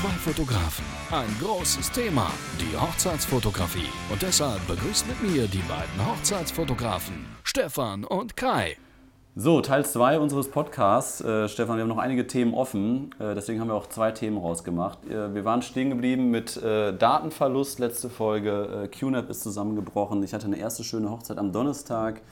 Zwei 0.00 0.32
Fotografen, 0.32 0.86
ein 1.10 1.28
großes 1.42 1.90
Thema, 1.90 2.30
die 2.58 2.74
Hochzeitsfotografie. 2.74 3.90
Und 4.10 4.22
deshalb 4.22 4.66
begrüßt 4.66 5.06
mit 5.06 5.20
mir 5.22 5.46
die 5.46 5.62
beiden 5.68 6.10
Hochzeitsfotografen, 6.10 7.26
Stefan 7.44 8.04
und 8.04 8.34
Kai. 8.34 8.78
So, 9.36 9.60
Teil 9.60 9.84
2 9.84 10.18
unseres 10.18 10.50
Podcasts. 10.50 11.20
Äh, 11.20 11.50
Stefan, 11.50 11.76
wir 11.76 11.82
haben 11.82 11.90
noch 11.90 11.98
einige 11.98 12.26
Themen 12.26 12.54
offen, 12.54 13.14
äh, 13.18 13.34
deswegen 13.34 13.60
haben 13.60 13.68
wir 13.68 13.74
auch 13.74 13.90
zwei 13.90 14.10
Themen 14.10 14.38
rausgemacht. 14.38 15.04
Äh, 15.04 15.34
wir 15.34 15.44
waren 15.44 15.60
stehen 15.60 15.90
geblieben 15.90 16.30
mit 16.30 16.56
äh, 16.56 16.96
Datenverlust, 16.96 17.78
letzte 17.78 18.08
Folge. 18.08 18.84
Äh, 18.84 18.88
QNAP 18.88 19.28
ist 19.28 19.42
zusammengebrochen. 19.42 20.22
Ich 20.22 20.32
hatte 20.32 20.46
eine 20.46 20.56
erste 20.56 20.82
schöne 20.82 21.10
Hochzeit 21.10 21.36
am 21.36 21.52
Donnerstag. 21.52 22.22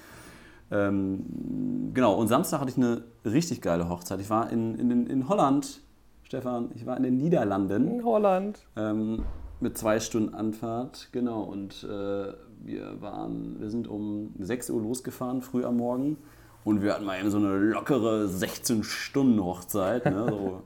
Ähm, 0.71 1.93
genau, 1.93 2.15
und 2.15 2.29
Samstag 2.29 2.61
hatte 2.61 2.71
ich 2.71 2.79
eine 2.79 3.05
richtig 3.27 3.61
geile 3.61 3.91
Hochzeit. 3.91 4.23
Ich 4.23 4.31
war 4.31 4.51
in, 4.51 4.75
in, 4.79 5.07
in 5.07 5.29
Holland, 5.29 5.83
Stefan, 6.29 6.71
ich 6.75 6.85
war 6.85 6.95
in 6.99 7.05
den 7.05 7.17
Niederlanden. 7.17 7.89
In 7.89 8.05
Holland. 8.05 8.59
Ähm, 8.77 9.25
mit 9.61 9.79
zwei 9.79 9.99
Stunden 9.99 10.35
Anfahrt, 10.35 11.09
genau. 11.11 11.41
Und 11.41 11.85
äh, 11.85 11.87
wir 11.87 13.01
waren, 13.01 13.59
wir 13.59 13.71
sind 13.71 13.89
um 13.89 14.35
6 14.39 14.69
Uhr 14.69 14.83
losgefahren, 14.83 15.41
früh 15.41 15.65
am 15.65 15.79
Morgen. 15.79 16.19
Und 16.65 16.83
wir 16.83 16.93
hatten 16.93 17.07
mal 17.07 17.19
eben 17.19 17.31
so 17.31 17.39
eine 17.39 17.57
lockere 17.57 18.27
16-Stunden-Hochzeit, 18.27 20.05
ne? 20.05 20.27
so 20.29 20.63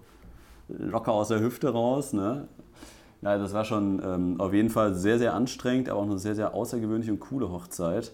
locker 0.68 1.12
aus 1.12 1.28
der 1.28 1.38
Hüfte 1.38 1.68
raus. 1.68 2.12
Ne? 2.12 2.48
Ja, 3.20 3.38
das 3.38 3.54
war 3.54 3.64
schon 3.64 4.02
ähm, 4.04 4.40
auf 4.40 4.52
jeden 4.52 4.68
Fall 4.68 4.94
sehr, 4.94 5.20
sehr 5.20 5.32
anstrengend, 5.32 5.88
aber 5.88 6.00
auch 6.00 6.06
eine 6.06 6.18
sehr, 6.18 6.34
sehr 6.34 6.54
außergewöhnliche 6.54 7.12
und 7.12 7.20
coole 7.20 7.52
Hochzeit. 7.52 8.10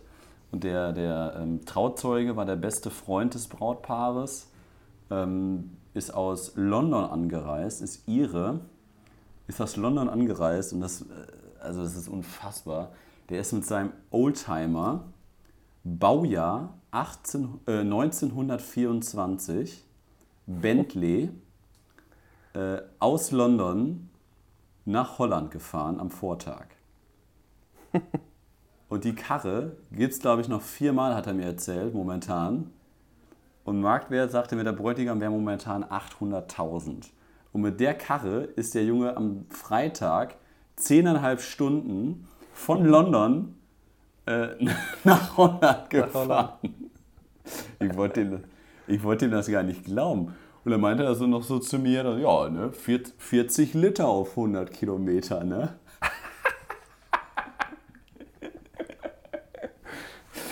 Und 0.52 0.64
der, 0.64 0.92
der 0.92 1.38
ähm, 1.40 1.64
Trauzeuge 1.64 2.36
war 2.36 2.44
der 2.44 2.56
beste 2.56 2.90
Freund 2.90 3.32
des 3.32 3.48
Brautpaares, 3.48 4.50
ähm, 5.10 5.70
ist 5.98 6.14
aus 6.14 6.52
London 6.54 7.04
angereist, 7.04 7.82
ist 7.82 8.08
ihre, 8.08 8.60
ist 9.46 9.60
aus 9.60 9.76
London 9.76 10.08
angereist 10.08 10.72
und 10.72 10.80
das, 10.80 11.02
äh, 11.02 11.04
also 11.60 11.82
das 11.82 11.96
ist 11.96 12.08
unfassbar. 12.08 12.92
Der 13.28 13.40
ist 13.40 13.52
mit 13.52 13.66
seinem 13.66 13.92
Oldtimer, 14.10 15.04
Baujahr 15.84 16.78
18, 16.90 17.60
äh, 17.66 17.80
1924, 17.80 19.84
Bentley, 20.46 21.30
äh, 22.54 22.78
aus 22.98 23.30
London 23.30 24.08
nach 24.86 25.18
Holland 25.18 25.50
gefahren 25.50 26.00
am 26.00 26.10
Vortag. 26.10 26.68
Und 28.88 29.04
die 29.04 29.14
Karre 29.14 29.76
gibt 29.92 30.14
es, 30.14 30.18
glaube 30.18 30.40
ich, 30.40 30.48
noch 30.48 30.62
viermal, 30.62 31.14
hat 31.14 31.26
er 31.26 31.34
mir 31.34 31.44
erzählt, 31.44 31.94
momentan. 31.94 32.70
Und 33.68 33.82
Marktwert, 33.82 34.30
sagte 34.30 34.56
mir 34.56 34.64
der 34.64 34.72
Bräutigam, 34.72 35.20
wäre 35.20 35.30
momentan 35.30 35.84
800.000. 35.84 37.10
Und 37.52 37.60
mit 37.60 37.78
der 37.80 37.92
Karre 37.92 38.44
ist 38.44 38.74
der 38.74 38.82
Junge 38.82 39.14
am 39.14 39.44
Freitag 39.50 40.36
zehneinhalb 40.76 41.42
Stunden 41.42 42.26
von 42.54 42.86
London 42.86 43.56
äh, 44.24 44.48
nach 45.04 45.36
Holland 45.36 45.90
gefahren. 45.90 46.52
Ich 47.78 47.94
wollte 47.94 48.22
ihm, 48.22 48.44
ich 48.86 49.02
wollte 49.02 49.26
ihm 49.26 49.32
das 49.32 49.50
gar 49.50 49.62
nicht 49.62 49.84
glauben. 49.84 50.34
Und 50.64 50.72
dann 50.72 50.80
meinte 50.80 51.04
er 51.04 51.14
so 51.14 51.26
noch 51.26 51.42
so 51.42 51.58
zu 51.58 51.78
mir, 51.78 52.18
ja, 52.18 52.48
ne, 52.48 52.72
40 52.72 53.74
Liter 53.74 54.08
auf 54.08 54.30
100 54.30 54.72
Kilometer, 54.72 55.44
ne? 55.44 55.74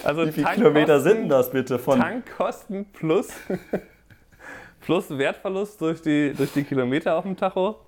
Also 0.07 0.25
Wie 0.25 0.31
viele 0.31 0.47
Kilometer 0.51 1.01
sind 1.01 1.23
denn 1.23 1.29
das 1.29 1.51
bitte 1.51 1.81
von? 1.81 1.99
Tankkosten 1.99 2.85
plus, 2.93 3.29
plus 4.81 5.11
Wertverlust 5.11 5.81
durch 5.81 6.01
die, 6.01 6.33
durch 6.33 6.53
die 6.53 6.63
Kilometer 6.63 7.17
auf 7.17 7.25
dem 7.25 7.37
Tacho. 7.37 7.81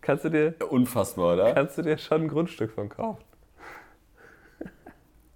Kannst 0.00 0.24
du 0.24 0.30
dir, 0.30 0.54
Unfassbar, 0.68 1.34
oder? 1.34 1.52
kannst 1.52 1.78
du 1.78 1.82
dir 1.82 1.96
schon 1.96 2.22
ein 2.22 2.28
Grundstück 2.28 2.72
von 2.72 2.88
kaufen. 2.88 3.22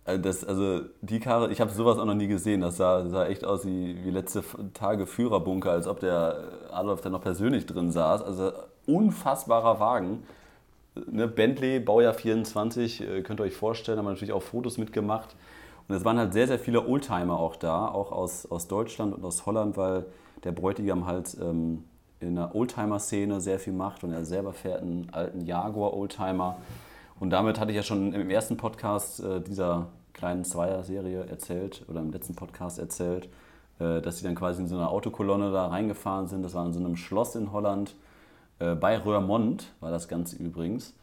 Also, 0.05 0.23
das, 0.23 0.45
also 0.45 0.81
die 1.03 1.21
Karre, 1.21 1.53
ich 1.53 1.61
habe 1.61 1.71
sowas 1.71 1.99
auch 1.99 2.05
noch 2.05 2.15
nie 2.15 2.27
gesehen. 2.27 2.61
Das 2.61 2.77
sah, 2.77 3.07
sah 3.09 3.27
echt 3.27 3.45
aus 3.45 3.65
wie, 3.65 4.05
wie 4.05 4.11
letzte 4.11 4.43
Tage 4.75 5.07
Führerbunker, 5.07 5.71
als 5.71 5.87
ob 5.87 6.01
der 6.01 6.49
Adolf 6.73 7.01
da 7.01 7.11
noch 7.11 7.21
persönlich 7.23 7.67
drin 7.67 7.93
saß. 7.93 8.23
Also 8.23 8.51
unfassbarer 8.87 9.79
Wagen. 9.79 10.25
Ne, 10.95 11.27
Bentley, 11.27 11.81
Baujahr 11.81 12.15
24, 12.15 13.01
äh, 13.01 13.23
könnt 13.23 13.41
ihr 13.41 13.45
euch 13.45 13.55
vorstellen, 13.57 13.99
haben 13.99 14.05
wir 14.05 14.11
natürlich 14.11 14.33
auch 14.33 14.43
Fotos 14.43 14.79
mitgemacht. 14.79 15.35
Und 15.89 15.95
es 15.95 16.05
waren 16.05 16.19
halt 16.19 16.33
sehr, 16.33 16.47
sehr 16.47 16.59
viele 16.59 16.87
Oldtimer 16.87 17.39
auch 17.39 17.57
da, 17.57 17.89
auch 17.89 18.13
aus, 18.13 18.51
aus 18.51 18.69
Deutschland 18.69 19.15
und 19.15 19.25
aus 19.25 19.47
Holland, 19.47 19.77
weil 19.77 20.05
der 20.45 20.53
Bräutigam 20.53 21.07
halt 21.07 21.37
ähm, 21.41 21.85
in 22.21 22.37
der 22.37 22.55
Oldtimer-Szene 22.55 23.41
sehr 23.41 23.59
viel 23.59 23.73
macht 23.73 24.05
und 24.05 24.13
er 24.13 24.25
selber 24.25 24.53
fährt 24.53 24.83
einen 24.83 25.09
alten 25.13 25.45
Jaguar-Oldtimer. 25.45 26.57
Und 27.19 27.31
damit 27.31 27.59
hatte 27.59 27.71
ich 27.71 27.77
ja 27.77 27.83
schon 27.83 28.13
im 28.13 28.31
ersten 28.31 28.57
Podcast 28.57 29.21
äh, 29.21 29.41
dieser 29.41 29.89
kleinen 30.13 30.45
Zweier-Serie 30.45 31.27
erzählt 31.27 31.85
oder 31.89 32.01
im 32.01 32.13
letzten 32.13 32.35
Podcast 32.35 32.79
erzählt, 32.79 33.29
äh, 33.79 34.01
dass 34.01 34.19
sie 34.19 34.25
dann 34.25 34.35
quasi 34.35 34.63
in 34.63 34.69
so 34.69 34.77
einer 34.77 34.91
Autokolonne 34.91 35.51
da 35.53 35.69
reingefahren 35.69 36.29
sind. 36.29 36.43
Das 36.43 36.55
war 36.55 36.67
in 36.67 36.73
so 36.73 36.81
einem 36.81 36.97
Schloss 36.97 37.35
in 37.35 37.53
Holland. 37.53 37.95
Äh, 38.63 38.75
bei 38.77 38.97
Röhrmond 38.99 39.73
war 39.81 39.91
das 39.91 40.09
Ganze 40.09 40.37
übrigens. 40.37 40.95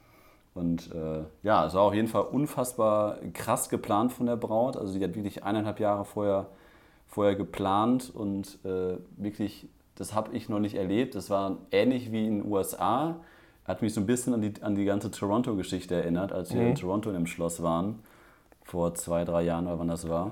Und 0.55 0.91
äh, 0.93 1.23
ja, 1.43 1.65
es 1.65 1.73
war 1.73 1.81
auf 1.83 1.93
jeden 1.93 2.07
Fall 2.07 2.23
unfassbar 2.23 3.17
krass 3.33 3.69
geplant 3.69 4.11
von 4.13 4.25
der 4.25 4.35
Braut. 4.35 4.77
Also 4.77 4.97
die 4.97 5.03
hat 5.03 5.15
wirklich 5.15 5.43
eineinhalb 5.43 5.79
Jahre 5.79 6.05
vorher, 6.05 6.47
vorher 7.07 7.35
geplant 7.35 8.11
und 8.13 8.57
äh, 8.65 8.97
wirklich, 9.17 9.67
das 9.95 10.13
habe 10.13 10.35
ich 10.35 10.49
noch 10.49 10.59
nicht 10.59 10.75
erlebt. 10.75 11.15
Das 11.15 11.29
war 11.29 11.57
ähnlich 11.71 12.11
wie 12.11 12.25
in 12.25 12.39
den 12.41 12.51
USA. 12.51 13.17
Hat 13.65 13.81
mich 13.81 13.93
so 13.93 14.01
ein 14.01 14.05
bisschen 14.07 14.33
an 14.33 14.41
die, 14.41 14.53
an 14.61 14.75
die 14.75 14.85
ganze 14.85 15.11
Toronto-Geschichte 15.11 15.95
erinnert, 15.95 16.31
als 16.31 16.53
wir 16.53 16.61
Mhm. 16.61 16.67
in 16.69 16.75
Toronto 16.75 17.11
im 17.11 17.27
Schloss 17.27 17.61
waren. 17.61 17.99
Vor 18.63 18.93
zwei, 18.95 19.25
drei 19.25 19.43
Jahren 19.43 19.67
oder 19.67 19.79
wann 19.79 19.87
das 19.87 20.07
war. 20.09 20.31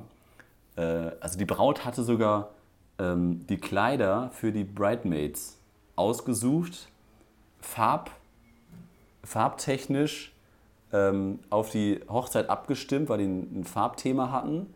Äh, 0.76 1.12
also 1.20 1.38
die 1.38 1.46
Braut 1.46 1.86
hatte 1.86 2.04
sogar 2.04 2.50
ähm, 3.00 3.46
die 3.48 3.58
Kleider 3.58 4.30
für 4.34 4.52
die 4.52 4.64
Bridesmaids 4.64 5.60
ausgesucht, 5.96 6.90
farb, 7.68 8.12
farbtechnisch 9.24 10.34
ähm, 10.94 11.40
auf 11.50 11.70
die 11.70 12.00
Hochzeit 12.08 12.50
abgestimmt, 12.50 13.10
weil 13.10 13.20
die 13.20 13.26
ein, 13.26 13.64
Farbthema 13.66 14.32
hatten. 14.32 14.74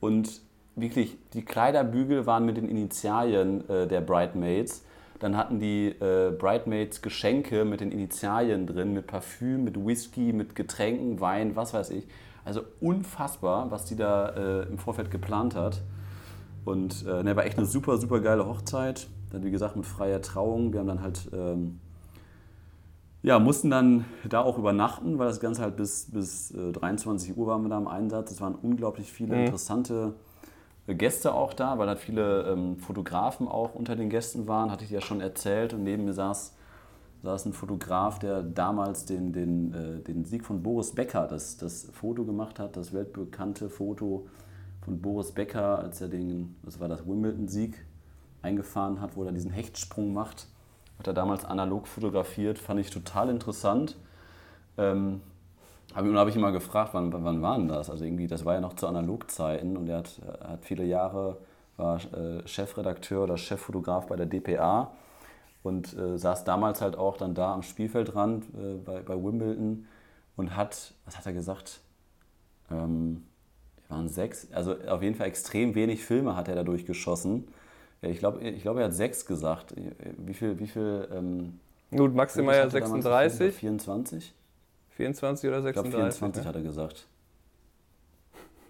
Und 0.00 0.42
wirklich, 0.74 1.16
die 1.32 1.44
Kleiderbügel 1.44 2.26
waren 2.26 2.44
mit 2.44 2.58
den 2.58 2.68
Initialien 2.68 3.68
äh, 3.68 3.86
der 3.86 4.02
Bridesmaids. 4.02 4.84
Dann 5.18 5.36
hatten 5.36 5.58
die 5.58 5.88
äh, 5.88 6.30
Bridesmaids 6.30 7.00
Geschenke 7.00 7.64
mit 7.64 7.80
den 7.80 7.90
Initialien 7.90 8.66
drin, 8.66 8.92
mit 8.92 9.06
Parfüm, 9.06 9.64
mit 9.64 9.76
Whisky, 9.84 10.34
mit 10.34 10.54
Getränken, 10.54 11.20
Wein, 11.20 11.56
was 11.56 11.72
weiß 11.72 11.90
ich. 11.90 12.06
Also 12.44 12.60
unfassbar, 12.80 13.70
was 13.70 13.86
die 13.86 13.96
da 13.96 14.28
äh, 14.28 14.68
im 14.68 14.78
Vorfeld 14.78 15.10
geplant 15.10 15.54
hat. 15.54 15.80
Und 16.66 17.06
äh, 17.06 17.22
ne, 17.22 17.34
war 17.34 17.46
echt 17.46 17.56
eine 17.56 17.66
super, 17.66 17.96
super 17.96 18.20
geile 18.20 18.46
Hochzeit. 18.46 19.08
Dann, 19.30 19.42
wie 19.42 19.50
gesagt, 19.50 19.74
mit 19.74 19.86
freier 19.86 20.20
Trauung. 20.20 20.72
Wir 20.72 20.80
haben 20.80 20.86
dann 20.86 21.02
halt, 21.02 21.28
ähm, 21.32 21.80
ja, 23.26 23.40
mussten 23.40 23.70
dann 23.70 24.04
da 24.28 24.40
auch 24.40 24.56
übernachten, 24.56 25.18
weil 25.18 25.26
das 25.26 25.40
Ganze 25.40 25.62
halt 25.62 25.76
bis, 25.76 26.08
bis 26.12 26.52
äh, 26.52 26.70
23 26.70 27.36
Uhr 27.36 27.48
waren 27.48 27.62
wir 27.62 27.68
da 27.70 27.76
im 27.78 27.88
Einsatz. 27.88 28.30
Es 28.30 28.40
waren 28.40 28.54
unglaublich 28.54 29.12
viele 29.12 29.34
Mhm. 29.34 29.40
interessante 29.46 30.14
äh, 30.86 30.94
Gäste 30.94 31.34
auch 31.34 31.52
da, 31.52 31.76
weil 31.76 31.88
halt 31.88 31.98
viele 31.98 32.44
ähm, 32.44 32.78
Fotografen 32.78 33.48
auch 33.48 33.74
unter 33.74 33.96
den 33.96 34.10
Gästen 34.10 34.46
waren, 34.46 34.70
hatte 34.70 34.84
ich 34.84 34.90
ja 34.90 35.00
schon 35.00 35.20
erzählt. 35.20 35.74
Und 35.74 35.82
neben 35.82 36.04
mir 36.04 36.12
saß, 36.12 36.54
saß 37.24 37.46
ein 37.46 37.52
Fotograf, 37.52 38.20
der 38.20 38.44
damals 38.44 39.06
den, 39.06 39.32
den, 39.32 39.74
äh, 39.74 40.00
den 40.04 40.24
Sieg 40.24 40.44
von 40.44 40.62
Boris 40.62 40.92
Becker, 40.92 41.26
das, 41.26 41.56
das 41.56 41.90
Foto 41.92 42.24
gemacht 42.24 42.60
hat, 42.60 42.76
das 42.76 42.92
weltbekannte 42.92 43.68
Foto 43.70 44.28
von 44.82 45.00
Boris 45.02 45.32
Becker, 45.32 45.80
als 45.80 46.00
er 46.00 46.06
den, 46.08 46.54
das 46.62 46.78
war 46.78 46.86
das 46.86 47.04
Wimbledon-Sieg, 47.04 47.84
eingefahren 48.42 49.00
hat, 49.00 49.16
wo 49.16 49.24
er 49.24 49.32
diesen 49.32 49.50
Hechtsprung 49.50 50.12
macht. 50.14 50.46
Hat 50.98 51.06
er 51.06 51.14
damals 51.14 51.44
analog 51.44 51.86
fotografiert, 51.86 52.58
fand 52.58 52.80
ich 52.80 52.90
total 52.90 53.28
interessant. 53.28 53.96
Ähm, 54.78 55.20
hab, 55.94 56.04
und 56.04 56.16
habe 56.16 56.30
ich 56.30 56.36
mal 56.36 56.52
gefragt, 56.52 56.94
wann, 56.94 57.12
wann 57.12 57.42
war 57.42 57.56
denn 57.56 57.68
das? 57.68 57.90
Also 57.90 58.04
irgendwie, 58.04 58.26
das 58.26 58.44
war 58.44 58.54
ja 58.54 58.60
noch 58.60 58.74
zu 58.74 58.86
Analogzeiten 58.86 59.76
und 59.76 59.88
er 59.88 59.98
hat, 59.98 60.20
er 60.40 60.50
hat 60.50 60.64
viele 60.64 60.84
Jahre, 60.84 61.38
war 61.76 61.96
äh, 62.14 62.46
Chefredakteur 62.46 63.22
oder 63.22 63.36
Cheffotograf 63.36 64.06
bei 64.06 64.16
der 64.16 64.26
DPA 64.26 64.92
und 65.62 65.96
äh, 65.96 66.18
saß 66.18 66.44
damals 66.44 66.80
halt 66.80 66.96
auch 66.96 67.16
dann 67.16 67.34
da 67.34 67.52
am 67.52 67.62
Spielfeldrand 67.62 68.44
äh, 68.54 68.74
bei, 68.84 69.00
bei 69.00 69.14
Wimbledon 69.14 69.86
und 70.36 70.56
hat, 70.56 70.94
was 71.04 71.18
hat 71.18 71.26
er 71.26 71.32
gesagt? 71.32 71.80
Ähm, 72.70 73.24
waren 73.88 74.08
sechs, 74.08 74.48
also 74.52 74.74
auf 74.88 75.02
jeden 75.02 75.14
Fall 75.14 75.28
extrem 75.28 75.74
wenig 75.74 76.04
Filme 76.04 76.36
hat 76.36 76.48
er 76.48 76.56
dadurch 76.56 76.86
geschossen. 76.86 77.48
Ich 78.10 78.18
glaube, 78.18 78.40
ich 78.40 78.62
glaub, 78.62 78.76
er 78.76 78.84
hat 78.84 78.94
sechs 78.94 79.26
gesagt. 79.26 79.74
Wie 80.18 80.34
viel, 80.34 80.58
wie 80.58 80.66
viel 80.66 81.08
ähm, 81.12 81.60
Gut, 81.90 82.14
maximal 82.14 82.54
ja 82.54 82.62
Fotos 82.62 82.74
hat 82.74 82.82
er 82.82 82.88
damals 82.88 83.04
36, 83.04 83.38
gefilmt? 83.38 83.54
24? 83.82 84.34
24 84.90 85.48
oder 85.48 85.58
Ich 85.58 85.72
glaube 85.72 85.88
36. 85.90 86.18
24 86.18 86.42
ne? 86.42 86.48
hat 86.48 86.56
er 86.56 86.62
gesagt. 86.62 87.06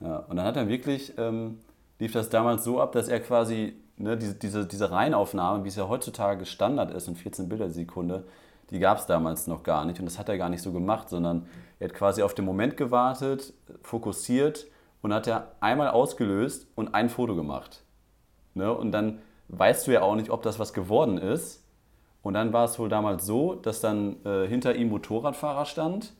Ja, 0.00 0.18
und 0.28 0.36
dann 0.36 0.44
hat 0.44 0.56
er 0.56 0.68
wirklich, 0.68 1.14
ähm, 1.16 1.58
lief 1.98 2.12
das 2.12 2.28
damals 2.28 2.64
so 2.64 2.80
ab, 2.80 2.92
dass 2.92 3.08
er 3.08 3.20
quasi 3.20 3.76
ne, 3.96 4.16
diese, 4.16 4.34
diese, 4.34 4.66
diese 4.66 4.90
Reihenaufnahme, 4.90 5.64
wie 5.64 5.68
es 5.68 5.76
ja 5.76 5.88
heutzutage 5.88 6.44
Standard 6.44 6.90
ist, 6.90 7.08
in 7.08 7.16
14 7.16 7.48
Bilder 7.48 7.70
Sekunde, 7.70 8.24
die 8.70 8.78
gab 8.78 8.98
es 8.98 9.06
damals 9.06 9.46
noch 9.46 9.62
gar 9.62 9.84
nicht. 9.84 9.98
Und 9.98 10.06
das 10.06 10.18
hat 10.18 10.28
er 10.28 10.36
gar 10.36 10.48
nicht 10.48 10.62
so 10.62 10.72
gemacht, 10.72 11.08
sondern 11.08 11.46
er 11.78 11.88
hat 11.88 11.94
quasi 11.94 12.22
auf 12.22 12.34
den 12.34 12.44
Moment 12.44 12.76
gewartet, 12.76 13.54
fokussiert 13.82 14.66
und 15.02 15.14
hat 15.14 15.26
er 15.26 15.52
einmal 15.60 15.88
ausgelöst 15.88 16.66
und 16.74 16.94
ein 16.94 17.08
Foto 17.08 17.36
gemacht. 17.36 17.82
Ne? 18.56 18.72
Und 18.72 18.90
dann 18.92 19.20
weißt 19.48 19.86
du 19.86 19.92
ja 19.92 20.02
auch 20.02 20.16
nicht, 20.16 20.30
ob 20.30 20.42
das 20.42 20.58
was 20.58 20.72
geworden 20.72 21.18
ist. 21.18 21.62
Und 22.22 22.34
dann 22.34 22.52
war 22.52 22.64
es 22.64 22.78
wohl 22.78 22.88
damals 22.88 23.24
so, 23.24 23.54
dass 23.54 23.80
dann 23.80 24.16
äh, 24.24 24.48
hinter 24.48 24.74
ihm 24.74 24.88
Motorradfahrer 24.88 25.66
stand. 25.66 26.14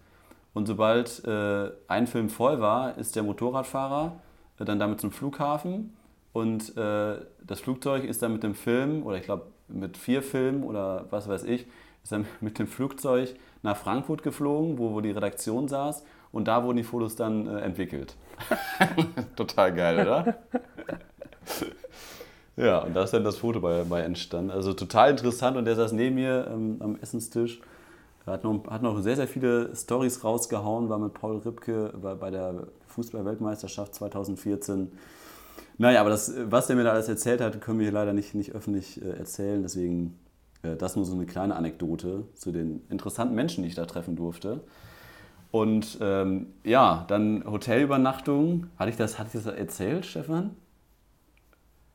Und 0.55 0.67
sobald 0.67 1.25
äh, 1.25 1.71
ein 1.89 2.07
Film 2.07 2.29
voll 2.29 2.61
war, 2.61 2.97
ist 2.99 3.17
der 3.17 3.25
Motorradfahrer 3.25 4.21
äh, 4.61 4.65
dann 4.65 4.79
damit 4.79 5.01
zum 5.01 5.11
Flughafen. 5.11 5.97
Und 6.33 6.77
äh, 6.77 7.17
das 7.45 7.61
Flugzeug 7.61 8.05
ist 8.05 8.23
dann 8.23 8.35
mit 8.35 8.43
dem 8.43 8.55
Film, 8.55 9.05
oder 9.05 9.17
ich 9.17 9.25
glaube 9.25 9.47
mit 9.69 9.97
vier 9.97 10.23
Filmen 10.23 10.63
oder 10.63 11.07
was 11.11 11.29
weiß 11.29 11.45
ich, 11.45 11.67
ist 12.03 12.13
dann 12.13 12.27
mit 12.41 12.59
dem 12.59 12.69
Flugzeug 12.69 13.35
nach 13.63 13.77
Frankfurt 13.77 14.23
geflogen, 14.23 14.79
wo, 14.79 14.93
wo 14.93 15.01
die 15.01 15.11
Redaktion 15.11 15.67
saß. 15.67 16.05
Und 16.31 16.49
da 16.49 16.63
wurden 16.63 16.77
die 16.77 16.85
Fotos 16.85 17.17
dann 17.17 17.47
äh, 17.49 17.61
entwickelt. 17.61 18.15
Total 19.37 19.75
geil, 19.75 20.07
oder? 20.07 20.37
ja, 22.57 22.79
und 22.79 22.95
da 22.95 23.05
ist 23.05 23.13
dann 23.13 23.25
das 23.25 23.37
Foto 23.39 23.61
bei, 23.61 23.85
bei 23.85 24.01
entstanden. 24.01 24.51
Also 24.51 24.73
total 24.73 25.11
interessant. 25.11 25.57
Und 25.57 25.67
der 25.67 25.77
saß 25.77 25.93
neben 25.93 26.15
mir 26.15 26.49
ähm, 26.51 26.77
am 26.81 26.97
Essenstisch. 26.97 27.61
Hat 28.27 28.43
noch, 28.43 28.67
hat 28.69 28.83
noch 28.83 29.01
sehr, 29.01 29.15
sehr 29.15 29.29
viele 29.29 29.75
Stories 29.77 30.25
rausgehauen, 30.25 30.89
war 30.89 30.99
mit 30.99 31.15
Paul 31.15 31.37
Ripke 31.39 31.93
bei, 32.03 32.15
bei 32.15 32.31
der 32.31 32.67
Fußball-Weltmeisterschaft 32.89 33.95
2014. 33.95 34.91
Naja, 35.79 36.01
aber 36.01 36.11
das, 36.11 36.33
was 36.47 36.67
der 36.67 36.75
mir 36.75 36.83
da 36.83 36.93
alles 36.93 37.09
erzählt 37.09 37.41
hat, 37.41 37.61
können 37.61 37.79
wir 37.79 37.85
hier 37.85 37.93
leider 37.93 38.13
nicht, 38.13 38.35
nicht 38.35 38.53
öffentlich 38.53 39.01
äh, 39.01 39.11
erzählen. 39.11 39.63
Deswegen 39.63 40.19
äh, 40.63 40.77
das 40.77 40.97
nur 40.97 41.05
so 41.05 41.15
eine 41.15 41.27
kleine 41.27 41.55
Anekdote 41.55 42.25
zu 42.35 42.51
den 42.51 42.83
interessanten 42.89 43.35
Menschen, 43.35 43.63
die 43.63 43.69
ich 43.69 43.75
da 43.77 43.85
treffen 43.85 44.17
durfte. 44.17 44.61
Und 45.51 45.99
ähm, 46.01 46.49
ja, 46.65 47.05
dann 47.09 47.45
Hotelübernachtung. 47.45 48.67
Hatte 48.77 48.91
ich, 48.91 48.97
das, 48.97 49.19
hatte 49.19 49.31
ich 49.35 49.45
das 49.45 49.55
erzählt, 49.55 50.05
Stefan? 50.05 50.57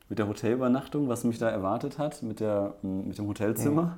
Mit 0.08 0.18
der 0.18 0.28
Hotelübernachtung, 0.28 1.08
was 1.08 1.24
mich 1.24 1.38
da 1.38 1.48
erwartet 1.48 1.98
hat, 1.98 2.22
mit, 2.22 2.40
der, 2.40 2.74
mit 2.82 3.16
dem 3.18 3.26
Hotelzimmer? 3.28 3.82
Mhm. 3.82 3.92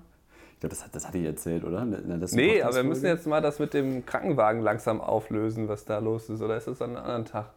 Ich 0.55 0.61
glaube, 0.61 0.77
das, 0.77 0.91
das 0.91 1.06
hatte 1.06 1.19
ich 1.19 1.25
erzählt, 1.25 1.65
oder? 1.65 1.85
nee, 1.85 2.62
aber 2.62 2.77
wir 2.77 2.85
müssen 2.85 3.06
jetzt 3.06 3.27
mal 3.27 3.41
das 3.41 3.59
mit 3.59 3.75
dem 3.75 4.06
Krankenwagen 4.06 4.62
langsam 4.62 5.01
auflösen, 5.01 5.69
was 5.69 5.85
da 5.85 5.99
los 5.99 6.29
ist. 6.29 6.41
Oder 6.41 6.56
ist 6.56 6.69
das 6.69 6.81
an 6.81 6.91
einem 6.91 6.99
anderen 6.99 7.25
Tag? 7.25 7.51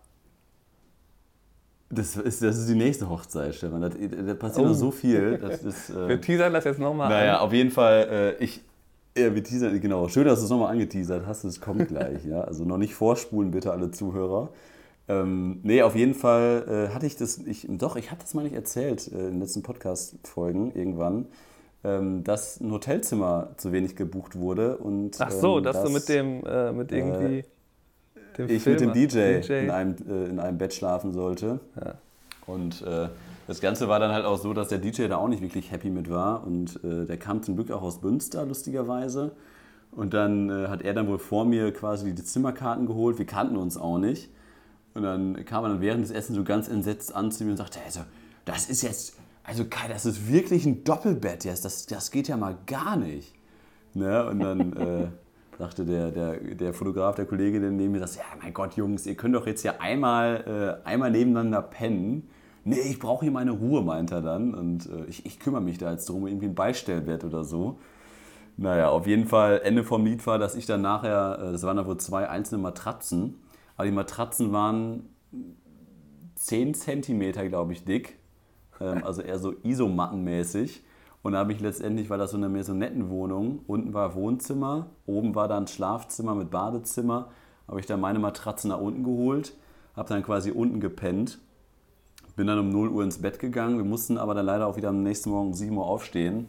Das 1.89 2.17
ist, 2.17 2.43
das 2.43 2.57
ist 2.57 2.67
die 2.67 2.75
nächste 2.75 3.09
Hochzeit, 3.09 3.55
Stefan. 3.55 3.81
Da, 3.81 3.89
da 3.89 4.33
passiert 4.33 4.65
oh. 4.65 4.69
noch 4.69 4.75
so 4.75 4.91
viel. 4.91 5.37
Das 5.41 5.63
ist, 5.63 5.89
äh, 5.89 6.09
wir 6.09 6.21
teasern 6.21 6.51
das 6.51 6.65
jetzt 6.65 6.79
nochmal 6.79 7.09
Naja, 7.09 7.37
an. 7.37 7.41
auf 7.41 7.53
jeden 7.53 7.71
Fall, 7.71 8.35
äh, 8.39 8.43
ich, 8.43 8.61
ja, 9.17 9.33
wir 9.33 9.43
teasern, 9.43 9.79
genau. 9.79 10.09
Schön, 10.09 10.25
dass 10.25 10.39
du 10.39 10.45
es 10.45 10.51
nochmal 10.51 10.73
angeteasert 10.73 11.25
hast. 11.25 11.45
Es 11.45 11.61
kommt 11.61 11.87
gleich, 11.87 12.25
ja. 12.25 12.41
Also 12.41 12.65
noch 12.65 12.77
nicht 12.77 12.93
vorspulen, 12.93 13.51
bitte, 13.51 13.71
alle 13.71 13.91
Zuhörer. 13.91 14.49
Ähm, 15.09 15.59
nee, 15.63 15.81
auf 15.81 15.95
jeden 15.95 16.13
Fall 16.13 16.89
äh, 16.89 16.93
hatte 16.93 17.05
ich 17.05 17.15
das, 17.15 17.37
ich, 17.37 17.65
doch, 17.69 17.95
ich 17.95 18.11
habe 18.11 18.21
das 18.21 18.33
mal 18.33 18.43
nicht 18.43 18.55
erzählt 18.55 19.07
äh, 19.07 19.19
in 19.19 19.31
den 19.33 19.39
letzten 19.39 19.63
Podcast-Folgen 19.63 20.73
irgendwann, 20.75 21.27
ähm, 21.83 22.23
dass 22.25 22.59
ein 22.59 22.71
Hotelzimmer 22.71 23.51
zu 23.55 23.71
wenig 23.71 23.95
gebucht 23.95 24.37
wurde. 24.37 24.77
Und, 24.77 25.15
Ach 25.19 25.31
so, 25.31 25.57
ähm, 25.57 25.63
dass, 25.63 25.77
dass 25.77 25.85
du 25.85 25.91
mit 25.91 26.09
dem, 26.09 26.45
äh, 26.45 26.73
mit 26.73 26.91
irgendwie 26.91 27.45
dem 28.37 28.49
ich 28.49 28.63
Filmer. 28.63 28.93
mit 28.93 28.95
dem 28.95 29.09
DJ, 29.09 29.41
DJ. 29.41 29.53
In, 29.63 29.71
einem, 29.71 29.95
äh, 30.09 30.25
in 30.25 30.39
einem 30.39 30.57
Bett 30.57 30.73
schlafen 30.73 31.13
sollte. 31.13 31.59
Ja. 31.79 31.95
Und 32.45 32.81
äh, 32.81 33.07
das 33.47 33.61
Ganze 33.61 33.87
war 33.87 33.99
dann 33.99 34.11
halt 34.11 34.25
auch 34.25 34.37
so, 34.37 34.53
dass 34.53 34.67
der 34.67 34.79
DJ 34.79 35.07
da 35.07 35.17
auch 35.17 35.29
nicht 35.29 35.41
wirklich 35.41 35.71
happy 35.71 35.89
mit 35.89 36.09
war. 36.09 36.45
Und 36.45 36.83
äh, 36.83 37.05
der 37.05 37.17
kam 37.17 37.43
zum 37.43 37.55
Glück 37.55 37.71
auch 37.71 37.81
aus 37.81 38.01
Münster, 38.01 38.45
lustigerweise. 38.45 39.31
Und 39.91 40.13
dann 40.13 40.49
äh, 40.49 40.67
hat 40.67 40.81
er 40.81 40.93
dann 40.93 41.07
wohl 41.07 41.17
vor 41.17 41.45
mir 41.45 41.71
quasi 41.71 42.13
die 42.13 42.23
Zimmerkarten 42.23 42.85
geholt. 42.85 43.17
Wir 43.17 43.25
kannten 43.25 43.55
uns 43.55 43.77
auch 43.77 43.97
nicht. 43.99 44.29
Und 44.97 45.03
dann 45.03 45.45
kam 45.45 45.63
er 45.63 45.69
dann 45.69 45.81
während 45.81 46.03
des 46.03 46.09
Essens 46.09 46.35
so 46.35 46.43
ganz 46.43 46.67
entsetzt 46.67 47.15
an 47.15 47.31
zu 47.31 47.43
mir 47.43 47.51
und 47.51 47.57
sagte, 47.57 47.77
also, 47.85 47.99
das 48.45 48.67
ist 48.67 48.81
jetzt, 48.81 49.15
also 49.43 49.65
Kai, 49.65 49.87
das 49.87 50.07
ist 50.07 50.27
wirklich 50.27 50.65
ein 50.65 50.83
Doppelbett 50.83 51.45
jetzt. 51.45 51.63
Das, 51.65 51.85
das 51.85 52.09
geht 52.09 52.27
ja 52.27 52.35
mal 52.35 52.57
gar 52.65 52.97
nicht. 52.97 53.35
Ne? 53.93 54.25
Und 54.25 54.39
dann 54.39 54.73
äh, 54.75 55.07
sagte 55.59 55.85
der, 55.85 56.09
der, 56.09 56.37
der 56.39 56.73
Fotograf, 56.73 57.13
der 57.13 57.27
Kollege, 57.27 57.59
der 57.59 57.69
neben 57.69 57.91
mir, 57.91 57.99
sagt, 57.99 58.15
ja 58.15 58.23
mein 58.41 58.55
Gott, 58.55 58.75
Jungs, 58.75 59.05
ihr 59.05 59.13
könnt 59.13 59.35
doch 59.35 59.45
jetzt 59.45 59.61
ja 59.61 59.75
einmal, 59.77 60.79
äh, 60.83 60.87
einmal 60.87 61.11
nebeneinander 61.11 61.61
pennen. 61.61 62.27
Nee, 62.63 62.79
ich 62.79 62.97
brauche 62.97 63.25
hier 63.25 63.31
meine 63.31 63.51
Ruhe, 63.51 63.83
meint 63.83 64.11
er 64.11 64.23
dann. 64.23 64.55
Und 64.55 64.87
äh, 64.87 65.05
ich, 65.09 65.27
ich 65.27 65.39
kümmere 65.39 65.61
mich 65.61 65.77
da 65.77 65.91
jetzt 65.91 66.09
drum, 66.09 66.25
irgendwie 66.25 66.47
ein 66.47 66.55
Beistellbett 66.55 67.23
oder 67.23 67.43
so. 67.43 67.77
Naja, 68.57 68.89
auf 68.89 69.05
jeden 69.05 69.27
Fall, 69.27 69.61
Ende 69.63 69.83
vom 69.83 70.03
Lied 70.03 70.25
war, 70.25 70.39
dass 70.39 70.55
ich 70.55 70.65
dann 70.65 70.81
nachher, 70.81 71.37
äh, 71.39 71.51
das 71.51 71.61
waren 71.61 71.77
da 71.77 71.85
wohl 71.85 71.97
zwei 71.97 72.27
einzelne 72.27 72.63
Matratzen, 72.63 73.35
aber 73.77 73.85
die 73.85 73.93
Matratzen 73.93 74.51
waren 74.51 75.09
10 76.35 76.73
cm, 76.73 77.31
glaube 77.49 77.73
ich, 77.73 77.85
dick. 77.85 78.19
Ähm, 78.81 79.03
also 79.03 79.21
eher 79.21 79.39
so 79.39 79.53
isomattenmäßig. 79.63 80.83
Und 81.23 81.33
da 81.33 81.39
habe 81.39 81.51
ich 81.51 81.59
letztendlich, 81.59 82.09
war 82.09 82.17
das 82.17 82.31
so 82.31 82.37
eine 82.37 82.49
Maisonettenwohnung, 82.49 83.59
unten 83.67 83.93
war 83.93 84.15
Wohnzimmer, 84.15 84.91
oben 85.05 85.35
war 85.35 85.47
dann 85.47 85.67
Schlafzimmer 85.67 86.35
mit 86.35 86.51
Badezimmer, 86.51 87.31
habe 87.67 87.79
ich 87.79 87.85
dann 87.85 87.99
meine 87.99 88.19
Matratze 88.19 88.67
nach 88.67 88.79
unten 88.79 89.03
geholt, 89.03 89.53
habe 89.95 90.07
dann 90.07 90.23
quasi 90.23 90.51
unten 90.51 90.79
gepennt, 90.79 91.39
bin 92.35 92.47
dann 92.47 92.59
um 92.59 92.69
0 92.69 92.89
Uhr 92.89 93.03
ins 93.03 93.21
Bett 93.21 93.39
gegangen, 93.39 93.77
wir 93.77 93.83
mussten 93.83 94.17
aber 94.17 94.35
dann 94.35 94.45
leider 94.45 94.67
auch 94.67 94.77
wieder 94.77 94.89
am 94.89 95.03
nächsten 95.03 95.31
Morgen 95.31 95.47
um 95.47 95.53
7 95.53 95.75
Uhr 95.75 95.85
aufstehen. 95.85 96.47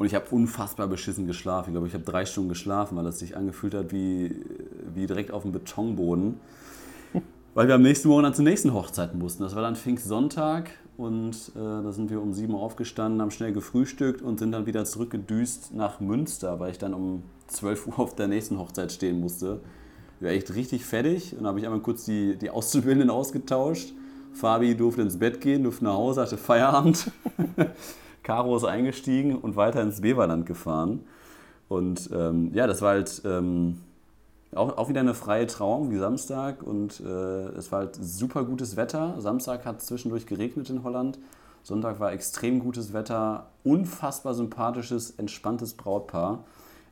Und 0.00 0.06
ich 0.06 0.14
habe 0.14 0.24
unfassbar 0.30 0.88
beschissen 0.88 1.26
geschlafen. 1.26 1.68
Ich 1.68 1.72
glaube, 1.74 1.86
ich 1.86 1.92
habe 1.92 2.04
drei 2.04 2.24
Stunden 2.24 2.48
geschlafen, 2.48 2.96
weil 2.96 3.04
es 3.04 3.18
sich 3.18 3.36
angefühlt 3.36 3.74
hat 3.74 3.92
wie, 3.92 4.34
wie 4.94 5.06
direkt 5.06 5.30
auf 5.30 5.42
dem 5.42 5.52
Betonboden. 5.52 6.40
Weil 7.54 7.68
wir 7.68 7.74
am 7.74 7.82
nächsten 7.82 8.08
Morgen 8.08 8.22
dann 8.22 8.32
zur 8.32 8.44
nächsten 8.44 8.72
Hochzeit 8.72 9.14
mussten. 9.14 9.42
Das 9.42 9.54
war 9.54 9.60
dann 9.60 9.76
Pfingstsonntag 9.76 10.70
und 10.96 11.34
äh, 11.54 11.58
da 11.58 11.92
sind 11.92 12.08
wir 12.08 12.22
um 12.22 12.32
7 12.32 12.54
Uhr 12.54 12.60
aufgestanden, 12.60 13.20
haben 13.20 13.30
schnell 13.30 13.52
gefrühstückt 13.52 14.22
und 14.22 14.38
sind 14.38 14.52
dann 14.52 14.64
wieder 14.64 14.86
zurückgedüst 14.86 15.74
nach 15.74 16.00
Münster, 16.00 16.58
weil 16.60 16.70
ich 16.70 16.78
dann 16.78 16.94
um 16.94 17.22
12 17.48 17.88
Uhr 17.88 17.98
auf 17.98 18.14
der 18.14 18.28
nächsten 18.28 18.58
Hochzeit 18.58 18.92
stehen 18.92 19.20
musste. 19.20 19.60
Ich 20.18 20.24
war 20.24 20.32
echt 20.32 20.54
richtig 20.54 20.86
fertig 20.86 21.36
und 21.38 21.46
habe 21.46 21.58
ich 21.58 21.66
einmal 21.66 21.80
kurz 21.80 22.06
die, 22.06 22.38
die 22.38 22.48
Auszubildenden 22.48 23.10
ausgetauscht. 23.10 23.92
Fabi 24.32 24.74
durfte 24.74 25.02
ins 25.02 25.18
Bett 25.18 25.42
gehen, 25.42 25.64
durfte 25.64 25.84
nach 25.84 25.92
Hause, 25.92 26.22
hatte 26.22 26.38
Feierabend. 26.38 27.10
Caro 28.22 28.56
ist 28.56 28.64
eingestiegen 28.64 29.36
und 29.36 29.56
weiter 29.56 29.82
ins 29.82 30.00
Beverland 30.00 30.46
gefahren. 30.46 31.00
Und 31.68 32.10
ähm, 32.12 32.50
ja, 32.52 32.66
das 32.66 32.82
war 32.82 32.90
halt 32.90 33.22
ähm, 33.24 33.80
auch, 34.54 34.76
auch 34.76 34.88
wieder 34.88 35.00
eine 35.00 35.14
freie 35.14 35.46
Trauung 35.46 35.90
wie 35.90 35.98
Samstag 35.98 36.62
und 36.62 37.00
äh, 37.00 37.48
es 37.56 37.70
war 37.70 37.80
halt 37.80 37.96
super 38.00 38.44
gutes 38.44 38.76
Wetter. 38.76 39.14
Samstag 39.20 39.64
hat 39.64 39.80
zwischendurch 39.80 40.26
geregnet 40.26 40.70
in 40.70 40.82
Holland. 40.82 41.18
Sonntag 41.62 42.00
war 42.00 42.12
extrem 42.12 42.58
gutes 42.58 42.92
Wetter, 42.92 43.50
unfassbar 43.64 44.34
sympathisches, 44.34 45.10
entspanntes 45.12 45.74
Brautpaar. 45.74 46.44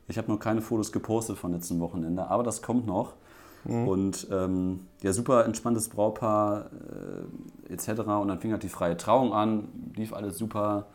Ich 0.07 0.17
habe 0.17 0.31
noch 0.31 0.39
keine 0.39 0.61
Fotos 0.61 0.91
gepostet 0.91 1.37
von 1.37 1.51
letzten 1.51 1.79
Wochenende, 1.79 2.27
aber 2.27 2.43
das 2.43 2.61
kommt 2.61 2.85
noch. 2.85 3.13
Mhm. 3.65 3.87
Und 3.87 4.27
ähm, 4.31 4.87
ja, 5.01 5.11
super 5.11 5.45
entspanntes 5.45 5.89
Brautpaar 5.89 6.69
äh, 7.69 7.73
etc. 7.73 7.89
Und 8.01 8.29
dann 8.29 8.39
fing 8.39 8.51
halt 8.51 8.63
die 8.63 8.69
freie 8.69 8.95
Trauung 8.95 9.33
an, 9.33 9.67
lief 9.95 10.13
alles 10.13 10.37
super. 10.37 10.85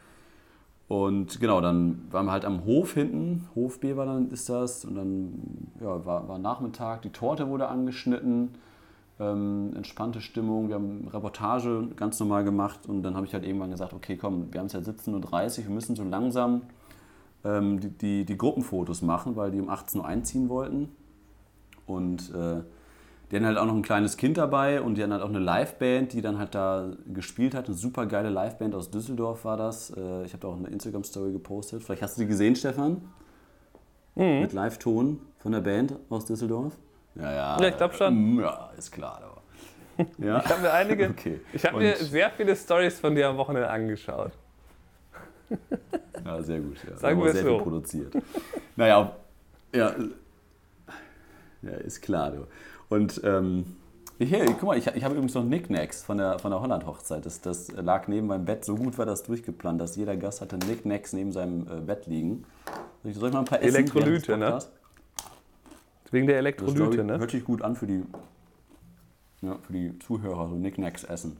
Und 0.86 1.40
genau, 1.40 1.60
dann 1.60 2.06
waren 2.10 2.26
wir 2.26 2.32
halt 2.32 2.44
am 2.44 2.64
Hof 2.66 2.94
hinten, 2.94 3.48
Hof 3.54 3.80
Beverland 3.80 4.32
ist 4.32 4.48
das, 4.50 4.84
und 4.84 4.96
dann 4.96 5.72
ja, 5.80 6.04
war, 6.04 6.28
war 6.28 6.38
Nachmittag, 6.38 7.02
die 7.02 7.10
Torte 7.10 7.48
wurde 7.48 7.68
angeschnitten, 7.68 8.50
ähm, 9.18 9.72
entspannte 9.76 10.20
Stimmung, 10.20 10.68
wir 10.68 10.74
haben 10.74 11.08
Reportage 11.08 11.88
ganz 11.96 12.18
normal 12.20 12.44
gemacht. 12.44 12.86
Und 12.86 13.02
dann 13.02 13.14
habe 13.14 13.26
ich 13.26 13.32
halt 13.32 13.44
irgendwann 13.44 13.70
gesagt, 13.70 13.92
okay, 13.92 14.16
komm, 14.16 14.52
wir 14.52 14.60
haben 14.60 14.66
es 14.66 14.72
ja 14.72 14.80
17.30 14.80 15.60
Uhr, 15.60 15.64
wir 15.64 15.74
müssen 15.74 15.96
so 15.96 16.04
langsam 16.04 16.62
ähm, 17.44 17.80
die, 17.80 17.90
die, 17.90 18.24
die, 18.24 18.36
Gruppenfotos 18.36 19.02
machen, 19.02 19.36
weil 19.36 19.50
die 19.50 19.60
um 19.60 19.68
18 19.68 20.00
Uhr 20.00 20.06
einziehen 20.06 20.48
wollten. 20.48 20.88
Und 21.86 22.34
äh, 22.34 22.62
die 23.30 23.36
hatten 23.36 23.46
halt 23.46 23.58
auch 23.58 23.66
noch 23.66 23.74
ein 23.74 23.82
kleines 23.82 24.16
Kind 24.16 24.36
dabei 24.36 24.80
und 24.80 24.96
die 24.96 25.02
hatten 25.02 25.12
halt 25.12 25.22
auch 25.22 25.28
eine 25.28 25.38
Liveband, 25.38 26.12
die 26.12 26.20
dann 26.20 26.38
halt 26.38 26.54
da 26.54 26.90
gespielt 27.12 27.54
hat. 27.54 27.66
Eine 27.66 27.74
super 27.74 28.06
geile 28.06 28.28
Liveband 28.30 28.74
aus 28.74 28.90
Düsseldorf 28.90 29.44
war 29.44 29.56
das. 29.56 29.90
Äh, 29.90 30.24
ich 30.24 30.32
habe 30.32 30.40
da 30.40 30.48
auch 30.48 30.56
eine 30.56 30.68
Instagram-Story 30.68 31.32
gepostet. 31.32 31.82
Vielleicht 31.82 32.02
hast 32.02 32.16
du 32.16 32.22
die 32.22 32.28
gesehen, 32.28 32.54
Stefan? 32.54 33.02
Mhm. 34.14 34.40
Mit 34.40 34.52
Live-Ton 34.52 35.20
von 35.38 35.52
der 35.52 35.60
Band 35.60 35.94
aus 36.10 36.26
Düsseldorf. 36.26 36.76
Ja, 37.14 37.32
ja. 37.32 37.60
Ja, 37.60 37.68
ich 37.68 37.76
glaube 37.76 37.94
schon. 37.94 38.36
Mm, 38.36 38.40
ja, 38.40 38.70
ist 38.76 38.90
klar. 38.92 39.20
Aber. 39.22 39.34
Ja? 40.18 40.42
Ich 40.44 40.50
habe 40.50 40.62
mir 40.62 40.72
einige. 40.72 41.08
Okay. 41.10 41.40
Ich 41.52 41.64
habe 41.64 41.78
mir 41.78 41.94
sehr 41.96 42.30
viele 42.30 42.56
Stories 42.56 42.98
von 42.98 43.14
dir 43.14 43.28
am 43.28 43.36
Wochenende 43.36 43.70
angeschaut. 43.70 44.32
Ja, 46.24 46.42
sehr 46.42 46.60
gut. 46.60 46.76
Ja. 46.88 46.96
Sagen 46.96 47.22
wir 47.22 47.32
sehr 47.32 47.42
so. 47.42 47.48
viel 47.50 47.62
produziert. 47.62 48.14
Naja, 48.76 49.14
ja, 49.72 49.94
ja, 51.62 51.70
ist 51.78 52.00
klar. 52.00 52.30
Du. 52.30 52.46
Und 52.88 53.20
ähm, 53.24 53.64
Hier, 54.18 54.44
guck 54.46 54.62
mal, 54.62 54.78
ich, 54.78 54.86
ich 54.86 55.04
habe 55.04 55.14
übrigens 55.14 55.34
noch 55.34 55.44
Knickknacks 55.44 56.04
von 56.04 56.18
der, 56.18 56.38
von 56.38 56.50
der 56.50 56.60
Holland-Hochzeit. 56.60 57.26
Das, 57.26 57.40
das 57.40 57.72
lag 57.72 58.06
neben 58.08 58.26
meinem 58.28 58.44
Bett. 58.44 58.64
So 58.64 58.76
gut 58.76 58.96
war 58.98 59.06
das 59.06 59.22
durchgeplant, 59.24 59.80
dass 59.80 59.96
jeder 59.96 60.16
Gast 60.16 60.40
hatte 60.40 60.58
Knickknacks 60.58 61.12
neben 61.12 61.32
seinem 61.32 61.66
äh, 61.66 61.80
Bett 61.80 62.06
liegen. 62.06 62.44
Soll 63.02 63.10
ich, 63.10 63.18
soll 63.18 63.28
ich 63.28 63.34
mal 63.34 63.40
ein 63.40 63.44
paar 63.44 63.60
essen? 63.60 63.76
Elektrolyte, 63.76 64.36
ne? 64.36 64.58
Wegen 66.10 66.26
der 66.28 66.38
Elektrolyte, 66.38 67.00
ich, 67.00 67.06
ne? 67.06 67.18
hört 67.18 67.30
sich 67.30 67.44
gut 67.44 67.62
an 67.62 67.74
für 67.74 67.88
die, 67.88 68.04
ja, 69.42 69.58
für 69.66 69.72
die 69.72 69.98
Zuhörer, 69.98 70.48
so 70.48 70.54
Knickknacks 70.54 71.02
essen. 71.04 71.36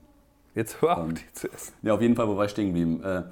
Jetzt 0.54 0.82
hör 0.82 0.98
auf, 0.98 1.08
Ähm, 1.08 1.14
die 1.14 1.32
zu 1.32 1.52
essen. 1.52 1.74
Ja, 1.82 1.94
auf 1.94 2.00
jeden 2.00 2.16
Fall, 2.16 2.28
wo 2.28 2.36
war 2.36 2.46
ich 2.46 2.50
stehen 2.50 2.66
geblieben? 2.74 3.02
Äh, 3.02 3.22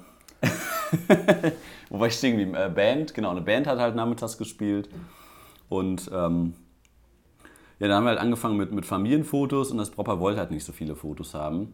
wo 1.89 1.99
war 1.99 2.07
ich 2.07 2.13
stehen 2.13 2.37
geblieben? 2.37 2.55
Äh, 2.55 2.69
Band, 2.73 3.13
genau, 3.13 3.31
eine 3.31 3.41
Band 3.41 3.67
hat 3.67 3.79
halt 3.79 3.95
nachmittags 3.95 4.37
gespielt. 4.37 4.89
Und 5.67 6.09
ähm, 6.13 6.53
ja, 7.83 7.89
dann 7.89 7.97
haben 7.97 8.05
wir 8.05 8.11
halt 8.11 8.19
angefangen 8.19 8.55
mit, 8.55 8.71
mit 8.71 8.85
Familienfotos 8.85 9.71
und 9.71 9.77
das 9.77 9.89
Brautpaar 9.89 10.21
wollte 10.21 10.39
halt 10.39 10.51
nicht 10.51 10.63
so 10.63 10.71
viele 10.71 10.95
Fotos 10.95 11.33
haben. 11.33 11.73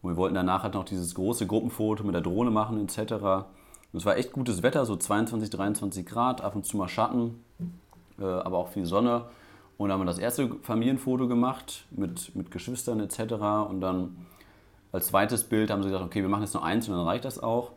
Und 0.00 0.12
wir 0.12 0.16
wollten 0.16 0.34
danach 0.34 0.62
halt 0.62 0.72
noch 0.72 0.84
dieses 0.86 1.14
große 1.14 1.46
Gruppenfoto 1.46 2.04
mit 2.04 2.14
der 2.14 2.22
Drohne 2.22 2.50
machen 2.50 2.82
etc. 2.82 3.12
Und 3.12 3.44
es 3.92 4.06
war 4.06 4.16
echt 4.16 4.32
gutes 4.32 4.62
Wetter, 4.62 4.86
so 4.86 4.96
22, 4.96 5.50
23 5.50 6.06
Grad, 6.06 6.40
ab 6.40 6.56
und 6.56 6.64
zu 6.64 6.78
mal 6.78 6.88
Schatten, 6.88 7.44
äh, 8.18 8.24
aber 8.24 8.56
auch 8.56 8.68
viel 8.68 8.86
Sonne. 8.86 9.26
Und 9.76 9.90
dann 9.90 9.98
haben 9.98 10.06
wir 10.06 10.06
das 10.06 10.18
erste 10.18 10.48
Familienfoto 10.62 11.28
gemacht 11.28 11.84
mit, 11.90 12.34
mit 12.34 12.50
Geschwistern 12.50 13.00
etc. 13.00 13.34
Und 13.68 13.82
dann 13.82 14.24
als 14.90 15.08
zweites 15.08 15.44
Bild 15.44 15.70
haben 15.70 15.82
sie 15.82 15.90
gesagt, 15.90 16.06
okay, 16.06 16.22
wir 16.22 16.30
machen 16.30 16.44
jetzt 16.44 16.54
nur 16.54 16.64
eins 16.64 16.88
und 16.88 16.94
dann 16.94 17.04
reicht 17.04 17.26
das 17.26 17.38
auch. 17.38 17.72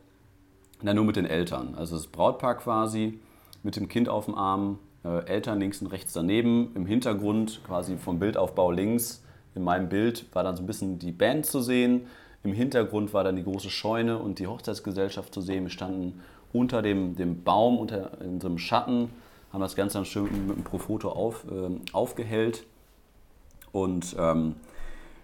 Und 0.80 0.86
dann 0.86 0.96
nur 0.96 1.04
mit 1.04 1.18
den 1.18 1.26
Eltern. 1.26 1.76
Also 1.76 1.98
das 1.98 2.08
Brautpaar 2.08 2.56
quasi 2.56 3.20
mit 3.64 3.76
dem 3.76 3.90
Kind 3.90 4.08
auf 4.08 4.28
dem 4.28 4.36
Arm, 4.36 4.80
äh, 5.06 5.26
Eltern 5.26 5.60
links 5.60 5.82
und 5.82 5.88
rechts 5.88 6.14
daneben. 6.14 6.72
Im 6.76 6.86
Hintergrund 6.86 7.62
quasi 7.66 7.98
vom 7.98 8.20
Bildaufbau 8.20 8.72
links, 8.72 9.24
in 9.54 9.64
meinem 9.64 9.88
Bild 9.88 10.26
war 10.34 10.44
dann 10.44 10.56
so 10.58 10.64
ein 10.64 10.68
bisschen 10.68 11.00
die 11.00 11.12
Band 11.12 11.46
zu 11.46 11.62
sehen. 11.62 12.08
Im 12.44 12.52
Hintergrund 12.54 13.14
war 13.14 13.24
dann 13.24 13.36
die 13.36 13.44
große 13.44 13.70
Scheune 13.70 14.20
und 14.20 14.40
die 14.40 14.48
Hochzeitsgesellschaft 14.48 15.34
zu 15.34 15.42
sehen. 15.42 15.64
Wir 15.64 15.70
standen 15.70 16.22
unter 16.52 16.82
dem, 16.82 17.16
dem 17.16 17.44
Baum, 17.44 17.78
unter 17.78 18.22
in 18.22 18.42
so 18.42 18.48
einem 18.48 18.58
Schatten, 18.58 19.10
haben 19.52 19.62
das 19.62 19.76
Ganze 19.76 19.98
dann 19.98 20.06
schön 20.06 20.24
mit 20.24 20.56
einem 20.56 20.64
Profoto 20.64 21.10
auf, 21.10 21.46
ähm, 21.50 21.82
aufgehellt. 21.94 22.66
Und 23.72 24.16
ähm, 24.20 24.56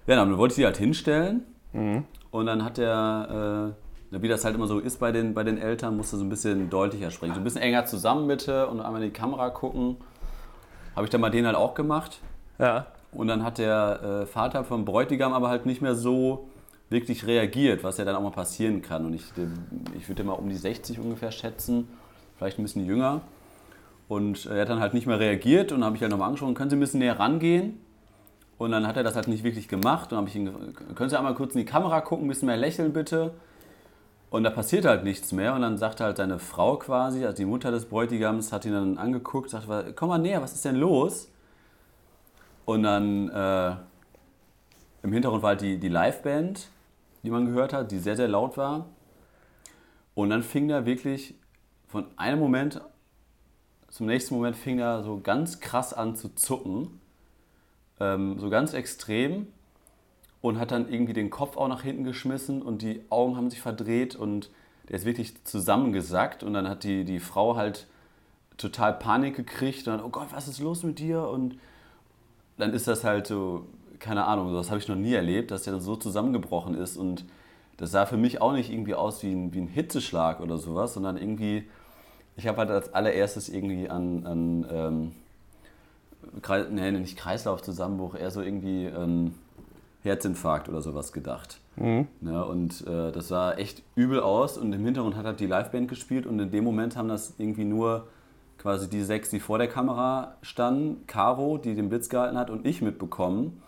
ja, 0.08 0.16
dann 0.16 0.38
wollte 0.38 0.54
ich 0.54 0.56
sie 0.58 0.66
halt 0.66 0.78
hinstellen. 0.78 1.44
Und 2.32 2.46
dann 2.46 2.64
hat 2.64 2.78
der, 2.78 3.74
äh, 3.76 3.91
wie 4.12 4.28
das 4.28 4.44
halt 4.44 4.56
immer 4.56 4.68
so 4.68 4.80
ist 4.80 5.00
bei 5.00 5.12
den, 5.12 5.34
bei 5.34 5.44
den 5.44 5.58
Eltern, 5.58 5.96
musste 5.96 6.18
so 6.18 6.24
ein 6.24 6.30
bisschen 6.30 6.70
deutlicher 6.70 7.12
sprechen. 7.12 7.34
So 7.34 7.40
ein 7.40 7.44
bisschen 7.44 7.62
enger 7.62 7.86
zusammen 7.86 8.28
bitte 8.28 8.68
und 8.68 8.82
einmal 8.82 9.02
in 9.02 9.10
die 9.10 9.14
Kamera 9.14 9.50
gucken. 9.50 9.98
Habe 10.96 11.06
ich 11.06 11.10
dann 11.10 11.22
mal 11.22 11.30
den 11.32 11.46
halt 11.46 11.56
auch 11.56 11.74
gemacht. 11.74 12.20
Ja. 12.60 12.88
Und 13.14 13.28
dann 13.28 13.44
hat 13.44 13.58
der 13.58 14.22
äh, 14.24 14.26
Vater 14.26 14.64
vom 14.64 14.84
Bräutigam 14.86 15.34
aber 15.34 15.50
halt 15.50 15.66
nicht 15.66 15.82
mehr 15.82 15.96
so 15.96 16.50
wirklich 16.90 17.26
reagiert, 17.26 17.84
was 17.86 17.98
ja 17.98 18.06
dann 18.06 18.16
auch 18.18 18.22
mal 18.22 18.32
passieren 18.32 18.82
kann. 18.82 19.06
Und 19.06 19.14
ich, 19.14 19.24
ich 19.98 20.10
würde 20.10 20.24
mal 20.26 20.34
um 20.34 20.50
die 20.50 20.56
60 20.58 21.00
ungefähr 21.00 21.32
schätzen, 21.32 21.88
vielleicht 22.38 22.60
ein 22.60 22.64
bisschen 22.64 22.86
jünger. 22.86 23.22
Und 24.10 24.46
er 24.46 24.62
hat 24.62 24.70
dann 24.70 24.82
halt 24.82 24.94
nicht 24.94 25.08
mehr 25.08 25.20
reagiert 25.20 25.72
und 25.72 25.86
habe 25.86 25.96
ich 25.96 26.02
halt 26.02 26.12
nochmal 26.12 26.28
angesprochen, 26.28 26.54
können 26.54 26.70
Sie 26.70 26.76
ein 26.76 26.82
bisschen 26.82 27.00
näher 27.00 27.18
rangehen? 27.18 27.80
Und 28.58 28.72
dann 28.72 28.86
hat 28.86 28.98
er 28.98 29.04
das 29.04 29.16
halt 29.16 29.30
nicht 29.30 29.44
wirklich 29.46 29.70
gemacht. 29.70 30.06
Und 30.06 30.12
dann 30.12 30.18
habe 30.20 30.30
ich 30.30 30.36
ihn, 30.36 30.46
ge- 30.46 30.94
können 30.96 31.10
Sie 31.10 31.18
einmal 31.18 31.34
kurz 31.34 31.54
in 31.56 31.60
die 31.60 31.66
Kamera 31.66 32.02
gucken, 32.02 32.26
ein 32.26 32.28
bisschen 32.30 32.48
mehr 32.48 32.58
lächeln 32.58 32.92
bitte? 32.92 33.32
Und 34.32 34.44
da 34.44 34.50
passiert 34.50 34.86
halt 34.86 35.04
nichts 35.04 35.32
mehr. 35.32 35.54
Und 35.54 35.62
dann 35.62 35.78
sagte 35.78 36.04
halt 36.04 36.18
seine 36.18 36.40
Frau 36.40 36.78
quasi, 36.78 37.24
also 37.26 37.38
die 37.38 37.46
Mutter 37.46 37.70
des 37.70 37.86
Bräutigams, 37.86 38.52
hat 38.52 38.66
ihn 38.66 38.74
dann 38.74 38.98
angeguckt, 38.98 39.52
sagte, 39.52 39.94
komm 39.96 40.10
mal 40.10 40.18
näher, 40.18 40.42
was 40.42 40.54
ist 40.54 40.66
denn 40.66 40.78
los? 40.78 41.30
Und 42.66 42.82
dann 42.82 43.30
äh, 43.30 43.76
im 45.04 45.14
Hintergrund 45.14 45.44
war 45.44 45.50
halt 45.50 45.62
die, 45.62 45.78
die 45.78 45.90
Liveband, 45.90 46.70
die 47.22 47.30
man 47.30 47.46
gehört 47.46 47.74
hat, 47.74 47.92
die 47.92 48.00
sehr, 48.00 48.16
sehr 48.16 48.28
laut 48.28 48.58
war. 48.58 48.88
Und 50.16 50.32
dann 50.32 50.42
fing 50.42 50.68
da 50.68 50.88
wirklich 50.88 51.36
von 51.88 52.06
einem 52.18 52.40
Moment 52.40 52.82
zum 53.92 54.06
nächsten 54.06 54.36
Moment 54.36 54.56
fing 54.56 54.80
er 54.80 55.04
so 55.04 55.20
ganz 55.20 55.60
krass 55.60 55.94
an 55.94 56.16
zu 56.16 56.34
zucken. 56.34 57.02
Ähm, 58.00 58.40
so 58.40 58.50
ganz 58.50 58.74
extrem. 58.74 59.48
Und 60.42 60.58
hat 60.58 60.72
dann 60.72 60.92
irgendwie 60.92 61.14
den 61.14 61.30
Kopf 61.30 61.56
auch 61.56 61.68
nach 61.68 61.84
hinten 61.84 62.04
geschmissen 62.04 62.64
und 62.64 62.82
die 62.82 63.02
Augen 63.10 63.38
haben 63.38 63.50
sich 63.52 63.62
verdreht 63.62 64.16
und 64.16 64.50
der 64.90 64.96
ist 64.96 65.06
wirklich 65.06 65.44
zusammengesackt. 65.44 66.44
Und 66.44 66.54
dann 66.54 66.68
hat 66.68 66.84
die, 66.84 67.06
die 67.06 67.20
Frau 67.20 67.56
halt 67.56 67.86
total 68.58 68.94
Panik 68.94 69.36
gekriegt 69.36 69.88
und 69.88 69.98
dann, 69.98 70.06
oh 70.06 70.10
Gott, 70.10 70.28
was 70.32 70.48
ist 70.48 70.60
los 70.60 70.84
mit 70.84 71.00
dir? 71.00 71.28
Und 71.28 71.58
dann 72.58 72.74
ist 72.74 72.88
das 72.88 73.04
halt 73.04 73.28
so, 73.28 73.66
keine 74.00 74.26
Ahnung, 74.26 74.54
das 74.54 74.70
habe 74.70 74.80
ich 74.80 74.88
noch 74.88 74.96
nie 74.96 75.14
erlebt, 75.14 75.52
dass 75.52 75.64
der 75.64 75.74
dann 75.74 75.82
so 75.82 75.96
zusammengebrochen 75.96 76.76
ist. 76.76 76.98
Und 76.98 77.26
das 77.78 77.92
sah 77.92 78.06
für 78.06 78.18
mich 78.18 78.42
auch 78.42 78.54
nicht 78.54 78.72
irgendwie 78.72 78.96
aus 78.96 79.24
wie 79.24 79.32
ein, 79.32 79.54
wie 79.54 79.62
ein 79.62 79.68
Hitzeschlag 79.68 80.40
oder 80.40 80.58
sowas, 80.58 80.94
sondern 80.94 81.18
irgendwie, 81.18 81.68
ich 82.36 82.48
habe 82.48 82.60
halt 82.60 82.70
als 82.70 82.94
allererstes 82.94 83.50
irgendwie 83.50 83.90
an, 83.90 84.26
an 84.26 84.66
ähm, 84.72 85.12
Kreis, 86.42 86.68
nee, 86.70 86.92
nicht 86.92 87.18
Kreislaufzusammenbruch, 87.18 88.16
eher 88.16 88.32
so 88.32 88.42
irgendwie 88.42 88.86
ähm, 88.86 89.36
Herzinfarkt 90.04 90.70
oder 90.70 90.82
sowas 90.82 91.14
gedacht. 91.14 91.60
Ja, 92.22 92.42
und 92.42 92.86
äh, 92.88 93.12
das 93.12 93.28
sah 93.28 93.54
echt 93.54 93.84
übel 93.96 94.20
aus 94.20 94.58
und 94.58 94.74
im 94.74 94.84
Hintergrund 94.84 95.16
hat 95.16 95.26
halt 95.26 95.40
die 95.40 95.48
Liveband 95.48 95.88
gespielt 95.88 96.26
und 96.26 96.40
in 96.40 96.52
dem 96.52 96.64
Moment 96.64 96.96
haben 96.96 97.08
das 97.08 97.36
irgendwie 97.38 97.66
nur 97.66 98.08
quasi 98.58 98.90
die 98.90 99.02
sechs, 99.02 99.30
die 99.30 99.40
vor 99.40 99.58
der 99.58 99.68
Kamera 99.68 100.36
standen, 100.42 101.06
Caro, 101.08 101.58
die 101.58 101.74
den 101.74 101.90
Blitz 101.90 102.10
gehalten 102.10 102.38
hat 102.38 102.50
und 102.50 102.66
ich 102.66 102.82
mitbekommen. 102.82 103.62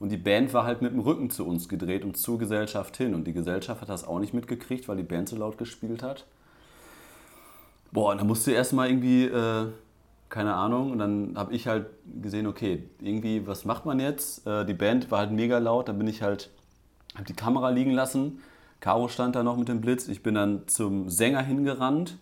Und 0.00 0.10
die 0.10 0.16
Band 0.16 0.54
war 0.54 0.64
halt 0.64 0.80
mit 0.80 0.92
dem 0.92 1.00
Rücken 1.00 1.28
zu 1.28 1.44
uns 1.46 1.68
gedreht 1.68 2.04
und 2.04 2.16
zur 2.16 2.38
Gesellschaft 2.38 2.96
hin. 2.96 3.14
Und 3.14 3.24
die 3.26 3.32
Gesellschaft 3.32 3.80
hat 3.80 3.88
das 3.88 4.06
auch 4.06 4.20
nicht 4.20 4.32
mitgekriegt, 4.32 4.88
weil 4.88 4.96
die 4.96 5.02
Band 5.02 5.28
so 5.28 5.36
laut 5.36 5.58
gespielt 5.58 6.02
hat. 6.02 6.24
Boah, 7.90 8.12
und 8.12 8.18
da 8.20 8.24
musste 8.24 8.52
erstmal 8.52 8.88
irgendwie, 8.88 9.24
äh, 9.24 9.66
keine 10.28 10.54
Ahnung, 10.54 10.92
und 10.92 10.98
dann 10.98 11.34
habe 11.36 11.54
ich 11.54 11.66
halt 11.66 11.86
gesehen, 12.20 12.46
okay, 12.46 12.84
irgendwie, 13.00 13.46
was 13.46 13.64
macht 13.64 13.86
man 13.86 14.00
jetzt? 14.00 14.46
Äh, 14.46 14.64
die 14.64 14.74
Band 14.74 15.10
war 15.10 15.20
halt 15.20 15.30
mega 15.30 15.58
laut, 15.58 15.88
dann 15.88 15.98
bin 15.98 16.06
ich 16.06 16.22
halt, 16.22 16.50
habe 17.14 17.24
die 17.24 17.34
Kamera 17.34 17.70
liegen 17.70 17.92
lassen. 17.92 18.40
Caro 18.80 19.08
stand 19.08 19.34
da 19.34 19.42
noch 19.42 19.56
mit 19.56 19.68
dem 19.68 19.80
Blitz. 19.80 20.06
Ich 20.08 20.22
bin 20.22 20.34
dann 20.34 20.68
zum 20.68 21.08
Sänger 21.08 21.42
hingerannt 21.42 22.18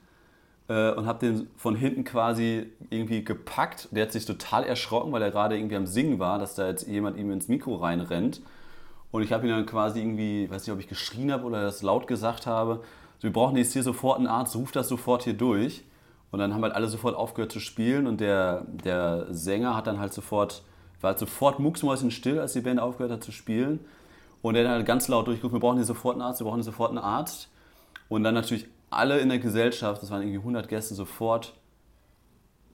äh, 0.69 0.93
und 0.93 1.07
habe 1.07 1.19
den 1.19 1.49
von 1.57 1.77
hinten 1.77 2.05
quasi 2.05 2.73
irgendwie 2.91 3.25
gepackt. 3.25 3.89
Der 3.91 4.05
hat 4.05 4.13
sich 4.13 4.25
total 4.25 4.65
erschrocken, 4.65 5.13
weil 5.13 5.23
er 5.23 5.31
gerade 5.31 5.57
irgendwie 5.57 5.77
am 5.77 5.87
Singen 5.87 6.19
war, 6.19 6.39
dass 6.39 6.55
da 6.55 6.67
jetzt 6.69 6.87
jemand 6.89 7.19
ihm 7.19 7.31
ins 7.31 7.49
Mikro 7.49 7.77
reinrennt. 7.77 8.41
Und 9.11 9.23
ich 9.23 9.33
habe 9.33 9.47
ihn 9.47 9.53
dann 9.53 9.67
quasi 9.67 10.01
irgendwie, 10.01 10.51
weiß 10.51 10.67
nicht, 10.67 10.73
ob 10.73 10.81
ich 10.81 10.89
geschrien 10.89 11.31
habe 11.31 11.45
oder 11.45 11.63
das 11.63 11.83
laut 11.83 12.07
gesagt 12.07 12.47
habe. 12.47 12.83
Wir 13.21 13.33
brauchen 13.33 13.57
jetzt 13.57 13.73
hier 13.73 13.83
sofort 13.83 14.19
einen 14.19 14.27
Arzt, 14.27 14.57
ruf 14.57 14.73
das 14.73 14.89
sofort 14.89 15.25
hier 15.25 15.35
durch. 15.35 15.85
Und 16.31 16.39
dann 16.39 16.53
haben 16.55 16.63
halt 16.63 16.75
alle 16.75 16.89
sofort 16.89 17.15
aufgehört 17.15 17.53
zu 17.53 17.61
spielen 17.61 18.07
und 18.07 18.21
der, 18.21 18.67
der 18.85 19.27
Sänger 19.31 19.77
hat 19.77 19.87
dann 19.87 19.99
halt 19.99 20.13
sofort, 20.13 20.63
war 21.01 21.11
halt 21.11 21.19
sofort 21.19 21.61
mucksmäuschenstill, 21.61 22.41
als 22.41 22.53
die 22.53 22.61
Band 22.61 22.81
aufgehört 22.81 23.13
hat 23.13 23.25
zu 23.25 23.33
spielen. 23.33 23.81
Und 24.43 24.55
er 24.55 24.69
hat 24.69 24.77
halt 24.77 24.87
ganz 24.87 25.09
laut 25.09 25.27
durchgerufen, 25.27 25.57
wir 25.57 25.61
brauchen 25.61 25.77
hier 25.77 25.85
sofort 25.85 26.17
einen 26.17 26.23
Arzt, 26.23 26.41
wir 26.41 26.45
brauchen 26.45 26.59
hier 26.59 26.65
sofort 26.65 26.91
einen 26.91 26.99
Arzt. 26.99 27.49
Und 28.09 28.23
dann 28.23 28.35
natürlich 28.35 28.67
alle 28.91 29.19
in 29.19 29.29
der 29.29 29.39
Gesellschaft, 29.39 30.03
das 30.03 30.11
waren 30.11 30.23
irgendwie 30.23 30.39
100 30.39 30.69
Gäste, 30.69 30.95
sofort 30.95 31.55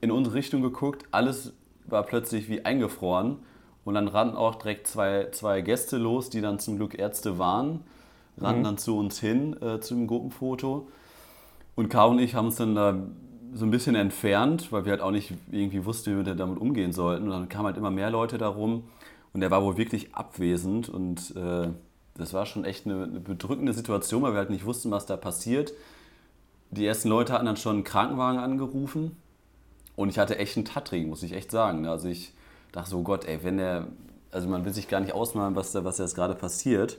in 0.00 0.11
unsere 0.11 0.35
Richtung 0.35 0.62
geguckt. 0.62 1.04
Alles 1.11 1.52
war 1.87 2.02
plötzlich 2.02 2.49
wie 2.49 2.64
eingefroren. 2.64 3.38
Und 3.85 3.94
dann 3.94 4.09
rannten 4.09 4.37
auch 4.37 4.56
direkt 4.56 4.87
zwei, 4.87 5.28
zwei 5.32 5.61
Gäste 5.61 5.97
los, 5.99 6.30
die 6.30 6.40
dann 6.40 6.59
zum 6.59 6.76
Glück 6.76 6.99
Ärzte 6.99 7.38
waren, 7.38 7.80
rannten 8.38 8.64
dann 8.64 8.78
zu 8.78 8.97
uns 8.97 9.18
hin, 9.18 9.61
äh, 9.61 9.80
zu 9.80 9.94
dem 9.94 10.06
Gruppenfoto. 10.06 10.88
Und 11.75 11.88
Caro 11.88 12.11
und 12.11 12.18
ich 12.18 12.35
haben 12.35 12.47
uns 12.47 12.56
dann 12.56 12.75
da 12.75 12.94
so 13.54 13.64
ein 13.64 13.71
bisschen 13.71 13.94
entfernt, 13.94 14.73
weil 14.73 14.85
wir 14.85 14.92
halt 14.92 15.02
auch 15.02 15.11
nicht 15.11 15.32
irgendwie 15.50 15.85
wussten, 15.85 16.12
wie 16.12 16.25
wir 16.25 16.35
damit 16.35 16.59
umgehen 16.59 16.92
sollten. 16.92 17.25
Und 17.25 17.30
dann 17.30 17.49
kamen 17.49 17.66
halt 17.66 17.76
immer 17.76 17.90
mehr 17.90 18.11
Leute 18.11 18.38
darum. 18.38 18.85
Und 19.32 19.40
der 19.40 19.50
war 19.50 19.62
wohl 19.62 19.76
wirklich 19.76 20.14
abwesend. 20.14 20.88
Und 20.88 21.35
äh, 21.37 21.68
das 22.14 22.32
war 22.32 22.47
schon 22.47 22.64
echt 22.64 22.87
eine, 22.87 23.04
eine 23.04 23.21
bedrückende 23.21 23.73
Situation, 23.73 24.23
weil 24.23 24.32
wir 24.32 24.38
halt 24.38 24.50
nicht 24.50 24.64
wussten, 24.64 24.90
was 24.90 25.06
da 25.06 25.16
passiert. 25.16 25.73
Die 26.71 26.87
ersten 26.87 27.09
Leute 27.09 27.32
hatten 27.32 27.47
dann 27.47 27.56
schon 27.56 27.76
einen 27.76 27.85
Krankenwagen 27.85 28.40
angerufen. 28.40 29.16
Und 29.97 30.09
ich 30.09 30.18
hatte 30.18 30.38
echt 30.38 30.56
einen 30.56 30.64
Tattring, 30.64 31.09
muss 31.09 31.23
ich 31.23 31.32
echt 31.32 31.50
sagen. 31.50 31.87
Also 31.87 32.09
ich 32.09 32.32
dachte 32.73 32.90
so, 32.90 33.02
Gott, 33.02 33.26
ey, 33.26 33.40
wenn 33.42 33.59
der, 33.59 33.88
also 34.30 34.49
man 34.49 34.64
will 34.64 34.73
sich 34.73 34.88
gar 34.88 35.00
nicht 35.00 35.12
ausmalen, 35.12 35.54
was 35.54 35.73
da, 35.73 35.85
was 35.85 35.99
jetzt 35.99 36.14
gerade 36.14 36.35
passiert. 36.35 36.99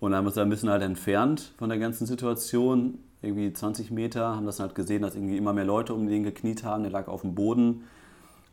Und 0.00 0.10
dann 0.10 0.18
haben 0.18 0.24
wir 0.24 0.28
uns 0.28 0.36
da 0.36 0.42
ein 0.42 0.50
bisschen 0.50 0.70
halt 0.70 0.82
entfernt 0.82 1.52
von 1.58 1.68
der 1.68 1.78
ganzen 1.78 2.06
Situation, 2.06 2.98
irgendwie 3.22 3.52
20 3.52 3.90
Meter, 3.90 4.34
haben 4.34 4.46
das 4.46 4.58
halt 4.58 4.74
gesehen, 4.74 5.02
dass 5.02 5.14
irgendwie 5.14 5.36
immer 5.36 5.52
mehr 5.52 5.66
Leute 5.66 5.92
um 5.94 6.08
den 6.08 6.24
gekniet 6.24 6.64
haben, 6.64 6.82
der 6.82 6.92
lag 6.92 7.06
auf 7.06 7.20
dem 7.20 7.34
Boden, 7.34 7.84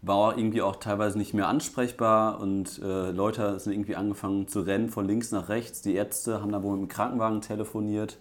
war 0.02 0.38
irgendwie 0.38 0.62
auch 0.62 0.76
teilweise 0.76 1.18
nicht 1.18 1.34
mehr 1.34 1.48
ansprechbar 1.48 2.40
und 2.42 2.80
äh, 2.84 3.12
Leute 3.12 3.60
sind 3.60 3.74
irgendwie 3.74 3.96
angefangen 3.96 4.48
zu 4.48 4.60
rennen 4.62 4.90
von 4.90 5.08
links 5.08 5.32
nach 5.32 5.50
rechts. 5.50 5.82
Die 5.82 5.96
Ärzte 5.96 6.42
haben 6.42 6.52
dann 6.52 6.64
wohl 6.64 6.78
mit 6.78 6.90
dem 6.90 6.94
Krankenwagen 6.94 7.42
telefoniert 7.42 8.18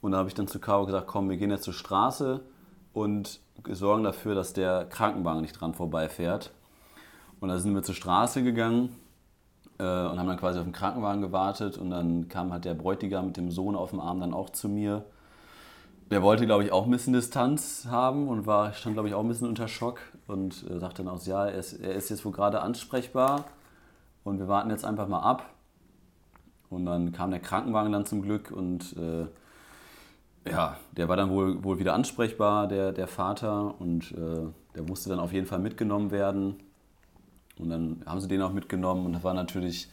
und 0.00 0.12
da 0.12 0.18
habe 0.18 0.28
ich 0.28 0.34
dann 0.34 0.48
zu 0.48 0.58
Caro 0.58 0.84
gesagt, 0.84 1.06
komm, 1.06 1.30
wir 1.30 1.36
gehen 1.36 1.50
jetzt 1.50 1.62
zur 1.62 1.72
Straße 1.72 2.40
und 2.92 3.40
sorgen 3.70 4.02
dafür, 4.02 4.34
dass 4.34 4.52
der 4.52 4.84
Krankenwagen 4.86 5.42
nicht 5.42 5.58
dran 5.58 5.74
vorbeifährt. 5.74 6.50
Und 7.40 7.48
da 7.48 7.58
sind 7.58 7.74
wir 7.74 7.82
zur 7.82 7.94
Straße 7.94 8.42
gegangen. 8.42 8.94
Äh, 9.82 10.06
und 10.08 10.18
haben 10.18 10.28
dann 10.28 10.38
quasi 10.38 10.58
auf 10.58 10.64
den 10.64 10.72
Krankenwagen 10.72 11.20
gewartet 11.20 11.76
und 11.76 11.90
dann 11.90 12.28
kam 12.28 12.52
halt 12.52 12.64
der 12.64 12.74
Bräutigam 12.74 13.26
mit 13.26 13.36
dem 13.36 13.50
Sohn 13.50 13.74
auf 13.74 13.90
dem 13.90 14.00
Arm 14.00 14.20
dann 14.20 14.32
auch 14.32 14.50
zu 14.50 14.68
mir. 14.68 15.04
Der 16.10 16.22
wollte, 16.22 16.46
glaube 16.46 16.64
ich, 16.64 16.72
auch 16.72 16.84
ein 16.84 16.90
bisschen 16.90 17.14
Distanz 17.14 17.86
haben 17.90 18.28
und 18.28 18.46
war 18.46 18.72
stand, 18.74 18.94
glaube 18.94 19.08
ich, 19.08 19.14
auch 19.14 19.22
ein 19.22 19.28
bisschen 19.28 19.48
unter 19.48 19.66
Schock 19.66 19.98
und 20.26 20.64
äh, 20.70 20.78
sagte 20.78 21.02
dann 21.02 21.12
auch, 21.12 21.22
ja, 21.24 21.46
er 21.46 21.58
ist, 21.58 21.72
er 21.72 21.94
ist 21.94 22.10
jetzt 22.10 22.24
wohl 22.24 22.32
gerade 22.32 22.60
ansprechbar 22.60 23.44
und 24.24 24.38
wir 24.38 24.48
warten 24.48 24.70
jetzt 24.70 24.84
einfach 24.84 25.08
mal 25.08 25.20
ab. 25.20 25.50
Und 26.70 26.86
dann 26.86 27.12
kam 27.12 27.30
der 27.30 27.40
Krankenwagen 27.40 27.92
dann 27.92 28.06
zum 28.06 28.22
Glück 28.22 28.50
und 28.50 28.96
äh, 28.96 29.26
ja, 30.50 30.76
der 30.92 31.08
war 31.08 31.16
dann 31.16 31.30
wohl, 31.30 31.62
wohl 31.62 31.78
wieder 31.78 31.94
ansprechbar, 31.94 32.66
der, 32.66 32.92
der 32.92 33.06
Vater, 33.06 33.74
und 33.78 34.12
äh, 34.12 34.46
der 34.74 34.82
musste 34.82 35.10
dann 35.10 35.20
auf 35.20 35.32
jeden 35.32 35.46
Fall 35.46 35.58
mitgenommen 35.58 36.10
werden. 36.10 36.56
Und 37.62 37.70
dann 37.70 38.02
haben 38.06 38.20
sie 38.20 38.28
den 38.28 38.42
auch 38.42 38.52
mitgenommen 38.52 39.06
und 39.06 39.12
das 39.12 39.24
war 39.24 39.34
natürlich 39.34 39.88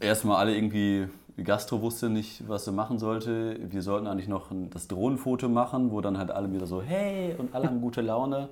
erstmal 0.00 0.36
alle 0.36 0.56
irgendwie, 0.56 1.08
Gastro 1.42 1.80
wusste 1.80 2.08
nicht, 2.08 2.48
was 2.48 2.64
sie 2.64 2.72
machen 2.72 2.98
sollte. 2.98 3.58
Wir 3.70 3.82
sollten 3.82 4.06
eigentlich 4.06 4.28
noch 4.28 4.48
das 4.70 4.88
Drohnenfoto 4.88 5.48
machen, 5.48 5.90
wo 5.90 6.00
dann 6.00 6.18
halt 6.18 6.30
alle 6.30 6.52
wieder 6.52 6.66
so, 6.66 6.82
hey, 6.82 7.34
und 7.38 7.54
alle 7.54 7.68
haben 7.68 7.80
gute 7.80 8.00
Laune. 8.00 8.48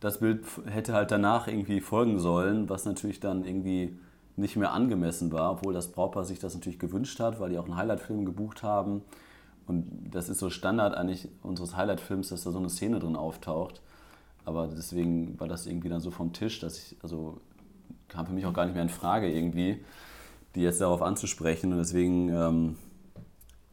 Das 0.00 0.18
Bild 0.20 0.44
hätte 0.66 0.92
halt 0.92 1.10
danach 1.10 1.48
irgendwie 1.48 1.80
folgen 1.80 2.18
sollen, 2.18 2.68
was 2.68 2.84
natürlich 2.84 3.20
dann 3.20 3.44
irgendwie 3.44 3.96
nicht 4.36 4.56
mehr 4.56 4.72
angemessen 4.72 5.32
war, 5.32 5.52
obwohl 5.52 5.72
das 5.72 5.88
Brautpaar 5.92 6.24
sich 6.24 6.38
das 6.40 6.54
natürlich 6.54 6.78
gewünscht 6.78 7.20
hat, 7.20 7.38
weil 7.40 7.50
die 7.50 7.58
auch 7.58 7.64
einen 7.64 7.76
Highlight-Film 7.76 8.24
gebucht 8.24 8.62
haben. 8.62 9.02
Und 9.66 9.86
das 10.10 10.28
ist 10.28 10.40
so 10.40 10.50
Standard 10.50 10.94
eigentlich 10.94 11.28
unseres 11.42 11.76
Highlight-Films, 11.76 12.28
dass 12.28 12.44
da 12.44 12.50
so 12.50 12.58
eine 12.58 12.68
Szene 12.68 12.98
drin 12.98 13.16
auftaucht. 13.16 13.80
Aber 14.44 14.66
deswegen 14.66 15.38
war 15.40 15.48
das 15.48 15.66
irgendwie 15.66 15.88
dann 15.88 16.00
so 16.00 16.10
vom 16.10 16.32
Tisch, 16.32 16.60
dass 16.60 16.76
ich, 16.78 16.96
also 17.02 17.40
kam 18.14 18.26
für 18.26 18.32
mich 18.32 18.46
auch 18.46 18.52
gar 18.52 18.64
nicht 18.64 18.74
mehr 18.74 18.82
in 18.82 18.88
Frage 18.88 19.30
irgendwie, 19.30 19.84
die 20.54 20.62
jetzt 20.62 20.80
darauf 20.80 21.02
anzusprechen. 21.02 21.72
Und 21.72 21.78
deswegen, 21.78 22.28
ähm, 22.28 22.76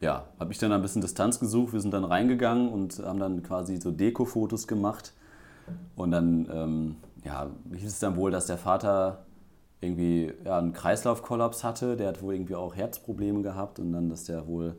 ja, 0.00 0.26
habe 0.38 0.52
ich 0.52 0.58
dann 0.58 0.72
ein 0.72 0.82
bisschen 0.82 1.00
Distanz 1.00 1.38
gesucht. 1.38 1.72
Wir 1.72 1.80
sind 1.80 1.94
dann 1.94 2.04
reingegangen 2.04 2.68
und 2.68 2.98
haben 2.98 3.20
dann 3.20 3.42
quasi 3.42 3.80
so 3.80 3.92
Deko-Fotos 3.92 4.66
gemacht. 4.66 5.12
Und 5.94 6.10
dann, 6.10 6.48
ähm, 6.52 6.96
ja, 7.24 7.50
hieß 7.72 7.92
es 7.92 8.00
dann 8.00 8.16
wohl, 8.16 8.32
dass 8.32 8.46
der 8.46 8.58
Vater 8.58 9.24
irgendwie 9.80 10.32
ja, 10.44 10.58
einen 10.58 10.72
Kreislaufkollaps 10.72 11.62
hatte. 11.62 11.96
Der 11.96 12.08
hat 12.08 12.22
wohl 12.22 12.34
irgendwie 12.34 12.56
auch 12.56 12.74
Herzprobleme 12.74 13.42
gehabt 13.42 13.78
und 13.78 13.92
dann, 13.92 14.10
dass 14.10 14.24
der 14.24 14.46
wohl 14.48 14.76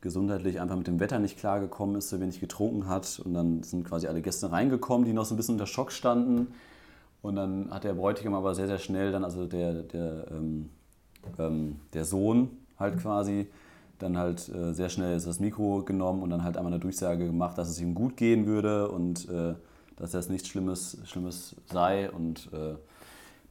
gesundheitlich 0.00 0.60
einfach 0.60 0.76
mit 0.76 0.86
dem 0.86 1.00
Wetter 1.00 1.18
nicht 1.18 1.38
klargekommen 1.38 1.96
ist, 1.96 2.10
so 2.10 2.20
wenig 2.20 2.40
getrunken 2.40 2.88
hat. 2.88 3.20
Und 3.24 3.34
dann 3.34 3.62
sind 3.62 3.84
quasi 3.84 4.08
alle 4.08 4.22
Gäste 4.22 4.50
reingekommen, 4.50 5.06
die 5.06 5.12
noch 5.12 5.24
so 5.24 5.34
ein 5.34 5.36
bisschen 5.36 5.54
unter 5.54 5.66
Schock 5.66 5.92
standen. 5.92 6.48
Und 7.24 7.36
dann 7.36 7.70
hat 7.70 7.84
der 7.84 7.94
Bräutigam 7.94 8.34
aber 8.34 8.54
sehr, 8.54 8.66
sehr 8.66 8.76
schnell 8.76 9.10
dann, 9.10 9.24
also 9.24 9.46
der, 9.46 9.72
der, 9.82 10.26
ähm, 10.30 10.68
ähm, 11.38 11.76
der 11.94 12.04
Sohn 12.04 12.50
halt 12.78 12.98
quasi, 12.98 13.46
dann 13.98 14.18
halt 14.18 14.46
äh, 14.50 14.74
sehr 14.74 14.90
schnell 14.90 15.18
das 15.18 15.40
Mikro 15.40 15.84
genommen 15.84 16.22
und 16.22 16.28
dann 16.28 16.44
halt 16.44 16.58
einmal 16.58 16.70
eine 16.70 16.80
Durchsage 16.80 17.24
gemacht, 17.24 17.56
dass 17.56 17.70
es 17.70 17.80
ihm 17.80 17.94
gut 17.94 18.18
gehen 18.18 18.44
würde 18.44 18.90
und 18.90 19.26
äh, 19.30 19.54
dass 19.96 20.10
das 20.10 20.28
nichts 20.28 20.48
Schlimmes, 20.48 20.98
Schlimmes 21.06 21.56
sei. 21.64 22.10
Und 22.10 22.50
äh, 22.52 22.74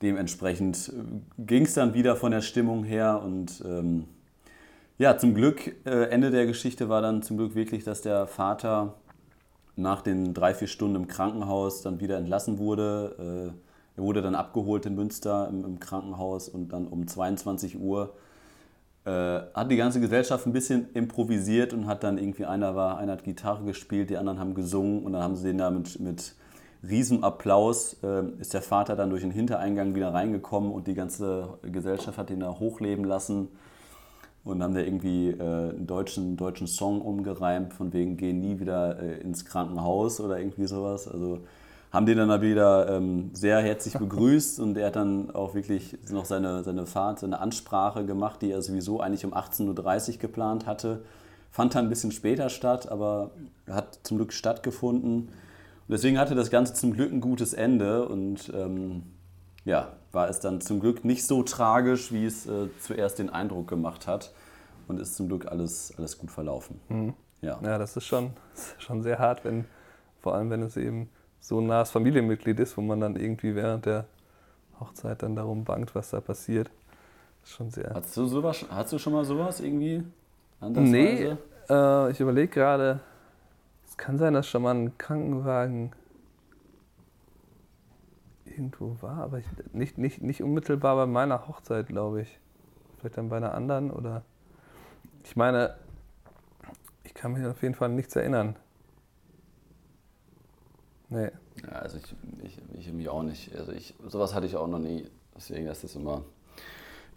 dementsprechend 0.03 0.89
äh, 0.89 1.43
ging 1.43 1.63
es 1.63 1.73
dann 1.73 1.95
wieder 1.95 2.15
von 2.15 2.31
der 2.31 2.41
Stimmung 2.41 2.83
her 2.83 3.23
und 3.25 3.63
ähm, 3.65 4.05
ja, 4.99 5.17
zum 5.17 5.33
Glück, 5.33 5.75
äh, 5.87 6.09
Ende 6.11 6.29
der 6.29 6.45
Geschichte 6.45 6.89
war 6.89 7.01
dann 7.01 7.23
zum 7.23 7.37
Glück 7.37 7.55
wirklich, 7.55 7.83
dass 7.83 8.03
der 8.03 8.27
Vater 8.27 8.93
nach 9.75 10.01
den 10.01 10.33
drei, 10.33 10.53
vier 10.53 10.67
Stunden 10.67 10.95
im 10.95 11.07
Krankenhaus 11.07 11.81
dann 11.81 11.99
wieder 11.99 12.17
entlassen 12.17 12.57
wurde. 12.57 13.53
Äh, 13.95 13.99
er 13.99 14.03
wurde 14.03 14.21
dann 14.21 14.35
abgeholt 14.35 14.85
in 14.85 14.95
Münster 14.95 15.47
im, 15.49 15.65
im 15.65 15.79
Krankenhaus 15.79 16.49
und 16.49 16.69
dann 16.73 16.87
um 16.87 17.07
22 17.07 17.79
Uhr 17.79 18.13
äh, 19.05 19.09
hat 19.53 19.69
die 19.69 19.75
ganze 19.75 19.99
Gesellschaft 19.99 20.45
ein 20.45 20.53
bisschen 20.53 20.87
improvisiert 20.93 21.73
und 21.73 21.87
hat 21.87 22.03
dann 22.03 22.17
irgendwie, 22.17 22.45
einer 22.45 22.75
war, 22.75 22.97
einer 22.97 23.13
hat 23.13 23.23
Gitarre 23.23 23.65
gespielt, 23.65 24.09
die 24.09 24.17
anderen 24.17 24.39
haben 24.39 24.53
gesungen 24.53 25.03
und 25.03 25.13
dann 25.13 25.23
haben 25.23 25.35
sie 25.35 25.47
den 25.47 25.57
da 25.57 25.69
mit, 25.69 25.99
mit 25.99 26.35
Riesenapplaus, 26.87 27.97
äh, 28.03 28.23
ist 28.39 28.53
der 28.53 28.61
Vater 28.61 28.95
dann 28.95 29.09
durch 29.09 29.21
den 29.21 29.31
Hintereingang 29.31 29.95
wieder 29.95 30.13
reingekommen 30.13 30.71
und 30.71 30.88
die 30.88 30.93
ganze 30.93 31.57
Gesellschaft 31.63 32.17
hat 32.17 32.29
ihn 32.29 32.39
da 32.39 32.59
hochleben 32.59 33.05
lassen 33.05 33.49
und 34.43 34.62
haben 34.62 34.73
da 34.73 34.82
irgendwie 34.82 35.29
äh, 35.29 35.41
einen 35.41 35.88
deutschen, 35.88 36.36
deutschen 36.36 36.67
Song 36.67 37.01
umgereimt, 37.01 37.73
von 37.73 37.93
wegen 37.93 38.17
gehen 38.17 38.39
nie 38.39 38.60
wieder 38.60 39.01
äh, 39.01 39.21
ins 39.21 39.45
Krankenhaus 39.45 40.19
oder 40.19 40.39
irgendwie 40.39 40.67
sowas. 40.67 41.08
Also 41.08 41.39
haben 41.91 42.06
den 42.06 42.17
dann 42.17 42.41
wieder 42.41 42.89
ähm, 42.89 43.29
sehr 43.34 43.62
herzlich 43.62 43.93
begrüßt 43.99 44.60
und 44.60 44.77
er 44.77 44.88
hat 44.88 44.95
dann 44.95 45.32
auch 45.32 45.53
wirklich 45.56 45.97
noch 46.12 46.25
seine, 46.25 46.63
seine 46.63 46.86
Fahrt, 46.86 47.19
seine 47.19 47.39
Ansprache 47.39 48.06
gemacht, 48.06 48.41
die 48.41 48.51
er 48.51 48.62
sowieso 48.62 48.99
eigentlich 48.99 49.25
um 49.25 49.34
18.30 49.34 50.13
Uhr 50.13 50.17
geplant 50.19 50.65
hatte. 50.65 51.03
Fand 51.51 51.75
dann 51.75 51.86
ein 51.86 51.89
bisschen 51.89 52.12
später 52.12 52.49
statt, 52.49 52.91
aber 52.91 53.32
hat 53.69 53.99
zum 54.03 54.17
Glück 54.17 54.34
stattgefunden. 54.34 55.29
Und 55.88 55.91
deswegen 55.91 56.17
hatte 56.17 56.36
das 56.36 56.49
Ganze 56.49 56.73
zum 56.73 56.93
Glück 56.93 57.13
ein 57.13 57.21
gutes 57.21 57.53
Ende 57.53 58.08
und 58.08 58.51
ähm, 58.56 59.03
ja, 59.63 59.93
war 60.13 60.30
es 60.30 60.39
dann 60.39 60.62
zum 60.62 60.80
Glück 60.80 61.04
nicht 61.04 61.26
so 61.26 61.43
tragisch, 61.43 62.13
wie 62.13 62.26
es 62.26 62.45
äh, 62.45 62.69
zuerst 62.80 63.19
den 63.19 63.30
Eindruck 63.30 63.67
gemacht 63.67 64.08
hat 64.08 64.32
und 64.88 64.99
ist 64.99 65.15
zum 65.15 65.28
Glück 65.28 65.47
alles, 65.47 65.93
alles 65.97 66.17
gut 66.17 66.32
verlaufen. 66.32 66.80
Mhm. 66.88 67.13
Ja. 67.41 67.60
ja, 67.62 67.78
das 67.78 67.97
ist 67.97 68.06
schon, 68.06 68.32
schon 68.78 69.02
sehr 69.02 69.19
hart, 69.19 69.43
wenn, 69.43 69.65
vor 70.21 70.36
allem 70.36 70.49
wenn 70.49 70.62
es 70.62 70.78
eben 70.78 71.10
so 71.41 71.60
ein 71.60 71.67
nahes 71.67 71.91
Familienmitglied 71.91 72.60
ist, 72.60 72.78
wo 72.78 72.82
man 72.82 73.02
dann 73.02 73.17
irgendwie 73.17 73.54
während 73.56 73.86
der 73.86 74.06
Hochzeit 74.80 75.21
dann 75.23 75.36
darum 75.36 75.65
bangt, 75.65 75.93
was 75.93 76.12
da 76.12 76.21
passiert. 76.21 76.69
Das 77.41 77.49
ist 77.49 77.56
schon 77.58 77.71
sehr. 77.71 77.91
Hast 77.93 78.15
du, 78.15 78.26
sowas, 78.28 78.65
hast 78.69 78.93
du 78.93 78.97
schon 78.97 79.12
mal 79.12 79.26
sowas 79.26 79.60
irgendwie? 79.60 80.04
Nee, 80.62 81.36
äh, 81.69 82.12
ich 82.12 82.19
überlege 82.21 82.47
gerade, 82.47 83.02
es 83.86 83.97
kann 83.97 84.17
sein, 84.17 84.34
dass 84.34 84.47
schon 84.47 84.62
mal 84.62 84.73
ein 84.73 84.97
Krankenwagen 84.97 85.91
irgendwo 88.53 88.97
war, 89.01 89.17
aber 89.17 89.39
ich, 89.39 89.45
nicht, 89.73 89.97
nicht, 89.97 90.21
nicht 90.21 90.43
unmittelbar 90.43 90.95
bei 90.95 91.05
meiner 91.05 91.47
Hochzeit, 91.47 91.87
glaube 91.87 92.21
ich. 92.21 92.39
Vielleicht 92.99 93.17
dann 93.17 93.29
bei 93.29 93.37
einer 93.37 93.53
anderen 93.53 93.91
oder. 93.91 94.23
Ich 95.23 95.35
meine, 95.35 95.75
ich 97.03 97.13
kann 97.13 97.33
mich 97.33 97.45
auf 97.45 97.61
jeden 97.61 97.75
Fall 97.75 97.89
nichts 97.89 98.15
erinnern. 98.15 98.55
Nee. 101.09 101.29
Ja, 101.61 101.79
also 101.79 101.97
ich, 101.97 102.15
ich, 102.43 102.57
ich 102.79 102.93
mich 102.93 103.09
auch 103.09 103.23
nicht. 103.23 103.55
Also 103.55 103.71
ich, 103.71 103.93
sowas 104.07 104.33
hatte 104.33 104.45
ich 104.45 104.55
auch 104.55 104.67
noch 104.67 104.79
nie. 104.79 105.07
Deswegen 105.35 105.67
ist 105.67 105.83
das 105.83 105.95
immer, 105.95 106.23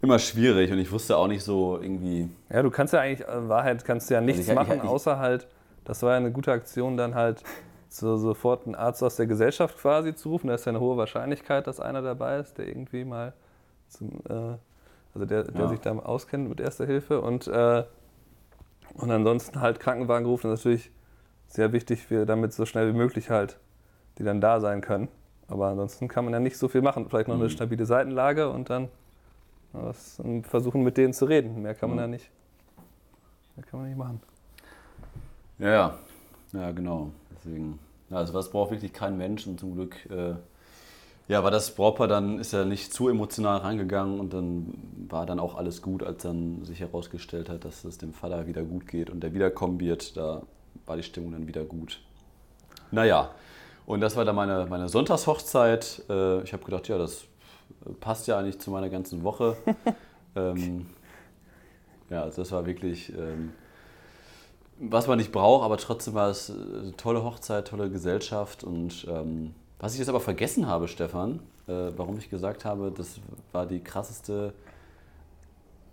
immer 0.01 0.19
schwierig 0.19 0.71
und 0.71 0.79
ich 0.79 0.91
wusste 0.91 1.17
auch 1.17 1.27
nicht 1.27 1.43
so 1.43 1.79
irgendwie. 1.81 2.29
Ja, 2.49 2.61
du 2.61 2.69
kannst 2.69 2.93
ja 2.93 3.01
eigentlich, 3.01 3.27
in 3.27 3.49
Wahrheit 3.49 3.83
kannst 3.85 4.09
du 4.09 4.15
ja 4.15 4.21
nichts 4.21 4.41
also 4.41 4.51
ich, 4.51 4.55
machen, 4.55 4.77
ich, 4.77 4.89
außer 4.89 5.19
halt, 5.19 5.47
das 5.85 6.01
war 6.03 6.11
ja 6.11 6.17
eine 6.17 6.31
gute 6.31 6.51
Aktion, 6.51 6.97
dann 6.97 7.15
halt 7.15 7.43
so, 7.89 8.17
sofort 8.17 8.65
einen 8.65 8.75
Arzt 8.75 9.03
aus 9.03 9.15
der 9.15 9.27
Gesellschaft 9.27 9.77
quasi 9.77 10.15
zu 10.15 10.29
rufen. 10.29 10.47
Da 10.47 10.55
ist 10.55 10.65
ja 10.65 10.71
eine 10.71 10.79
hohe 10.79 10.97
Wahrscheinlichkeit, 10.97 11.67
dass 11.67 11.79
einer 11.79 12.01
dabei 12.01 12.39
ist, 12.39 12.57
der 12.57 12.67
irgendwie 12.67 13.05
mal 13.05 13.33
zum, 13.87 14.11
äh, 14.29 14.57
also 15.13 15.25
der, 15.25 15.43
der 15.43 15.61
ja. 15.61 15.67
sich 15.69 15.79
da 15.79 15.91
auskennt 15.97 16.49
mit 16.49 16.59
Erster 16.59 16.85
Hilfe 16.85 17.21
und, 17.21 17.47
äh, 17.47 17.83
und 18.95 19.11
ansonsten 19.11 19.61
halt 19.61 19.79
Krankenwagen 19.79 20.25
rufen, 20.25 20.51
ist 20.51 20.59
natürlich 20.59 20.91
sehr 21.47 21.71
wichtig, 21.71 22.05
für, 22.05 22.25
damit 22.25 22.53
so 22.53 22.65
schnell 22.65 22.93
wie 22.93 22.97
möglich 22.97 23.29
halt 23.29 23.59
die 24.17 24.23
dann 24.23 24.41
da 24.41 24.59
sein 24.59 24.81
können. 24.81 25.07
Aber 25.47 25.67
ansonsten 25.67 26.07
kann 26.07 26.25
man 26.25 26.33
ja 26.33 26.39
nicht 26.39 26.57
so 26.57 26.67
viel 26.67 26.81
machen. 26.81 27.07
Vielleicht 27.07 27.27
noch 27.27 27.35
eine 27.35 27.45
mhm. 27.45 27.49
stabile 27.49 27.85
Seitenlage 27.85 28.49
und 28.49 28.69
dann 28.69 28.89
was, 29.71 30.21
versuchen 30.43 30.83
mit 30.83 30.97
denen 30.97 31.13
zu 31.13 31.25
reden. 31.25 31.61
Mehr 31.61 31.75
kann 31.75 31.89
man 31.89 31.97
mhm. 31.97 32.01
ja 32.01 32.07
nicht. 32.07 32.29
Mehr 33.55 33.65
kann 33.65 33.79
man 33.79 33.89
nicht 33.89 33.97
machen. 33.97 34.21
Ja, 35.59 35.69
ja, 35.69 35.97
ja 36.53 36.71
genau. 36.71 37.11
Deswegen, 37.47 37.79
also 38.09 38.33
was 38.33 38.49
braucht 38.49 38.71
wirklich 38.71 38.93
kein 38.93 39.17
Mensch 39.17 39.47
und 39.47 39.59
zum 39.59 39.75
Glück, 39.75 39.95
äh, 40.09 40.35
ja, 41.27 41.43
war 41.43 41.51
das 41.51 41.75
Brautpaar 41.75 42.07
dann, 42.07 42.39
ist 42.39 42.53
ja 42.53 42.65
nicht 42.65 42.93
zu 42.93 43.09
emotional 43.09 43.57
reingegangen 43.57 44.19
und 44.19 44.33
dann 44.33 44.73
war 45.09 45.25
dann 45.25 45.39
auch 45.39 45.55
alles 45.55 45.81
gut, 45.81 46.03
als 46.03 46.23
dann 46.23 46.63
sich 46.63 46.79
herausgestellt 46.79 47.49
hat, 47.49 47.65
dass 47.65 47.83
es 47.83 47.97
dem 47.97 48.13
Vater 48.13 48.47
wieder 48.47 48.63
gut 48.63 48.87
geht 48.87 49.09
und 49.09 49.21
der 49.21 49.33
wiederkommen 49.33 49.79
wird, 49.79 50.15
da 50.15 50.41
war 50.85 50.95
die 50.95 51.03
Stimmung 51.03 51.33
dann 51.33 51.47
wieder 51.47 51.63
gut. 51.63 52.01
Naja, 52.91 53.31
und 53.85 53.99
das 54.01 54.15
war 54.15 54.23
dann 54.23 54.35
meine, 54.35 54.65
meine 54.69 54.87
Sonntagshochzeit. 54.89 56.03
Äh, 56.09 56.43
ich 56.43 56.53
habe 56.53 56.63
gedacht, 56.63 56.87
ja, 56.87 56.97
das 56.97 57.25
passt 57.99 58.27
ja 58.27 58.39
eigentlich 58.39 58.59
zu 58.59 58.71
meiner 58.71 58.89
ganzen 58.89 59.23
Woche. 59.23 59.57
ähm, 60.35 60.87
ja, 62.09 62.23
also 62.23 62.41
das 62.41 62.51
war 62.51 62.65
wirklich... 62.65 63.11
Ähm, 63.13 63.53
was 64.79 65.07
man 65.07 65.17
nicht 65.17 65.31
braucht, 65.31 65.63
aber 65.63 65.77
trotzdem 65.77 66.13
war 66.13 66.29
es 66.29 66.49
eine 66.49 66.95
tolle 66.97 67.23
Hochzeit, 67.23 67.67
tolle 67.67 67.89
Gesellschaft. 67.89 68.63
Und 68.63 69.07
ähm, 69.09 69.53
was 69.79 69.93
ich 69.93 69.99
jetzt 69.99 70.09
aber 70.09 70.19
vergessen 70.19 70.67
habe, 70.67 70.87
Stefan, 70.87 71.39
äh, 71.67 71.91
warum 71.95 72.17
ich 72.17 72.29
gesagt 72.29 72.65
habe, 72.65 72.91
das 72.95 73.19
war 73.51 73.65
die 73.65 73.79
krasseste 73.79 74.53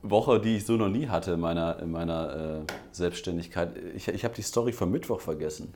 Woche, 0.03 0.40
die 0.40 0.57
ich 0.57 0.66
so 0.66 0.77
noch 0.77 0.88
nie 0.88 1.09
hatte 1.09 1.33
in 1.33 1.40
meiner, 1.40 1.81
in 1.81 1.90
meiner 1.90 2.62
äh, 2.62 2.73
Selbstständigkeit. 2.92 3.70
Ich, 3.94 4.09
ich 4.09 4.25
habe 4.25 4.35
die 4.35 4.42
Story 4.42 4.73
vom 4.73 4.90
Mittwoch 4.90 5.20
vergessen. 5.20 5.73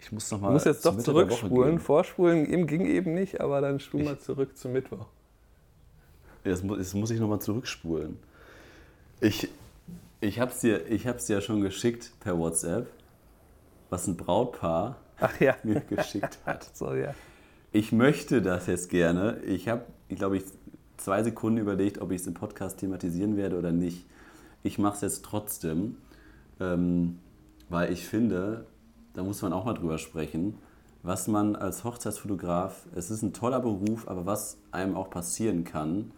Ich 0.00 0.12
muss 0.12 0.30
noch 0.30 0.40
mal. 0.40 0.48
Du 0.48 0.52
musst 0.54 0.66
jetzt 0.66 0.86
doch 0.86 0.96
zurückspulen. 0.96 1.78
Vorspulen 1.78 2.46
eben 2.46 2.66
ging 2.66 2.86
eben 2.86 3.14
nicht, 3.14 3.40
aber 3.40 3.60
dann 3.60 3.80
spul 3.80 4.04
mal 4.04 4.18
zurück 4.18 4.56
zum 4.56 4.72
Mittwoch. 4.72 5.06
Jetzt 6.44 6.64
muss, 6.64 6.78
jetzt 6.78 6.94
muss 6.94 7.10
ich 7.10 7.20
nochmal 7.20 7.40
zurückspulen. 7.40 8.18
Ich, 9.20 9.48
ich 10.20 10.40
habe 10.40 10.50
es 10.50 10.60
dir, 10.60 10.80
dir 10.80 11.14
ja 11.28 11.40
schon 11.40 11.60
geschickt 11.60 12.12
per 12.20 12.38
WhatsApp, 12.38 12.88
was 13.90 14.06
ein 14.06 14.16
Brautpaar 14.16 14.96
ja. 15.40 15.56
mir 15.62 15.80
geschickt 15.80 16.38
hat. 16.44 16.76
so, 16.76 16.94
ja. 16.94 17.14
Ich 17.72 17.92
möchte 17.92 18.42
das 18.42 18.66
jetzt 18.66 18.90
gerne. 18.90 19.38
Ich 19.46 19.68
habe, 19.68 19.84
ich 20.08 20.18
glaube, 20.18 20.38
ich 20.38 20.44
zwei 20.96 21.22
Sekunden 21.22 21.58
überlegt, 21.58 22.00
ob 22.00 22.10
ich 22.10 22.20
es 22.22 22.26
im 22.26 22.34
Podcast 22.34 22.78
thematisieren 22.78 23.36
werde 23.36 23.58
oder 23.58 23.72
nicht. 23.72 24.06
Ich 24.62 24.78
mache 24.78 24.96
es 24.96 25.00
jetzt 25.02 25.24
trotzdem, 25.24 25.96
ähm, 26.60 27.18
weil 27.68 27.92
ich 27.92 28.06
finde, 28.06 28.66
da 29.14 29.22
muss 29.22 29.42
man 29.42 29.52
auch 29.52 29.64
mal 29.64 29.74
drüber 29.74 29.98
sprechen, 29.98 30.58
was 31.02 31.28
man 31.28 31.54
als 31.54 31.84
Hochzeitsfotograf, 31.84 32.86
es 32.94 33.10
ist 33.10 33.22
ein 33.22 33.32
toller 33.32 33.60
Beruf, 33.60 34.08
aber 34.08 34.26
was 34.26 34.58
einem 34.72 34.96
auch 34.96 35.10
passieren 35.10 35.64
kann, 35.64 36.10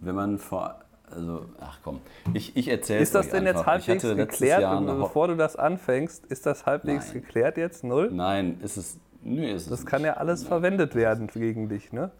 wenn 0.00 0.14
man 0.14 0.38
vor, 0.38 0.83
also, 1.14 1.46
ach 1.60 1.78
komm, 1.82 2.00
ich, 2.32 2.56
ich 2.56 2.68
erzähle 2.68 3.00
Ist 3.00 3.14
das 3.14 3.28
denn 3.30 3.44
jetzt 3.44 3.66
halbwegs 3.66 4.02
geklärt, 4.02 4.86
bevor 4.86 5.28
du 5.28 5.36
das 5.36 5.56
anfängst? 5.56 6.26
Ist 6.26 6.46
das 6.46 6.66
halbwegs 6.66 7.06
Nein. 7.12 7.22
geklärt 7.22 7.56
jetzt? 7.56 7.84
Null? 7.84 8.10
Nein, 8.10 8.58
ist 8.62 8.76
es, 8.76 8.98
nö, 9.22 9.46
ist 9.46 9.70
Das 9.70 9.80
es 9.80 9.86
kann 9.86 10.02
nicht. 10.02 10.08
ja 10.08 10.14
alles 10.14 10.40
Nein. 10.42 10.48
verwendet 10.48 10.94
werden 10.94 11.26
gegen 11.28 11.68
dich, 11.68 11.92
ne? 11.92 12.10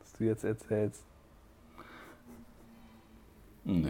Was 0.00 0.12
du 0.14 0.24
jetzt 0.24 0.44
erzählst. 0.44 1.02
Nee. 3.64 3.88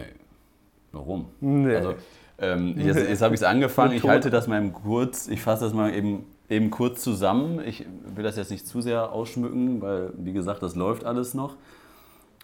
Warum? 0.91 1.27
Nee. 1.39 1.75
Also, 1.75 1.95
ähm, 2.39 2.75
jetzt 2.77 2.97
jetzt 2.97 3.21
habe 3.21 3.33
ich 3.33 3.41
es 3.41 3.45
angefangen. 3.47 3.93
Ich 3.93 4.03
halte 4.07 4.29
das 4.29 4.47
mal 4.47 4.59
eben 4.61 4.73
kurz, 4.73 5.27
ich 5.27 5.41
fasse 5.41 5.65
das 5.65 5.73
mal 5.73 5.93
eben, 5.93 6.25
eben 6.49 6.69
kurz 6.69 7.01
zusammen. 7.01 7.61
Ich 7.65 7.85
will 8.15 8.23
das 8.23 8.35
jetzt 8.35 8.51
nicht 8.51 8.67
zu 8.67 8.81
sehr 8.81 9.11
ausschmücken, 9.11 9.81
weil, 9.81 10.11
wie 10.17 10.33
gesagt, 10.33 10.61
das 10.63 10.75
läuft 10.75 11.05
alles 11.05 11.33
noch. 11.33 11.55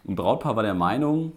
Ein 0.06 0.16
Brautpaar 0.16 0.56
war 0.56 0.64
der 0.64 0.74
Meinung, 0.74 1.34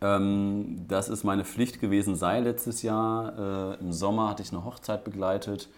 ähm, 0.00 0.84
dass 0.88 1.08
es 1.08 1.24
meine 1.24 1.44
Pflicht 1.44 1.80
gewesen 1.80 2.14
sei 2.14 2.40
letztes 2.40 2.82
Jahr. 2.82 3.76
Äh, 3.76 3.80
Im 3.80 3.92
Sommer 3.92 4.28
hatte 4.28 4.42
ich 4.42 4.52
eine 4.52 4.64
Hochzeit 4.64 5.04
begleitet 5.04 5.68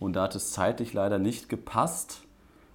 und 0.00 0.14
da 0.16 0.24
hat 0.24 0.34
es 0.34 0.52
zeitlich 0.52 0.92
leider 0.92 1.18
nicht 1.18 1.48
gepasst, 1.48 2.22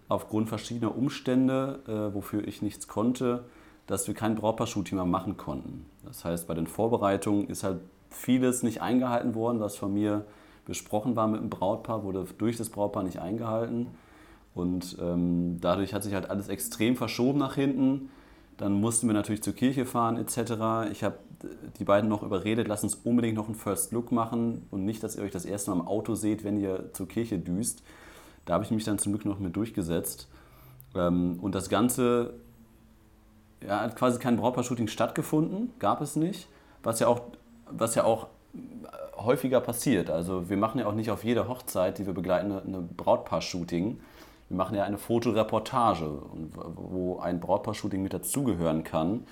aufgrund 0.10 0.50
verschiedener 0.50 0.96
Umstände, 0.96 1.80
äh, 1.88 2.14
wofür 2.14 2.48
ich 2.48 2.62
nichts 2.62 2.88
konnte, 2.88 3.46
dass 3.88 4.08
wir 4.08 4.14
kein 4.14 4.36
Brautpaar-Shooting 4.36 4.98
mehr 4.98 5.06
machen 5.06 5.38
konnten. 5.38 5.86
Das 6.06 6.24
heißt, 6.24 6.48
bei 6.48 6.54
den 6.54 6.68
Vorbereitungen 6.68 7.48
ist 7.48 7.64
halt 7.64 7.82
vieles 8.10 8.64
nicht 8.64 8.82
eingehalten 8.82 9.36
worden, 9.36 9.60
was 9.60 9.76
von 9.76 9.94
mir 9.94 10.26
besprochen 10.66 11.16
war 11.16 11.28
mit 11.28 11.42
dem 11.42 11.50
Brautpaar, 11.50 12.04
wurde 12.04 12.26
durch 12.38 12.58
das 12.58 12.70
Brautpaar 12.70 13.04
nicht 13.04 13.20
eingehalten. 13.20 13.88
Und 14.56 14.98
ähm, 15.02 15.58
dadurch 15.60 15.94
hat 15.94 16.04
sich 16.04 16.14
halt 16.14 16.30
alles 16.30 16.48
extrem 16.48 16.96
verschoben 16.96 17.40
nach 17.40 17.56
hinten. 17.56 18.10
Dann 18.58 18.74
mussten 18.74 19.08
wir 19.08 19.14
natürlich 19.14 19.44
zur 19.44 19.54
Kirche 19.54 19.86
fahren 19.86 20.18
etc. 20.18 20.92
Ich 20.92 21.04
habe 21.04 21.18
die 21.80 21.84
beiden 21.84 22.10
noch 22.10 22.24
überredet, 22.24 22.68
lasst 22.68 22.84
uns 22.84 22.96
unbedingt 22.96 23.36
noch 23.36 23.48
einen 23.48 23.56
First 23.56 23.92
Look 23.92 24.12
machen 24.12 24.68
und 24.72 24.86
nicht, 24.86 25.04
dass 25.04 25.16
ihr 25.16 25.24
euch 25.24 25.32
das 25.32 25.46
erste 25.46 25.72
Mal 25.72 25.82
im 25.82 25.88
Auto 25.88 26.16
seht, 26.16 26.44
wenn 26.44 26.58
ihr 26.58 26.94
zur 26.94 27.08
Kirche 27.08 27.40
düst. 27.40 27.84
Da 28.46 28.54
habe 28.54 28.64
ich 28.64 28.72
mich 28.72 28.84
dann 28.84 29.00
zum 29.00 29.14
Glück 29.14 29.26
noch 29.26 29.40
mit 29.40 29.56
durchgesetzt. 29.56 30.28
Ähm, 30.96 31.40
und 31.42 31.56
das 31.56 31.70
Ganze 31.70 32.36
ja, 33.66 33.82
hat 33.82 33.96
quasi 33.96 34.20
kein 34.20 34.38
Brautpaar-Shooting 34.38 34.88
stattgefunden, 34.88 35.72
gab 35.80 36.02
es 36.02 36.16
nicht, 36.16 36.48
was 36.84 37.00
ja 37.00 37.08
auch, 37.08 37.22
was 37.70 37.96
ja 37.96 38.04
auch 38.04 38.28
häufiger 39.16 39.62
passiert. 39.62 40.10
Also 40.10 40.50
wir 40.50 40.58
machen 40.58 40.80
ja 40.80 40.88
auch 40.88 40.94
nicht 40.94 41.12
auf 41.12 41.24
jede 41.24 41.48
Hochzeit, 41.48 41.98
die 41.98 42.06
wir 42.06 42.14
begleiten, 42.14 42.52
eine 42.52 42.82
Brautpaar-Shooting. 42.82 44.00
Wir 44.54 44.58
machen 44.58 44.76
ja 44.76 44.84
eine 44.84 45.00
Fotoreportage, 45.00 46.22
wo 46.76 47.18
ein 47.18 47.40
Brautpaar-Shooting 47.40 48.04
mit 48.04 48.14
dazugehören 48.14 48.84
kann. 48.84 49.26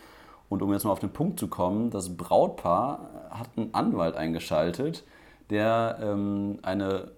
Und 0.50 0.64
um 0.64 0.74
jetzt 0.74 0.84
mal 0.84 0.90
auf 0.90 1.00
den 1.00 1.14
Punkt 1.14 1.40
zu 1.40 1.48
kommen, 1.48 1.92
das 1.92 2.18
Brautpaar 2.18 3.30
hat 3.30 3.50
einen 3.56 3.72
Anwalt 3.76 4.16
eingeschaltet, 4.16 5.04
der 5.52 6.00
ähm, 6.02 6.58
eine, 6.64 7.12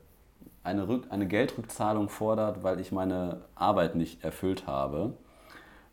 eine, 0.65 0.89
Rück, 0.89 1.05
eine 1.11 1.27
Geldrückzahlung 1.27 2.09
fordert, 2.09 2.61
weil 2.61 2.81
ich 2.81 2.91
meine 2.91 3.39
Arbeit 3.55 3.95
nicht 3.95 4.21
erfüllt 4.21 4.67
habe. 4.67 5.13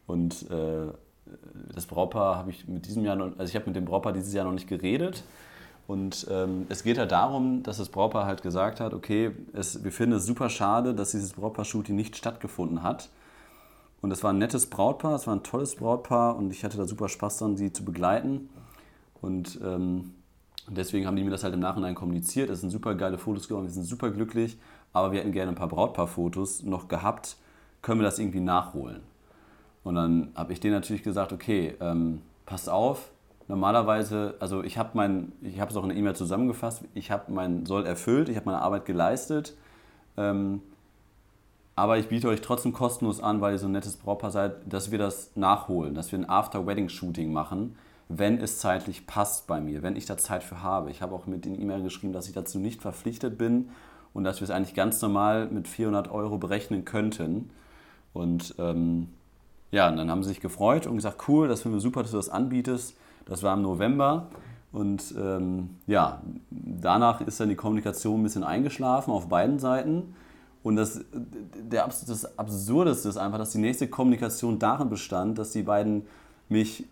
Und 0.09 0.51
äh, 0.51 0.89
das 1.73 1.87
Brautpaar 1.87 2.39
habe 2.39 2.51
ich 2.51 2.67
mit 2.67 2.87
diesem 2.87 3.05
Jahr 3.05 3.15
noch, 3.15 3.39
also 3.39 3.49
ich 3.49 3.55
habe 3.55 3.67
mit 3.67 3.77
dem 3.77 3.85
Brautpaar 3.85 4.13
dieses 4.13 4.35
Jahr 4.35 4.47
noch 4.47 4.53
nicht 4.53 4.69
geredet. 4.69 5.23
Und 5.91 6.29
ähm, 6.31 6.67
es 6.69 6.85
geht 6.85 6.99
halt 6.99 7.11
darum, 7.11 7.65
dass 7.65 7.79
das 7.79 7.89
Brautpaar 7.89 8.25
halt 8.25 8.43
gesagt 8.43 8.79
hat, 8.79 8.95
okay, 8.95 9.33
es, 9.53 9.83
wir 9.83 9.91
finden 9.91 10.19
es 10.19 10.25
super 10.25 10.49
schade, 10.49 10.95
dass 10.95 11.11
dieses 11.11 11.33
Brautpaar-Shooting 11.33 11.97
nicht 11.97 12.17
stattgefunden 12.17 12.85
hat. 12.85 13.09
Und 14.01 14.13
es 14.13 14.23
war 14.23 14.33
ein 14.33 14.39
nettes 14.39 14.67
Brautpaar, 14.67 15.17
es 15.17 15.27
war 15.27 15.35
ein 15.35 15.43
tolles 15.43 15.75
Brautpaar 15.75 16.37
und 16.37 16.53
ich 16.53 16.63
hatte 16.63 16.77
da 16.77 16.87
super 16.87 17.09
Spaß 17.09 17.39
dran, 17.39 17.57
sie 17.57 17.73
zu 17.73 17.85
begleiten. 17.85 18.51
Und 19.21 19.59
ähm, 19.65 20.15
deswegen 20.69 21.09
haben 21.09 21.17
die 21.17 21.25
mir 21.25 21.31
das 21.31 21.43
halt 21.43 21.55
im 21.55 21.61
Nachhinein 21.61 21.97
kommuniziert. 21.97 22.51
Es 22.51 22.61
sind 22.61 22.71
super 22.71 22.95
geile 22.95 23.19
Fotos 23.19 23.49
geworden, 23.49 23.67
wir 23.67 23.73
sind 23.73 23.83
super 23.83 24.13
glücklich, 24.13 24.59
aber 24.93 25.11
wir 25.11 25.19
hätten 25.19 25.33
gerne 25.33 25.51
ein 25.51 25.57
paar 25.57 25.67
Brautpaar-Fotos 25.67 26.63
noch 26.63 26.87
gehabt. 26.87 27.37
Können 27.83 27.99
wir 28.01 28.05
das 28.05 28.21
irgendwie 28.21 28.39
nachholen? 28.39 29.01
Und 29.83 29.97
dann 29.97 30.31
habe 30.37 30.53
ich 30.53 30.61
denen 30.61 30.75
natürlich 30.75 31.03
gesagt, 31.03 31.33
okay, 31.33 31.75
ähm, 31.81 32.23
passt 32.47 32.69
auf, 32.69 33.11
normalerweise, 33.51 34.37
also 34.39 34.63
ich 34.63 34.79
habe 34.79 34.91
mein, 34.95 35.33
ich 35.43 35.61
habe 35.61 35.71
es 35.71 35.77
auch 35.77 35.83
in 35.83 35.89
der 35.89 35.99
E-Mail 35.99 36.15
zusammengefasst, 36.15 36.85
ich 36.95 37.11
habe 37.11 37.33
mein 37.33 37.67
Soll 37.67 37.85
erfüllt, 37.85 38.29
ich 38.29 38.37
habe 38.37 38.47
meine 38.47 38.63
Arbeit 38.63 38.85
geleistet, 38.85 39.55
ähm, 40.17 40.63
aber 41.75 41.99
ich 41.99 42.09
biete 42.09 42.29
euch 42.29 42.43
trotzdem 42.43 42.73
kostenlos 42.73 43.21
an, 43.21 43.41
weil 43.41 43.55
ihr 43.55 43.59
so 43.59 43.67
ein 43.67 43.73
nettes 43.73 43.97
Brautpaar 43.97 44.31
seid, 44.31 44.73
dass 44.73 44.93
wir 44.93 44.99
das 44.99 45.33
nachholen, 45.35 45.95
dass 45.95 46.13
wir 46.13 46.19
ein 46.21 46.29
After-Wedding-Shooting 46.29 47.33
machen, 47.33 47.77
wenn 48.09 48.39
es 48.39 48.59
zeitlich 48.59 49.07
passt 49.09 49.49
bei 49.49 49.61
mir, 49.61 49.83
wenn 49.83 49.97
ich 49.97 50.07
da 50.07 50.17
Zeit 50.17 50.45
für 50.45 50.63
habe. 50.63 50.91
Ich 50.91 51.03
habe 51.03 51.15
auch 51.15 51.27
mit 51.27 51.45
den 51.45 51.61
E-Mail 51.61 51.83
geschrieben, 51.83 52.13
dass 52.13 52.29
ich 52.29 52.35
dazu 52.35 52.59
nicht 52.59 52.81
verpflichtet 52.81 53.37
bin 53.37 53.71
und 54.15 54.23
dass 54.23 54.41
wir 54.41 54.45
es 54.45 54.51
eigentlich 54.51 54.75
ganz 54.75 55.03
normal 55.03 55.47
mit 55.47 55.67
400 55.67 56.11
Euro 56.11 56.39
berechnen 56.39 56.85
könnten. 56.85 57.51
Und 58.13 58.55
ähm, 58.59 59.09
ja, 59.73 59.89
und 59.89 59.97
dann 59.97 60.11
haben 60.11 60.23
sie 60.23 60.31
sich 60.31 60.41
gefreut 60.41 60.87
und 60.87 60.97
gesagt, 60.97 61.29
cool, 61.29 61.49
das 61.49 61.63
finden 61.63 61.79
wir 61.79 61.81
super, 61.81 62.03
dass 62.03 62.13
du 62.13 62.17
das 62.17 62.29
anbietest. 62.29 62.97
Das 63.31 63.43
war 63.43 63.55
im 63.55 63.63
November. 63.63 64.27
Und 64.73 65.15
ähm, 65.19 65.71
ja, 65.87 66.21
danach 66.51 67.21
ist 67.23 67.41
dann 67.41 67.49
die 67.49 67.55
Kommunikation 67.55 68.21
ein 68.21 68.23
bisschen 68.25 68.45
eingeschlafen 68.45 69.13
auf 69.13 69.29
beiden 69.29 69.59
Seiten. 69.59 70.15
Und 70.63 70.77
das, 70.77 71.01
der, 71.55 71.87
das 71.87 72.39
Absurdeste 72.39 73.09
ist 73.09 73.17
einfach, 73.17 73.39
dass 73.39 73.53
die 73.53 73.59
nächste 73.59 73.89
Kommunikation 73.89 74.59
darin 74.59 74.91
bestand, 74.91 75.39
dass 75.39 75.53
die 75.53 75.63
beiden 75.63 76.07
mich 76.49 76.85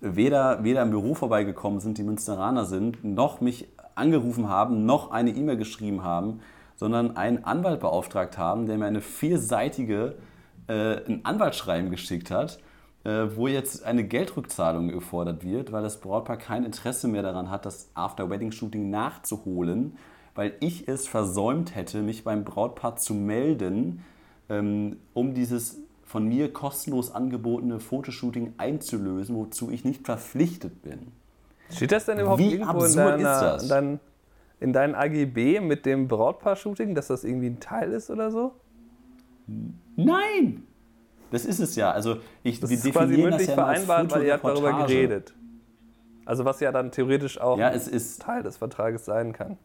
weder, 0.00 0.64
weder 0.64 0.82
im 0.82 0.90
Büro 0.90 1.14
vorbeigekommen 1.14 1.78
sind, 1.78 1.98
die 1.98 2.02
Münsteraner 2.02 2.64
sind, 2.64 3.04
noch 3.04 3.40
mich 3.40 3.68
angerufen 3.94 4.48
haben, 4.48 4.86
noch 4.86 5.10
eine 5.10 5.30
E-Mail 5.30 5.58
geschrieben 5.58 6.02
haben, 6.02 6.40
sondern 6.76 7.16
einen 7.16 7.44
Anwalt 7.44 7.80
beauftragt 7.80 8.38
haben, 8.38 8.66
der 8.66 8.78
mir 8.78 8.86
eine 8.86 9.02
vierseitige 9.02 10.14
äh, 10.68 11.04
ein 11.06 11.20
Anwaltsschreiben 11.24 11.90
geschickt 11.90 12.30
hat, 12.30 12.58
wo 13.04 13.48
jetzt 13.48 13.84
eine 13.84 14.04
Geldrückzahlung 14.04 14.88
gefordert 14.88 15.42
wird, 15.42 15.72
weil 15.72 15.82
das 15.82 16.00
Brautpaar 16.00 16.36
kein 16.36 16.64
Interesse 16.64 17.08
mehr 17.08 17.22
daran 17.22 17.50
hat, 17.50 17.64
das 17.64 17.90
After-Wedding-Shooting 17.94 18.90
nachzuholen, 18.90 19.96
weil 20.34 20.54
ich 20.60 20.86
es 20.86 21.08
versäumt 21.08 21.74
hätte, 21.74 22.02
mich 22.02 22.24
beim 22.24 22.44
Brautpaar 22.44 22.96
zu 22.96 23.14
melden, 23.14 24.04
ähm, 24.48 24.98
um 25.14 25.34
dieses 25.34 25.78
von 26.02 26.26
mir 26.26 26.52
kostenlos 26.52 27.14
angebotene 27.14 27.78
Fotoshooting 27.78 28.54
einzulösen, 28.58 29.36
wozu 29.36 29.70
ich 29.70 29.84
nicht 29.84 30.04
verpflichtet 30.04 30.82
bin. 30.82 31.12
Steht 31.70 31.92
das 31.92 32.06
denn 32.06 32.18
überhaupt 32.18 32.40
Wie 32.40 32.54
irgendwo 32.54 32.84
in, 32.84 32.96
deiner, 32.96 33.58
dein, 33.58 34.00
in 34.58 34.72
deinen 34.72 34.94
AGB 34.94 35.60
mit 35.60 35.86
dem 35.86 36.08
Brautpaar-Shooting, 36.08 36.94
dass 36.94 37.06
das 37.06 37.22
irgendwie 37.22 37.46
ein 37.46 37.60
Teil 37.60 37.92
ist 37.92 38.10
oder 38.10 38.30
so? 38.30 38.52
Nein! 39.96 40.64
Das 41.30 41.44
ist 41.44 41.60
es 41.60 41.76
ja. 41.76 41.90
Also 41.90 42.16
ich, 42.42 42.60
Das 42.60 42.70
wir 42.70 42.76
ist 42.76 42.92
quasi 42.92 43.16
mündlich 43.16 43.46
das 43.46 43.46
ja 43.48 43.54
vereinbart, 43.54 44.10
weil 44.12 44.24
ihr 44.24 44.32
habt 44.34 44.44
darüber 44.44 44.72
geredet. 44.86 45.34
Also 46.24 46.44
was 46.44 46.60
ja 46.60 46.72
dann 46.72 46.90
theoretisch 46.90 47.40
auch 47.40 47.58
Ja, 47.58 47.70
Teil 48.18 48.42
des 48.42 48.56
Vertrages 48.56 49.04
sein 49.04 49.32
kann. 49.32 49.58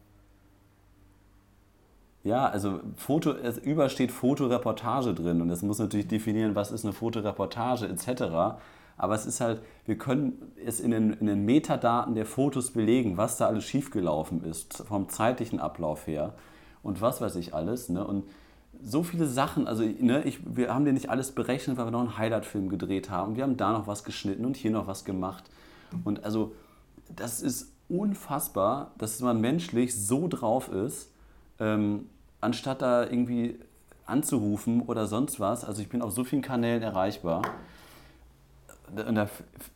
Ja, 2.24 2.48
also 2.48 2.80
Foto, 2.96 3.30
es 3.30 3.56
über 3.56 3.88
steht 3.88 4.10
Fotoreportage 4.10 5.14
drin 5.14 5.40
und 5.40 5.50
es 5.50 5.62
muss 5.62 5.78
natürlich 5.78 6.08
definieren, 6.08 6.56
was 6.56 6.72
ist 6.72 6.84
eine 6.84 6.92
Fotoreportage 6.92 7.86
etc. 7.86 8.58
Aber 8.96 9.14
es 9.14 9.26
ist 9.26 9.40
halt, 9.40 9.62
wir 9.84 9.96
können 9.96 10.52
es 10.64 10.80
in 10.80 10.90
den, 10.90 11.12
in 11.12 11.26
den 11.26 11.44
Metadaten 11.44 12.16
der 12.16 12.26
Fotos 12.26 12.72
belegen, 12.72 13.16
was 13.16 13.36
da 13.36 13.46
alles 13.46 13.64
schiefgelaufen 13.64 14.42
ist, 14.42 14.78
vom 14.88 15.08
zeitlichen 15.08 15.60
Ablauf 15.60 16.08
her 16.08 16.34
und 16.82 17.00
was 17.00 17.20
weiß 17.20 17.36
ich 17.36 17.54
alles. 17.54 17.88
Ne? 17.90 18.04
Und 18.04 18.24
so 18.82 19.02
viele 19.02 19.26
Sachen, 19.26 19.66
also 19.66 19.82
ne, 19.82 20.22
ich, 20.24 20.40
wir 20.44 20.72
haben 20.74 20.84
dir 20.84 20.92
nicht 20.92 21.10
alles 21.10 21.32
berechnet, 21.32 21.76
weil 21.76 21.86
wir 21.86 21.90
noch 21.90 22.00
einen 22.00 22.18
Highlight-Film 22.18 22.68
gedreht 22.68 23.10
haben. 23.10 23.36
Wir 23.36 23.42
haben 23.42 23.56
da 23.56 23.72
noch 23.72 23.86
was 23.86 24.04
geschnitten 24.04 24.44
und 24.44 24.56
hier 24.56 24.70
noch 24.70 24.86
was 24.86 25.04
gemacht. 25.04 25.44
Und 26.04 26.24
also, 26.24 26.52
das 27.14 27.40
ist 27.40 27.72
unfassbar, 27.88 28.92
dass 28.98 29.20
man 29.20 29.40
menschlich 29.40 29.94
so 29.94 30.28
drauf 30.28 30.68
ist, 30.68 31.12
ähm, 31.60 32.08
anstatt 32.40 32.82
da 32.82 33.04
irgendwie 33.04 33.58
anzurufen 34.06 34.82
oder 34.82 35.06
sonst 35.06 35.40
was. 35.40 35.64
Also 35.64 35.82
ich 35.82 35.88
bin 35.88 36.02
auf 36.02 36.12
so 36.12 36.24
vielen 36.24 36.42
Kanälen 36.42 36.82
erreichbar. 36.82 37.42
und 38.94 39.14
da 39.14 39.28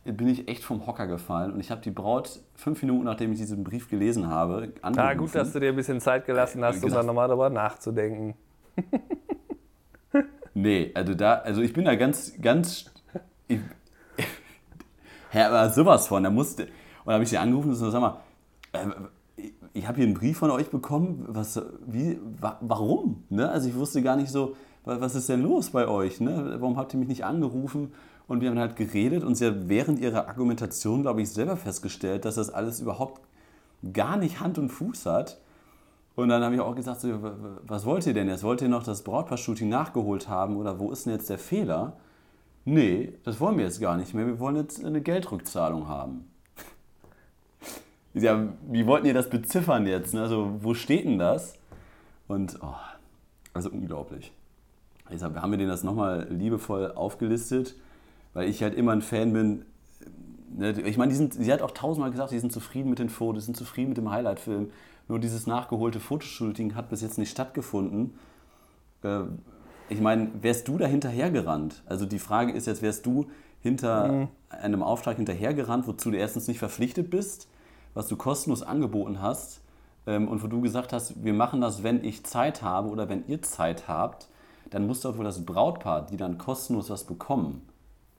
bin 0.05 0.27
ich 0.27 0.47
echt 0.47 0.63
vom 0.63 0.87
Hocker 0.87 1.07
gefallen 1.07 1.51
und 1.51 1.59
ich 1.59 1.69
habe 1.69 1.81
die 1.81 1.91
Braut 1.91 2.39
fünf 2.55 2.81
Minuten 2.81 3.05
nachdem 3.05 3.33
ich 3.33 3.39
diesen 3.39 3.63
Brief 3.63 3.89
gelesen 3.89 4.27
habe 4.27 4.73
angerufen. 4.81 4.99
Ah, 4.99 5.13
gut, 5.13 5.35
dass 5.35 5.51
du 5.51 5.59
dir 5.59 5.69
ein 5.69 5.75
bisschen 5.75 5.99
Zeit 5.99 6.25
gelassen 6.25 6.63
hast, 6.63 6.83
um 6.83 6.89
dann 6.91 7.05
nochmal 7.05 7.27
darüber 7.27 7.49
nachzudenken. 7.49 8.35
Nee, 10.53 10.91
also 10.93 11.13
da, 11.13 11.35
also 11.35 11.61
ich 11.61 11.73
bin 11.73 11.85
da 11.85 11.95
ganz, 11.95 12.33
ganz, 12.41 12.85
ich, 13.47 13.59
aber 15.33 15.69
sowas 15.69 16.07
von, 16.07 16.23
da 16.23 16.29
musste, 16.29 16.67
und 17.05 17.13
habe 17.13 17.23
ich 17.23 17.29
sie 17.29 17.37
angerufen 17.37 17.69
und 17.69 17.75
so, 17.75 17.89
sag 17.89 18.01
mal, 18.01 18.19
äh, 18.73 18.87
ich 19.73 19.87
habe 19.87 19.97
hier 19.97 20.05
einen 20.05 20.15
Brief 20.15 20.37
von 20.37 20.51
euch 20.51 20.69
bekommen, 20.69 21.25
was, 21.27 21.61
wie, 21.85 22.19
wa, 22.39 22.57
warum? 22.61 23.23
Ne? 23.29 23.49
Also 23.49 23.69
ich 23.69 23.75
wusste 23.75 24.01
gar 24.01 24.15
nicht 24.15 24.29
so, 24.29 24.55
was 24.83 25.15
ist 25.15 25.29
denn 25.29 25.41
los 25.41 25.69
bei 25.69 25.87
euch? 25.87 26.19
Ne? 26.19 26.57
Warum 26.59 26.77
habt 26.77 26.93
ihr 26.93 26.99
mich 26.99 27.07
nicht 27.07 27.23
angerufen? 27.23 27.93
Und 28.27 28.41
wir 28.41 28.49
haben 28.49 28.59
halt 28.59 28.75
geredet 28.75 29.23
und 29.23 29.35
sie 29.35 29.45
hat 29.45 29.67
während 29.69 29.99
ihrer 29.99 30.27
Argumentation, 30.27 31.01
glaube 31.01 31.21
ich, 31.21 31.29
selber 31.29 31.57
festgestellt, 31.57 32.25
dass 32.25 32.35
das 32.35 32.49
alles 32.49 32.79
überhaupt 32.79 33.21
gar 33.93 34.17
nicht 34.17 34.39
Hand 34.39 34.57
und 34.57 34.69
Fuß 34.69 35.05
hat. 35.05 35.39
Und 36.15 36.29
dann 36.29 36.43
habe 36.43 36.55
ich 36.55 36.61
auch 36.61 36.75
gesagt, 36.75 37.01
so, 37.01 37.09
was 37.63 37.85
wollt 37.85 38.05
ihr 38.05 38.13
denn 38.13 38.27
jetzt? 38.27 38.43
Wollt 38.43 38.61
ihr 38.61 38.69
noch 38.69 38.83
das 38.83 39.03
Brautpaar-Shooting 39.03 39.69
nachgeholt 39.69 40.27
haben 40.27 40.57
oder 40.57 40.79
wo 40.79 40.91
ist 40.91 41.05
denn 41.05 41.13
jetzt 41.13 41.29
der 41.29 41.39
Fehler? 41.39 41.93
Nee, 42.65 43.13
das 43.23 43.39
wollen 43.39 43.57
wir 43.57 43.65
jetzt 43.65 43.79
gar 43.79 43.97
nicht 43.97 44.13
mehr. 44.13 44.27
Wir 44.27 44.39
wollen 44.39 44.55
jetzt 44.55 44.83
eine 44.83 45.01
Geldrückzahlung 45.01 45.87
haben. 45.87 46.29
ja, 48.13 48.49
wie 48.69 48.85
wollten 48.85 49.07
ihr 49.07 49.13
das 49.13 49.29
beziffern 49.29 49.87
jetzt? 49.87 50.13
Also, 50.13 50.57
wo 50.61 50.73
steht 50.73 51.05
denn 51.05 51.17
das? 51.17 51.55
Und, 52.27 52.59
oh, 52.61 52.75
also 53.53 53.69
unglaublich. 53.69 54.31
Ich 55.09 55.21
haben 55.21 55.51
wir 55.51 55.57
denen 55.57 55.69
das 55.69 55.83
nochmal 55.83 56.27
liebevoll 56.29 56.91
aufgelistet, 56.93 57.75
weil 58.33 58.47
ich 58.47 58.63
halt 58.63 58.75
immer 58.75 58.93
ein 58.93 59.01
Fan 59.01 59.33
bin. 59.33 59.65
Ne? 60.55 60.71
Ich 60.81 60.97
meine, 60.97 61.13
sie 61.13 61.51
hat 61.51 61.61
auch 61.61 61.71
tausendmal 61.71 62.11
gesagt, 62.11 62.29
sie 62.29 62.39
sind 62.39 62.53
zufrieden 62.53 62.89
mit 62.89 62.99
den 62.99 63.09
Fotos, 63.09 63.43
sie 63.43 63.47
sind 63.47 63.57
zufrieden 63.57 63.89
mit 63.89 63.97
dem 63.97 64.09
Highlight-Film. 64.09 64.71
Nur 65.11 65.19
dieses 65.19 65.45
nachgeholte 65.45 65.99
Fotoshooting 65.99 66.73
hat 66.73 66.87
bis 66.87 67.01
jetzt 67.01 67.17
nicht 67.17 67.31
stattgefunden. 67.31 68.13
Äh, 69.03 69.23
ich 69.89 69.99
meine, 69.99 70.29
wärst 70.41 70.69
du 70.69 70.77
da 70.77 70.85
hinterhergerannt? 70.85 71.83
Also 71.85 72.05
die 72.05 72.17
Frage 72.17 72.53
ist 72.53 72.65
jetzt, 72.65 72.81
wärst 72.81 73.05
du 73.05 73.25
hinter 73.59 74.07
mhm. 74.07 74.27
einem 74.47 74.81
Auftrag 74.81 75.17
hinterhergerannt, 75.17 75.85
wozu 75.85 76.11
du 76.11 76.17
erstens 76.17 76.47
nicht 76.47 76.59
verpflichtet 76.59 77.09
bist, 77.09 77.49
was 77.93 78.07
du 78.07 78.15
kostenlos 78.15 78.63
angeboten 78.63 79.21
hast 79.21 79.59
ähm, 80.07 80.29
und 80.29 80.43
wo 80.43 80.47
du 80.47 80.61
gesagt 80.61 80.93
hast, 80.93 81.21
wir 81.21 81.33
machen 81.33 81.59
das, 81.59 81.83
wenn 81.83 82.05
ich 82.05 82.25
Zeit 82.25 82.61
habe 82.61 82.87
oder 82.87 83.09
wenn 83.09 83.27
ihr 83.27 83.41
Zeit 83.41 83.89
habt, 83.89 84.29
dann 84.69 84.87
muss 84.87 85.01
doch 85.01 85.17
wohl 85.17 85.25
das 85.25 85.45
Brautpaar, 85.45 86.05
die 86.05 86.15
dann 86.15 86.37
kostenlos 86.37 86.89
was 86.89 87.03
bekommen, 87.03 87.67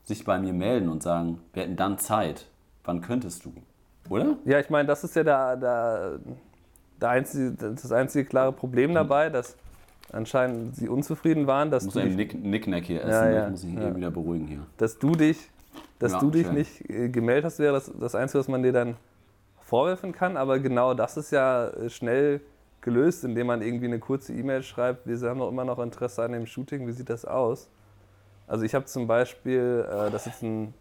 sich 0.05 0.27
bei 0.27 0.39
mir 0.39 0.53
melden 0.53 0.91
und 0.91 1.03
sagen, 1.03 1.39
wir 1.55 1.63
hätten 1.63 1.77
dann 1.77 1.97
Zeit. 1.97 2.49
Wann 2.85 3.01
könntest 3.01 3.47
du? 3.47 3.55
Oder? 4.11 4.37
Ja, 4.45 4.61
ich 4.61 4.69
meine, 4.69 4.89
das 4.89 5.05
ist 5.05 5.17
ja 5.17 5.25
der, 5.25 5.57
der 5.57 6.19
einzige, 7.11 7.53
das 7.53 7.93
einzige 7.93 8.25
klare 8.25 8.53
Problem 8.53 8.95
dabei, 8.95 9.31
dass 9.31 9.57
anscheinend 10.13 10.77
sie 10.77 10.89
unzufrieden 10.89 11.47
waren, 11.47 11.71
dass 11.71 11.85
muss 11.85 11.95
du 11.95 12.01
einen 12.01 12.17
Nick, 12.17 12.35
Nicknack 12.35 12.85
hier 12.85 13.01
essen, 13.03 13.11
ja, 13.11 13.31
ja, 13.31 13.51
muss 13.51 13.65
ich 13.65 13.75
ja. 13.75 13.89
eben 13.89 13.97
wieder 13.97 14.11
beruhigen 14.11 14.47
hier. 14.47 14.67
Dass 14.77 14.99
du 14.99 15.13
dich, 15.15 15.51
dass 15.99 16.13
ja, 16.13 16.19
du 16.21 16.31
dich 16.31 16.51
nicht 16.51 16.89
äh, 16.91 17.09
gemeldet 17.09 17.47
hast, 17.47 17.59
wäre 17.59 17.75
das, 17.75 17.91
das 17.99 18.15
Einzige, 18.15 18.41
was 18.41 18.49
man 18.49 18.63
dir 18.63 18.73
dann 18.73 18.97
vorwerfen 19.61 20.13
kann. 20.13 20.37
Aber 20.37 20.59
genau 20.59 20.95
das 20.95 21.17
ist 21.17 21.31
ja 21.31 21.69
äh, 21.69 21.89
schnell 21.89 22.41
gelöst, 22.83 23.25
indem 23.25 23.47
man 23.47 23.63
irgendwie 23.63 23.87
eine 23.87 23.99
kurze 23.99 24.35
E-Mail 24.35 24.63
schreibt, 24.63 25.07
wir 25.07 25.17
haben 25.29 25.39
doch 25.39 25.49
immer 25.49 25.65
noch 25.65 25.79
Interesse 25.79 26.23
an 26.23 26.33
dem 26.33 26.47
Shooting, 26.47 26.87
wie 26.87 26.93
sieht 26.93 27.09
das 27.09 27.25
aus? 27.25 27.69
Also 28.47 28.65
ich 28.65 28.75
habe 28.75 28.85
zum 28.85 29.07
Beispiel, 29.07 29.87
äh, 29.89 30.11
das 30.11 30.27
ist 30.27 30.43
ein, 30.43 30.75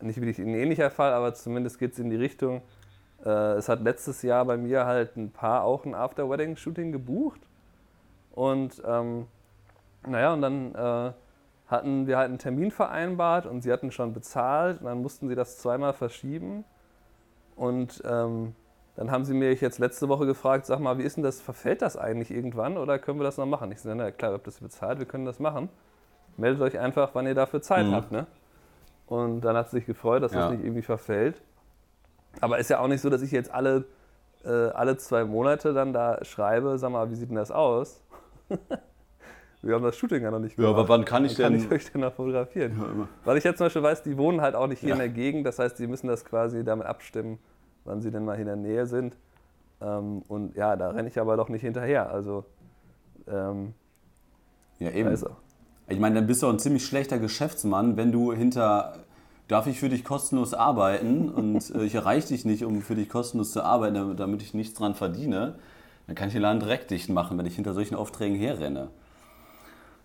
nicht 0.00 0.20
wirklich 0.20 0.38
ein 0.38 0.54
ähnlicher 0.54 0.90
Fall, 0.90 1.12
aber 1.12 1.32
zumindest 1.32 1.78
geht 1.78 1.92
es 1.92 1.98
in 2.00 2.10
die 2.10 2.16
Richtung, 2.16 2.60
es 3.28 3.68
hat 3.68 3.82
letztes 3.82 4.22
Jahr 4.22 4.44
bei 4.44 4.56
mir 4.56 4.84
halt 4.86 5.16
ein 5.16 5.30
Paar 5.30 5.64
auch 5.64 5.84
ein 5.84 5.94
After-Wedding-Shooting 5.94 6.92
gebucht 6.92 7.40
und 8.32 8.82
ähm, 8.86 9.26
naja, 10.06 10.32
und 10.32 10.42
dann 10.42 10.74
äh, 10.74 11.12
hatten 11.68 12.06
wir 12.06 12.18
halt 12.18 12.28
einen 12.28 12.38
Termin 12.38 12.70
vereinbart 12.70 13.46
und 13.46 13.62
sie 13.62 13.72
hatten 13.72 13.90
schon 13.90 14.12
bezahlt 14.12 14.80
und 14.80 14.86
dann 14.86 15.00
mussten 15.02 15.28
sie 15.28 15.34
das 15.34 15.58
zweimal 15.58 15.92
verschieben. 15.92 16.64
Und 17.56 18.02
ähm, 18.04 18.54
dann 18.96 19.10
haben 19.10 19.24
sie 19.24 19.34
mich 19.34 19.60
jetzt 19.60 19.78
letzte 19.78 20.08
Woche 20.08 20.26
gefragt, 20.26 20.66
sag 20.66 20.80
mal, 20.80 20.98
wie 20.98 21.02
ist 21.02 21.16
denn 21.16 21.24
das, 21.24 21.40
verfällt 21.40 21.82
das 21.82 21.96
eigentlich 21.96 22.30
irgendwann 22.30 22.76
oder 22.76 22.98
können 22.98 23.20
wir 23.20 23.24
das 23.24 23.38
noch 23.38 23.46
machen? 23.46 23.72
Ich 23.72 23.80
sage, 23.80 23.96
na 23.96 24.10
klar, 24.10 24.32
ihr 24.32 24.34
habt 24.34 24.46
das 24.46 24.60
bezahlt, 24.60 24.98
wir 24.98 25.06
können 25.06 25.24
das 25.24 25.38
machen. 25.38 25.68
Meldet 26.36 26.62
euch 26.62 26.78
einfach, 26.78 27.10
wann 27.14 27.26
ihr 27.26 27.34
dafür 27.34 27.62
Zeit 27.62 27.86
mhm. 27.86 27.94
habt. 27.94 28.12
Ne? 28.12 28.26
Und 29.06 29.42
dann 29.42 29.56
hat 29.56 29.70
sie 29.70 29.78
sich 29.78 29.86
gefreut, 29.86 30.22
dass 30.22 30.32
ja. 30.32 30.40
das 30.40 30.52
nicht 30.52 30.64
irgendwie 30.64 30.82
verfällt. 30.82 31.42
Aber 32.40 32.58
ist 32.58 32.70
ja 32.70 32.80
auch 32.80 32.88
nicht 32.88 33.00
so, 33.00 33.10
dass 33.10 33.22
ich 33.22 33.30
jetzt 33.30 33.52
alle, 33.52 33.84
äh, 34.44 34.48
alle 34.48 34.96
zwei 34.96 35.24
Monate 35.24 35.72
dann 35.72 35.92
da 35.92 36.24
schreibe, 36.24 36.78
sag 36.78 36.90
mal, 36.90 37.10
wie 37.10 37.14
sieht 37.14 37.28
denn 37.28 37.36
das 37.36 37.50
aus? 37.50 38.02
Wir 39.62 39.76
haben 39.76 39.84
das 39.84 39.96
Shooting 39.96 40.22
ja 40.22 40.30
noch 40.32 40.40
nicht 40.40 40.56
gemacht. 40.56 40.72
Ja, 40.72 40.76
aber 40.76 40.88
wann 40.88 41.04
kann 41.04 41.24
ich 41.24 41.38
wann 41.38 41.52
denn? 41.52 41.62
Kann 41.62 41.78
ich 41.78 41.86
euch 41.86 41.92
denn 41.92 42.00
noch 42.00 42.12
fotografieren? 42.12 42.72
Ja, 42.76 43.08
Weil 43.24 43.36
ich 43.36 43.44
jetzt 43.44 43.58
zum 43.58 43.66
Beispiel 43.66 43.82
weiß, 43.82 44.02
die 44.02 44.18
wohnen 44.18 44.40
halt 44.40 44.56
auch 44.56 44.66
nicht 44.66 44.80
hier 44.80 44.88
ja. 44.88 44.94
in 44.96 44.98
der 44.98 45.08
Gegend. 45.08 45.46
Das 45.46 45.60
heißt, 45.60 45.76
sie 45.76 45.86
müssen 45.86 46.08
das 46.08 46.24
quasi 46.24 46.64
damit 46.64 46.86
abstimmen, 46.86 47.38
wann 47.84 48.00
sie 48.00 48.10
denn 48.10 48.24
mal 48.24 48.32
hier 48.34 48.42
in 48.42 48.46
der 48.46 48.56
Nähe 48.56 48.86
sind. 48.86 49.16
Ähm, 49.80 50.22
und 50.26 50.56
ja, 50.56 50.74
da 50.74 50.90
renne 50.90 51.06
ich 51.06 51.20
aber 51.20 51.36
doch 51.36 51.48
nicht 51.48 51.62
hinterher. 51.62 52.10
Also, 52.10 52.44
ähm, 53.28 53.74
ja, 54.80 54.90
eben. 54.90 55.16
Ich 55.88 56.00
meine, 56.00 56.16
dann 56.16 56.26
bist 56.26 56.42
du 56.42 56.48
auch 56.48 56.52
ein 56.52 56.58
ziemlich 56.58 56.84
schlechter 56.84 57.18
Geschäftsmann, 57.18 57.96
wenn 57.96 58.10
du 58.10 58.32
hinter 58.32 58.94
darf 59.48 59.66
ich 59.66 59.78
für 59.78 59.88
dich 59.88 60.04
kostenlos 60.04 60.54
arbeiten 60.54 61.28
und 61.28 61.74
äh, 61.74 61.84
ich 61.84 61.94
erreiche 61.94 62.28
dich 62.28 62.44
nicht, 62.44 62.64
um 62.64 62.82
für 62.82 62.94
dich 62.94 63.08
kostenlos 63.08 63.52
zu 63.52 63.62
arbeiten, 63.62 64.16
damit 64.16 64.42
ich 64.42 64.54
nichts 64.54 64.78
dran 64.78 64.94
verdiene. 64.94 65.56
Dann 66.06 66.16
kann 66.16 66.28
ich 66.28 66.34
den 66.34 66.42
Laden 66.42 66.60
direkt 66.60 66.90
dicht 66.90 67.08
machen, 67.08 67.38
wenn 67.38 67.46
ich 67.46 67.54
hinter 67.54 67.74
solchen 67.74 67.94
Aufträgen 67.94 68.36
herrenne. 68.36 68.88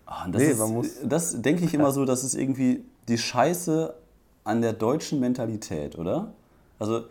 Oh, 0.07 0.29
das, 0.31 0.41
nee, 0.41 0.79
ist, 0.81 0.99
das 1.03 1.41
denke 1.41 1.65
ich 1.65 1.73
immer 1.75 1.91
so, 1.91 2.05
das 2.05 2.23
ist 2.23 2.35
irgendwie 2.35 2.83
die 3.07 3.17
Scheiße 3.17 3.93
an 4.43 4.61
der 4.61 4.73
deutschen 4.73 5.19
Mentalität, 5.19 5.97
oder? 5.97 6.33
Also 6.79 7.03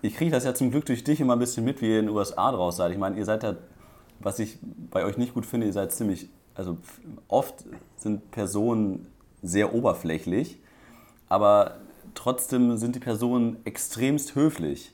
ich 0.00 0.16
kriege 0.16 0.30
das 0.30 0.44
ja 0.44 0.54
zum 0.54 0.70
Glück 0.70 0.86
durch 0.86 1.04
dich 1.04 1.20
immer 1.20 1.34
ein 1.34 1.38
bisschen 1.38 1.64
mit, 1.64 1.80
wie 1.80 1.90
ihr 1.90 2.00
in 2.00 2.06
den 2.06 2.16
USA 2.16 2.50
draus 2.50 2.76
seid. 2.76 2.92
Ich 2.92 2.98
meine, 2.98 3.16
ihr 3.16 3.24
seid 3.24 3.42
ja, 3.42 3.54
was 4.18 4.38
ich 4.38 4.58
bei 4.90 5.04
euch 5.04 5.16
nicht 5.16 5.34
gut 5.34 5.46
finde, 5.46 5.66
ihr 5.66 5.72
seid 5.72 5.92
ziemlich, 5.92 6.28
also 6.54 6.78
oft 7.28 7.64
sind 7.96 8.30
Personen 8.30 9.06
sehr 9.42 9.74
oberflächlich, 9.74 10.58
aber 11.32 11.76
trotzdem 12.12 12.76
sind 12.76 12.94
die 12.94 13.00
Personen 13.00 13.64
extremst 13.64 14.34
höflich. 14.34 14.92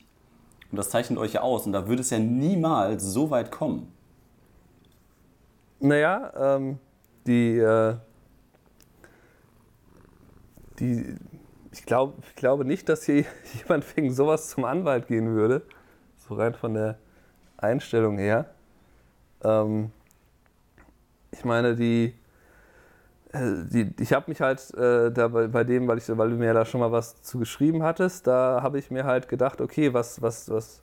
Und 0.71 0.77
das 0.77 0.89
zeichnet 0.89 1.19
euch 1.19 1.33
ja 1.33 1.41
aus. 1.41 1.65
Und 1.65 1.73
da 1.73 1.89
würde 1.89 1.99
es 1.99 2.11
ja 2.11 2.19
niemals 2.19 3.03
so 3.03 3.29
weit 3.29 3.51
kommen. 3.51 3.91
Naja, 5.81 6.31
ähm, 6.55 6.79
die, 7.27 7.57
äh, 7.57 7.97
die, 10.79 11.17
ich, 11.73 11.85
glaub, 11.85 12.13
ich 12.25 12.35
glaube 12.37 12.63
nicht, 12.63 12.87
dass 12.87 13.03
hier 13.03 13.25
jemand 13.57 13.97
wegen 13.97 14.13
sowas 14.13 14.49
zum 14.49 14.63
Anwalt 14.63 15.07
gehen 15.07 15.35
würde. 15.35 15.63
So 16.25 16.35
rein 16.35 16.53
von 16.53 16.73
der 16.73 16.99
Einstellung 17.57 18.17
her. 18.17 18.49
Ähm, 19.43 19.91
ich 21.31 21.43
meine, 21.43 21.75
die, 21.75 22.13
die, 23.33 23.93
ich 23.99 24.13
habe 24.13 24.29
mich 24.29 24.41
halt 24.41 24.73
äh, 24.73 25.11
da 25.11 25.27
bei, 25.27 25.47
bei, 25.47 25.63
dem, 25.63 25.87
weil, 25.87 25.99
ich, 25.99 26.05
weil 26.07 26.31
du 26.31 26.35
mir 26.35 26.53
da 26.53 26.65
schon 26.65 26.79
mal 26.79 26.91
was 26.91 27.21
zu 27.21 27.37
geschrieben 27.37 27.83
hattest, 27.83 28.25
da 28.25 28.61
habe 28.63 28.79
ich 28.79 28.89
mir 28.89 29.03
halt 29.03 29.29
gedacht, 29.29 29.61
okay, 29.61 29.93
was, 29.93 30.21
was, 30.21 30.49
was 30.49 30.81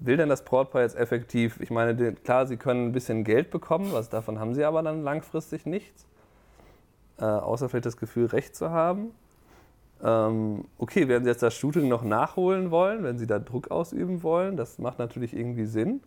will 0.00 0.16
denn 0.16 0.28
das 0.28 0.44
Brautpaar 0.44 0.82
jetzt 0.82 0.96
effektiv? 0.96 1.60
Ich 1.60 1.70
meine, 1.70 1.94
die, 1.94 2.12
klar, 2.12 2.46
sie 2.46 2.56
können 2.56 2.86
ein 2.86 2.92
bisschen 2.92 3.22
Geld 3.22 3.50
bekommen, 3.50 3.92
was 3.92 4.08
davon 4.08 4.40
haben 4.40 4.54
sie 4.54 4.64
aber 4.64 4.82
dann 4.82 5.02
langfristig 5.02 5.66
nichts. 5.66 6.06
Äh, 7.18 7.24
außer 7.24 7.68
vielleicht 7.68 7.86
das 7.86 7.96
Gefühl, 7.96 8.26
Recht 8.26 8.56
zu 8.56 8.70
haben. 8.70 9.12
Ähm, 10.02 10.64
okay, 10.78 11.06
werden 11.08 11.24
sie 11.24 11.30
jetzt 11.30 11.42
das 11.42 11.54
Shooting 11.54 11.88
noch 11.88 12.02
nachholen 12.02 12.70
wollen, 12.70 13.04
wenn 13.04 13.18
sie 13.18 13.26
da 13.26 13.38
Druck 13.38 13.70
ausüben 13.70 14.22
wollen, 14.22 14.56
das 14.56 14.78
macht 14.78 14.98
natürlich 14.98 15.36
irgendwie 15.36 15.66
Sinn. 15.66 16.00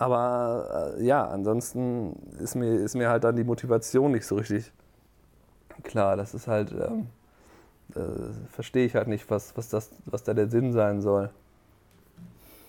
Aber 0.00 0.94
äh, 0.96 1.04
ja, 1.04 1.26
ansonsten 1.26 2.14
ist 2.38 2.54
mir, 2.54 2.72
ist 2.72 2.94
mir 2.94 3.10
halt 3.10 3.22
dann 3.22 3.36
die 3.36 3.44
Motivation 3.44 4.12
nicht 4.12 4.24
so 4.24 4.36
richtig 4.36 4.72
klar. 5.82 6.16
Das 6.16 6.32
ist 6.32 6.48
halt, 6.48 6.72
ähm, 6.72 7.08
äh, 7.94 8.32
verstehe 8.50 8.86
ich 8.86 8.94
halt 8.94 9.08
nicht, 9.08 9.28
was, 9.30 9.54
was, 9.58 9.68
das, 9.68 9.90
was 10.06 10.22
da 10.22 10.32
der 10.32 10.48
Sinn 10.48 10.72
sein 10.72 11.02
soll. 11.02 11.28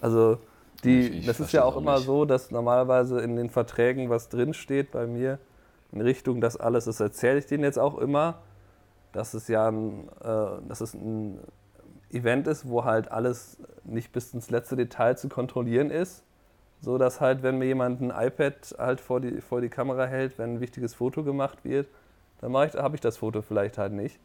Also, 0.02 0.39
die, 0.84 1.08
ich, 1.08 1.17
ich 1.20 1.26
das 1.26 1.39
ist 1.39 1.54
ja 1.54 1.63
auch, 1.63 1.78
auch 1.78 1.80
immer 1.80 2.00
so, 2.00 2.26
dass 2.26 2.52
normalerweise 2.52 3.22
in 3.22 3.38
den 3.38 3.50
Verträgen 3.50 4.10
was 4.10 4.28
drinsteht 4.28 4.91
bei 4.91 5.08
mir 5.08 5.39
in 5.94 6.02
Richtung, 6.02 6.41
das 6.41 6.58
alles, 6.58 6.84
das 6.84 7.00
erzähle 7.00 7.39
ich 7.39 7.46
denen 7.46 7.63
jetzt 7.63 7.80
auch 7.80 7.98
immer, 7.98 8.39
dass 9.13 9.34
es 9.34 9.48
ja 9.48 9.70
ein, 9.70 10.10
äh, 10.22 10.67
dass 10.67 10.82
es 10.82 10.94
ein 10.96 11.39
Event 12.12 12.48
ist, 12.48 12.67
wo 12.67 12.84
halt 12.84 13.10
alles 13.10 13.58
nicht 13.86 14.12
bis 14.12 14.34
ins 14.34 14.50
letzte 14.50 14.76
Detail 14.76 15.15
zu 15.15 15.30
kontrollieren 15.30 15.91
ist 15.91 16.26
so 16.82 16.98
dass 16.98 17.22
halt, 17.22 17.44
wenn 17.44 17.60
mir 17.60 17.65
jemand 17.65 18.02
ein 18.02 18.10
iPad 18.10 18.76
halt 18.78 19.02
vor 19.02 19.22
die, 19.22 19.39
vor 19.39 19.62
die 19.62 19.70
Kamera 19.70 20.06
hält, 20.06 20.38
wenn 20.38 20.56
ein 20.56 20.60
wichtiges 20.60 20.96
Foto 20.96 21.24
gemacht 21.24 21.63
wird, 21.63 21.88
dann 22.41 22.54
habe 22.54 22.96
ich 22.96 23.02
das 23.02 23.17
Foto 23.17 23.41
vielleicht 23.41 23.78
halt 23.78 23.94
nicht. 23.94 24.20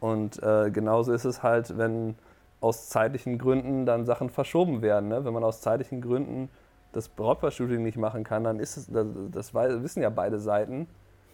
Und 0.00 0.40
äh, 0.42 0.70
genauso 0.70 1.12
ist 1.12 1.24
es 1.24 1.42
halt, 1.42 1.76
wenn 1.76 2.14
aus 2.60 2.88
zeitlichen 2.88 3.38
Gründen 3.38 3.86
dann 3.86 4.06
Sachen 4.06 4.30
verschoben 4.30 4.82
werden. 4.82 5.08
Ne? 5.08 5.24
Wenn 5.24 5.34
man 5.34 5.44
aus 5.44 5.60
zeitlichen 5.60 6.00
Gründen 6.00 6.48
das 6.92 7.08
Brautpaar-Shooting 7.08 7.82
nicht 7.82 7.98
machen 7.98 8.22
kann, 8.22 8.44
dann 8.44 8.60
ist 8.60 8.76
es, 8.76 8.86
das, 8.86 9.06
das 9.32 9.54
wissen 9.54 10.02
ja 10.02 10.10
beide 10.10 10.38
Seiten, 10.38 10.86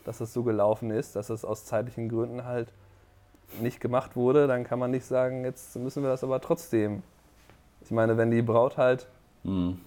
dass 0.05 0.21
es 0.21 0.33
so 0.33 0.43
gelaufen 0.43 0.91
ist, 0.91 1.17
dass 1.17 1.29
es 1.29 1.45
aus 1.45 1.67
zeitlichen 1.67 2.09
Gründen 2.09 2.45
halt 2.45 2.73
nicht 3.61 3.81
gemacht 3.81 4.17
wurde, 4.17 4.47
dann 4.47 4.65
kann 4.65 4.79
man 4.79 4.91
nicht 4.91 5.05
sagen, 5.05 5.45
jetzt 5.45 5.77
müssen 5.77 6.03
wir 6.03 6.11
das 6.11 6.25
aber 6.25 6.41
trotzdem. 6.41 7.03
Ich 7.83 7.91
meine, 7.91 8.17
wenn 8.17 8.31
die 8.31 8.43
Braut 8.43 8.77
halt, 8.77 9.07
mhm. 9.43 9.81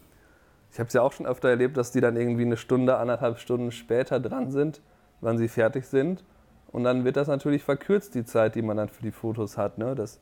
Ich 0.73 0.79
habe 0.79 0.87
es 0.87 0.93
ja 0.93 1.03
auch 1.03 1.13
schon 1.13 1.27
öfter 1.27 1.49
erlebt, 1.49 1.77
dass 1.77 1.91
die 1.91 2.01
dann 2.01 2.17
irgendwie 2.17 2.41
eine 2.41 2.57
Stunde, 2.57 2.97
anderthalb 2.97 3.37
Stunden 3.37 3.71
später 3.71 4.19
dran 4.19 4.51
sind, 4.51 4.81
wann 5.21 5.37
sie 5.37 5.47
fertig 5.47 5.85
sind. 5.85 6.23
Und 6.71 6.83
dann 6.83 7.05
wird 7.05 7.15
das 7.15 7.27
natürlich 7.27 7.63
verkürzt, 7.63 8.15
die 8.15 8.25
Zeit, 8.25 8.55
die 8.55 8.63
man 8.63 8.77
dann 8.77 8.89
für 8.89 9.03
die 9.03 9.11
Fotos 9.11 9.57
hat. 9.57 9.77
Ne? 9.77 9.93
Das, 9.93 10.19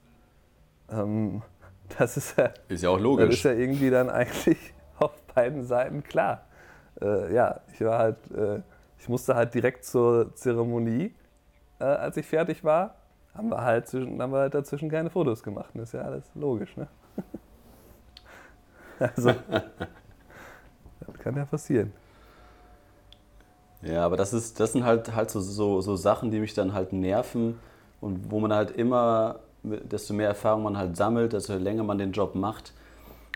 ähm, 0.91 1.41
das 1.97 2.17
ist 2.17 2.37
ja, 2.37 2.51
ist 2.67 2.83
ja 2.83 2.89
auch 2.89 2.99
logisch. 2.99 3.27
Das 3.27 3.35
ist 3.35 3.43
ja 3.43 3.53
irgendwie 3.53 3.89
dann 3.89 4.09
eigentlich 4.09 4.73
auf 4.99 5.13
beiden 5.33 5.63
Seiten 5.63 6.03
klar. 6.03 6.43
Äh, 7.01 7.33
ja, 7.33 7.61
ich 7.73 7.79
war 7.81 7.97
halt, 7.97 8.17
äh, 8.31 8.61
ich 8.99 9.07
musste 9.07 9.35
halt 9.35 9.53
direkt 9.53 9.85
zur 9.85 10.35
Zeremonie, 10.35 11.15
äh, 11.79 11.85
als 11.85 12.17
ich 12.17 12.27
fertig 12.27 12.63
war 12.63 12.95
haben 13.33 13.49
wir 13.49 13.61
halt, 13.61 13.87
zwischen, 13.87 14.21
haben 14.21 14.33
wir 14.33 14.39
halt 14.39 14.53
dazwischen 14.53 14.89
keine 14.89 15.09
Fotos 15.09 15.41
gemacht. 15.41 15.71
Das 15.73 15.83
ist 15.89 15.93
ja 15.93 16.01
alles 16.01 16.29
logisch, 16.35 16.75
ne? 16.75 16.87
also, 18.99 19.33
kann 21.21 21.35
ja 21.35 21.45
passieren. 21.45 21.93
Ja, 23.81 24.05
aber 24.05 24.17
das, 24.17 24.33
ist, 24.33 24.59
das 24.59 24.73
sind 24.73 24.83
halt, 24.83 25.15
halt 25.15 25.31
so, 25.31 25.39
so, 25.39 25.81
so 25.81 25.95
Sachen, 25.95 26.31
die 26.31 26.39
mich 26.39 26.53
dann 26.53 26.73
halt 26.73 26.93
nerven 26.93 27.59
und 27.99 28.29
wo 28.29 28.39
man 28.39 28.53
halt 28.53 28.71
immer, 28.71 29.39
desto 29.63 30.13
mehr 30.13 30.27
Erfahrung 30.27 30.63
man 30.63 30.77
halt 30.77 30.97
sammelt, 30.97 31.33
desto 31.33 31.55
länger 31.55 31.83
man 31.83 31.97
den 31.97 32.11
Job 32.11 32.35
macht 32.35 32.73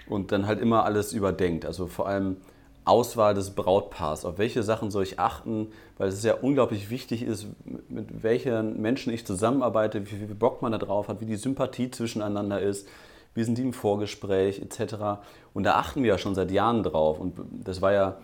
und 0.08 0.32
dann 0.32 0.46
halt 0.46 0.60
immer 0.60 0.84
alles 0.86 1.14
überdenkt. 1.14 1.66
Also 1.66 1.88
vor 1.88 2.08
allem 2.08 2.38
Auswahl 2.84 3.34
des 3.34 3.52
Brautpaars. 3.52 4.26
Auf 4.26 4.38
welche 4.38 4.62
Sachen 4.62 4.92
soll 4.92 5.04
ich 5.04 5.20
achten? 5.20 5.72
Weil 5.98 6.10
es 6.10 6.24
ja 6.24 6.36
unglaublich 6.36 6.92
wichtig 6.92 7.24
ist, 7.24 7.48
mit 7.90 8.22
welchen 8.22 8.80
Menschen 8.80 9.12
ich 9.12 9.26
zusammenarbeite, 9.26 10.06
wie 10.06 10.16
viel 10.16 10.36
Bock 10.36 10.62
man 10.62 10.72
da 10.72 10.78
drauf 10.78 11.08
hat, 11.08 11.22
wie 11.22 11.26
die 11.26 11.36
Sympathie 11.36 11.90
zwischeneinander 11.90 12.62
ist, 12.62 12.88
wie 13.36 13.44
sind 13.44 13.58
die 13.58 13.62
im 13.62 13.74
Vorgespräch 13.74 14.60
etc. 14.60 15.20
Und 15.54 15.64
da 15.64 15.76
achten 15.76 16.02
wir 16.02 16.10
ja 16.10 16.18
schon 16.18 16.34
seit 16.34 16.50
Jahren 16.50 16.82
drauf. 16.82 17.20
Und 17.20 17.40
das 17.64 17.82
war 17.82 17.94
ja 17.94 18.18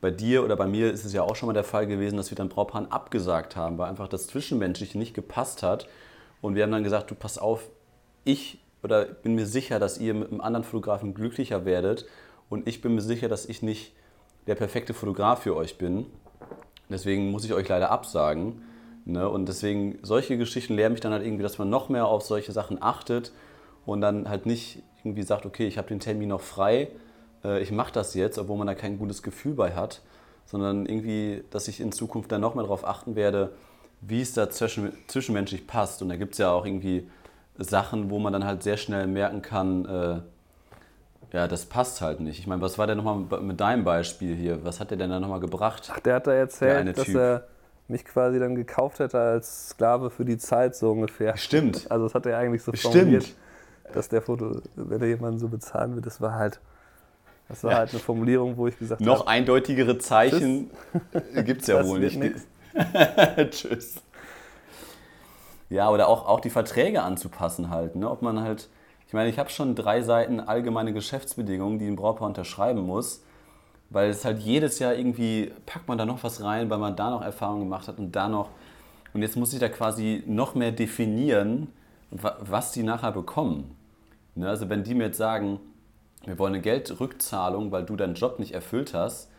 bei 0.00 0.10
dir 0.10 0.44
oder 0.44 0.54
bei 0.54 0.68
mir 0.68 0.92
ist 0.92 1.04
es 1.04 1.12
ja 1.12 1.22
auch 1.22 1.34
schon 1.34 1.48
mal 1.48 1.54
der 1.54 1.64
Fall 1.64 1.86
gewesen, 1.86 2.16
dass 2.16 2.30
wir 2.30 2.36
dann 2.36 2.48
Brautpaaren 2.48 2.92
abgesagt 2.92 3.56
haben, 3.56 3.78
weil 3.78 3.88
einfach 3.88 4.08
das 4.08 4.28
Zwischenmenschliche 4.28 4.96
nicht 4.98 5.14
gepasst 5.14 5.62
hat. 5.62 5.88
Und 6.40 6.54
wir 6.54 6.62
haben 6.62 6.70
dann 6.70 6.84
gesagt, 6.84 7.10
du 7.10 7.14
pass 7.14 7.38
auf, 7.38 7.68
ich 8.24 8.60
oder 8.82 9.06
bin 9.06 9.34
mir 9.34 9.46
sicher, 9.46 9.80
dass 9.80 9.98
ihr 9.98 10.14
mit 10.14 10.30
einem 10.30 10.40
anderen 10.40 10.64
Fotografen 10.64 11.14
glücklicher 11.14 11.64
werdet. 11.64 12.06
Und 12.48 12.68
ich 12.68 12.80
bin 12.80 12.94
mir 12.94 13.00
sicher, 13.00 13.28
dass 13.28 13.46
ich 13.46 13.62
nicht 13.62 13.92
der 14.46 14.54
perfekte 14.54 14.94
Fotograf 14.94 15.42
für 15.42 15.56
euch 15.56 15.78
bin. 15.78 16.06
Deswegen 16.88 17.30
muss 17.30 17.44
ich 17.44 17.52
euch 17.52 17.68
leider 17.68 17.90
absagen. 17.90 18.62
Ne? 19.04 19.28
Und 19.28 19.48
deswegen, 19.48 19.98
solche 20.02 20.38
Geschichten 20.38 20.74
lernen 20.74 20.92
mich 20.92 21.00
dann 21.00 21.12
halt 21.12 21.24
irgendwie, 21.24 21.42
dass 21.42 21.58
man 21.58 21.70
noch 21.70 21.88
mehr 21.88 22.06
auf 22.06 22.22
solche 22.22 22.52
Sachen 22.52 22.80
achtet 22.80 23.32
und 23.86 24.00
dann 24.00 24.28
halt 24.28 24.46
nicht 24.46 24.82
irgendwie 25.04 25.22
sagt, 25.22 25.46
okay, 25.46 25.66
ich 25.66 25.78
habe 25.78 25.88
den 25.88 26.00
Termin 26.00 26.28
noch 26.28 26.40
frei, 26.40 26.88
äh, 27.44 27.60
ich 27.62 27.70
mache 27.70 27.92
das 27.92 28.14
jetzt, 28.14 28.38
obwohl 28.38 28.58
man 28.58 28.66
da 28.66 28.74
kein 28.74 28.98
gutes 28.98 29.22
Gefühl 29.22 29.54
bei 29.54 29.74
hat, 29.74 30.02
sondern 30.46 30.86
irgendwie, 30.86 31.44
dass 31.50 31.68
ich 31.68 31.80
in 31.80 31.92
Zukunft 31.92 32.32
dann 32.32 32.40
noch 32.40 32.54
mehr 32.54 32.64
darauf 32.64 32.86
achten 32.86 33.16
werde, 33.16 33.52
wie 34.00 34.20
es 34.20 34.32
da 34.32 34.50
zwischen, 34.50 34.92
zwischenmenschlich 35.06 35.66
passt. 35.66 36.02
Und 36.02 36.08
da 36.08 36.16
gibt 36.16 36.32
es 36.32 36.38
ja 36.38 36.50
auch 36.50 36.64
irgendwie 36.64 37.08
Sachen, 37.58 38.10
wo 38.10 38.18
man 38.18 38.32
dann 38.32 38.44
halt 38.44 38.62
sehr 38.62 38.76
schnell 38.76 39.06
merken 39.06 39.42
kann, 39.42 39.84
äh, 39.84 40.20
ja, 41.32 41.46
das 41.46 41.66
passt 41.66 42.00
halt 42.00 42.20
nicht. 42.20 42.38
Ich 42.38 42.46
meine, 42.46 42.62
was 42.62 42.78
war 42.78 42.86
denn 42.86 42.96
nochmal 42.96 43.42
mit 43.42 43.60
deinem 43.60 43.84
Beispiel 43.84 44.34
hier? 44.34 44.64
Was 44.64 44.80
hat 44.80 44.90
der 44.90 44.96
denn 44.96 45.10
da 45.10 45.20
nochmal 45.20 45.40
gebracht? 45.40 45.90
Ach, 45.92 46.00
der 46.00 46.14
hat 46.14 46.26
da 46.26 46.32
erzählt, 46.32 46.96
dass 46.96 47.04
typ. 47.04 47.16
er 47.16 47.48
mich 47.86 48.04
quasi 48.04 48.38
dann 48.38 48.54
gekauft 48.54 48.98
hätte 48.98 49.18
als 49.18 49.70
Sklave 49.70 50.10
für 50.10 50.24
die 50.24 50.38
Zeit, 50.38 50.74
so 50.76 50.92
ungefähr. 50.92 51.36
Stimmt. 51.36 51.90
Also 51.90 52.06
das 52.06 52.14
hat 52.14 52.24
er 52.26 52.38
eigentlich 52.38 52.62
so 52.62 52.72
formuliert, 52.72 53.24
Stimmt. 53.24 53.38
Dass 53.94 54.08
der 54.08 54.22
Foto, 54.22 54.60
wenn 54.74 55.00
er 55.00 55.08
jemanden 55.08 55.38
so 55.38 55.48
bezahlen 55.48 55.94
will, 55.94 56.02
das 56.02 56.20
war 56.20 56.34
halt, 56.34 56.60
das 57.48 57.64
war 57.64 57.72
ja. 57.72 57.78
halt 57.78 57.90
eine 57.90 58.00
Formulierung, 58.00 58.56
wo 58.56 58.66
ich 58.66 58.78
gesagt 58.78 59.00
habe. 59.00 59.10
Noch 59.10 59.26
eindeutigere 59.26 59.98
Zeichen 59.98 60.70
gibt 61.44 61.62
es 61.62 61.66
ja 61.68 61.84
wohl 61.86 62.00
nicht. 62.00 62.20
Tschüss. 63.50 64.02
Ja, 65.70 65.90
oder 65.90 66.08
auch, 66.08 66.26
auch 66.26 66.40
die 66.40 66.50
Verträge 66.50 67.02
anzupassen 67.02 67.70
halt. 67.70 67.96
Ne? 67.96 68.10
Ob 68.10 68.22
man 68.22 68.40
halt 68.40 68.68
ich 69.08 69.14
meine, 69.14 69.30
ich 69.30 69.38
habe 69.38 69.48
schon 69.48 69.74
drei 69.74 70.02
Seiten 70.02 70.38
allgemeine 70.38 70.92
Geschäftsbedingungen, 70.92 71.78
die 71.78 71.86
ein 71.86 71.96
Brautpaar 71.96 72.28
unterschreiben 72.28 72.82
muss, 72.82 73.24
weil 73.88 74.10
es 74.10 74.22
halt 74.26 74.38
jedes 74.38 74.80
Jahr 74.80 74.94
irgendwie 74.94 75.50
packt 75.64 75.88
man 75.88 75.96
da 75.96 76.04
noch 76.04 76.22
was 76.22 76.44
rein, 76.44 76.68
weil 76.68 76.76
man 76.76 76.94
da 76.94 77.08
noch 77.08 77.22
Erfahrungen 77.22 77.62
gemacht 77.62 77.88
hat 77.88 77.98
und 77.98 78.12
da 78.12 78.28
noch. 78.28 78.50
Und 79.14 79.22
jetzt 79.22 79.34
muss 79.34 79.54
ich 79.54 79.60
da 79.60 79.70
quasi 79.70 80.22
noch 80.26 80.54
mehr 80.54 80.72
definieren, 80.72 81.72
was 82.10 82.72
die 82.72 82.82
nachher 82.82 83.12
bekommen. 83.12 83.77
Ne? 84.38 84.48
Also 84.48 84.68
wenn 84.68 84.84
die 84.84 84.94
mir 84.94 85.04
jetzt 85.04 85.18
sagen, 85.18 85.60
wir 86.24 86.38
wollen 86.38 86.54
eine 86.54 86.62
Geldrückzahlung, 86.62 87.70
weil 87.70 87.84
du 87.84 87.96
deinen 87.96 88.14
Job 88.14 88.38
nicht 88.38 88.52
erfüllt 88.52 88.94
hast, 88.94 89.30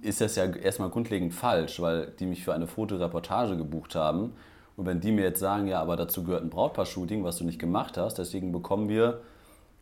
ist 0.00 0.20
das 0.20 0.36
ja 0.36 0.44
erstmal 0.44 0.90
grundlegend 0.90 1.34
falsch, 1.34 1.80
weil 1.80 2.12
die 2.18 2.26
mich 2.26 2.44
für 2.44 2.54
eine 2.54 2.66
Fotoreportage 2.66 3.56
gebucht 3.56 3.94
haben 3.94 4.32
und 4.76 4.86
wenn 4.86 5.00
die 5.00 5.10
mir 5.10 5.24
jetzt 5.24 5.40
sagen, 5.40 5.66
ja, 5.66 5.80
aber 5.80 5.96
dazu 5.96 6.22
gehört 6.22 6.44
ein 6.44 6.50
Brautpaar-Shooting, 6.50 7.24
was 7.24 7.36
du 7.38 7.44
nicht 7.44 7.58
gemacht 7.58 7.98
hast, 7.98 8.18
deswegen 8.18 8.52
bekommen 8.52 8.88
wir, 8.88 9.22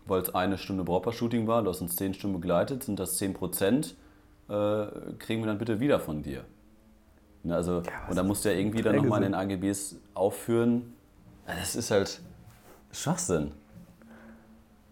weil 0.07 0.23
es 0.23 0.35
eine 0.35 0.57
Stunde 0.57 0.85
Brautpaar-Shooting 0.85 1.47
war, 1.47 1.63
du 1.63 1.69
hast 1.69 1.83
uns 1.83 1.97
zehn 1.97 2.15
Stunden 2.15 2.41
begleitet, 2.41 2.83
sind 2.83 2.99
das 2.99 3.19
zehn 3.19 3.35
Prozent, 3.35 3.95
äh, 4.49 4.87
kriegen 5.19 5.43
wir 5.43 5.49
dann 5.49 5.59
bitte 5.59 5.81
wieder 5.81 6.01
von 6.01 6.23
dir. 6.23 6.45
Ne, 7.43 7.55
also, 7.55 7.83
ja, 7.83 8.09
und 8.09 8.17
da 8.17 8.23
musst 8.23 8.45
du 8.45 8.49
ja 8.49 8.59
irgendwie 8.59 8.81
dann 8.81 8.97
nochmal 8.97 9.23
in 9.23 9.33
den 9.33 9.35
AGBs 9.35 9.97
aufführen. 10.15 10.95
Das 11.47 11.77
ist 11.77 11.91
halt 11.91 12.21
Schwachsinn. 12.91 13.53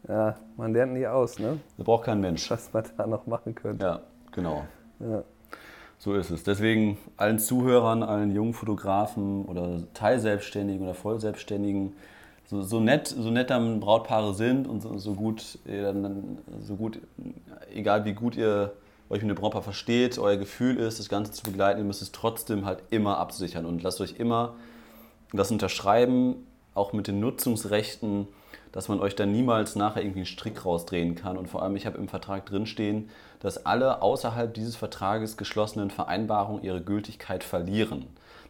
Ja, 0.09 0.37
man 0.57 0.73
lernt 0.73 0.93
nie 0.93 1.07
aus, 1.07 1.39
ne? 1.39 1.59
Das 1.77 1.85
braucht 1.87 2.05
kein 2.05 2.21
Mensch. 2.21 2.51
Was 2.51 2.73
man 2.73 2.85
da 2.97 3.07
noch 3.07 3.27
machen 3.27 3.55
könnte. 3.55 3.85
Ja, 3.85 4.01
genau. 4.33 4.65
Ja. 5.01 5.23
So 5.99 6.15
ist 6.15 6.31
es. 6.31 6.43
Deswegen 6.43 6.99
allen 7.17 7.39
Zuhörern, 7.39 8.03
allen 8.03 8.31
jungen 8.35 8.53
Fotografen 8.53 9.47
oder 9.47 9.83
Teilselbstständigen 9.95 10.83
oder 10.83 10.95
Vollselbstständigen, 10.95 11.95
so, 12.47 12.63
so 12.63 12.81
nett, 12.81 13.09
so 13.09 13.31
nett 13.31 13.49
dann 13.49 13.81
Brautpaare 13.81 14.35
sind 14.35 14.69
und 14.69 14.83
so, 14.83 14.99
so 14.99 15.15
gut, 15.15 15.59
so 16.61 16.77
gut, 16.77 17.01
egal 17.73 18.05
wie 18.05 18.13
gut 18.13 18.37
ihr 18.37 18.73
euch 19.09 19.23
mit 19.23 19.31
dem 19.31 19.37
Brautpaar 19.37 19.63
versteht, 19.63 20.19
euer 20.19 20.37
Gefühl 20.37 20.77
ist, 20.77 20.99
das 20.99 21.09
Ganze 21.09 21.33
zu 21.33 21.43
begleiten, 21.43 21.79
ihr 21.79 21.85
müsst 21.85 22.03
es 22.03 22.13
trotzdem 22.13 22.67
halt 22.67 22.83
immer 22.91 23.19
absichern 23.19 23.65
und 23.65 23.83
lasst 23.83 24.01
euch 24.01 24.17
immer 24.19 24.57
das 25.33 25.51
unterschreiben, 25.51 26.47
auch 26.75 26.93
mit 26.93 27.07
den 27.07 27.21
Nutzungsrechten, 27.21 28.29
dass 28.73 28.89
man 28.89 29.01
euch 29.01 29.15
dann 29.15 29.33
niemals 29.33 29.77
nachher 29.77 30.03
irgendwie 30.03 30.21
einen 30.21 30.27
Strick 30.27 30.65
rausdrehen 30.65 31.15
kann. 31.15 31.37
Und 31.37 31.49
vor 31.49 31.63
allem, 31.63 31.77
ich 31.77 31.87
habe 31.87 31.99
im 31.99 32.09
Vertrag 32.09 32.47
drinstehen, 32.47 33.11
dass 33.41 33.67
alle 33.67 34.03
außerhalb 34.03 34.53
dieses 34.53 34.77
Vertrages 34.77 35.37
geschlossenen 35.37 35.91
Vereinbarungen 35.91 36.63
ihre 36.63 36.81
Gültigkeit 36.81 37.45
verlieren. 37.45 38.07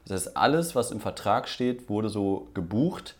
Das 0.07 0.27
heißt, 0.27 0.37
alles, 0.37 0.75
was 0.75 0.90
im 0.90 1.01
Vertrag 1.01 1.49
steht, 1.49 1.88
wurde 1.88 2.09
so 2.09 2.49
gebucht. 2.55 3.17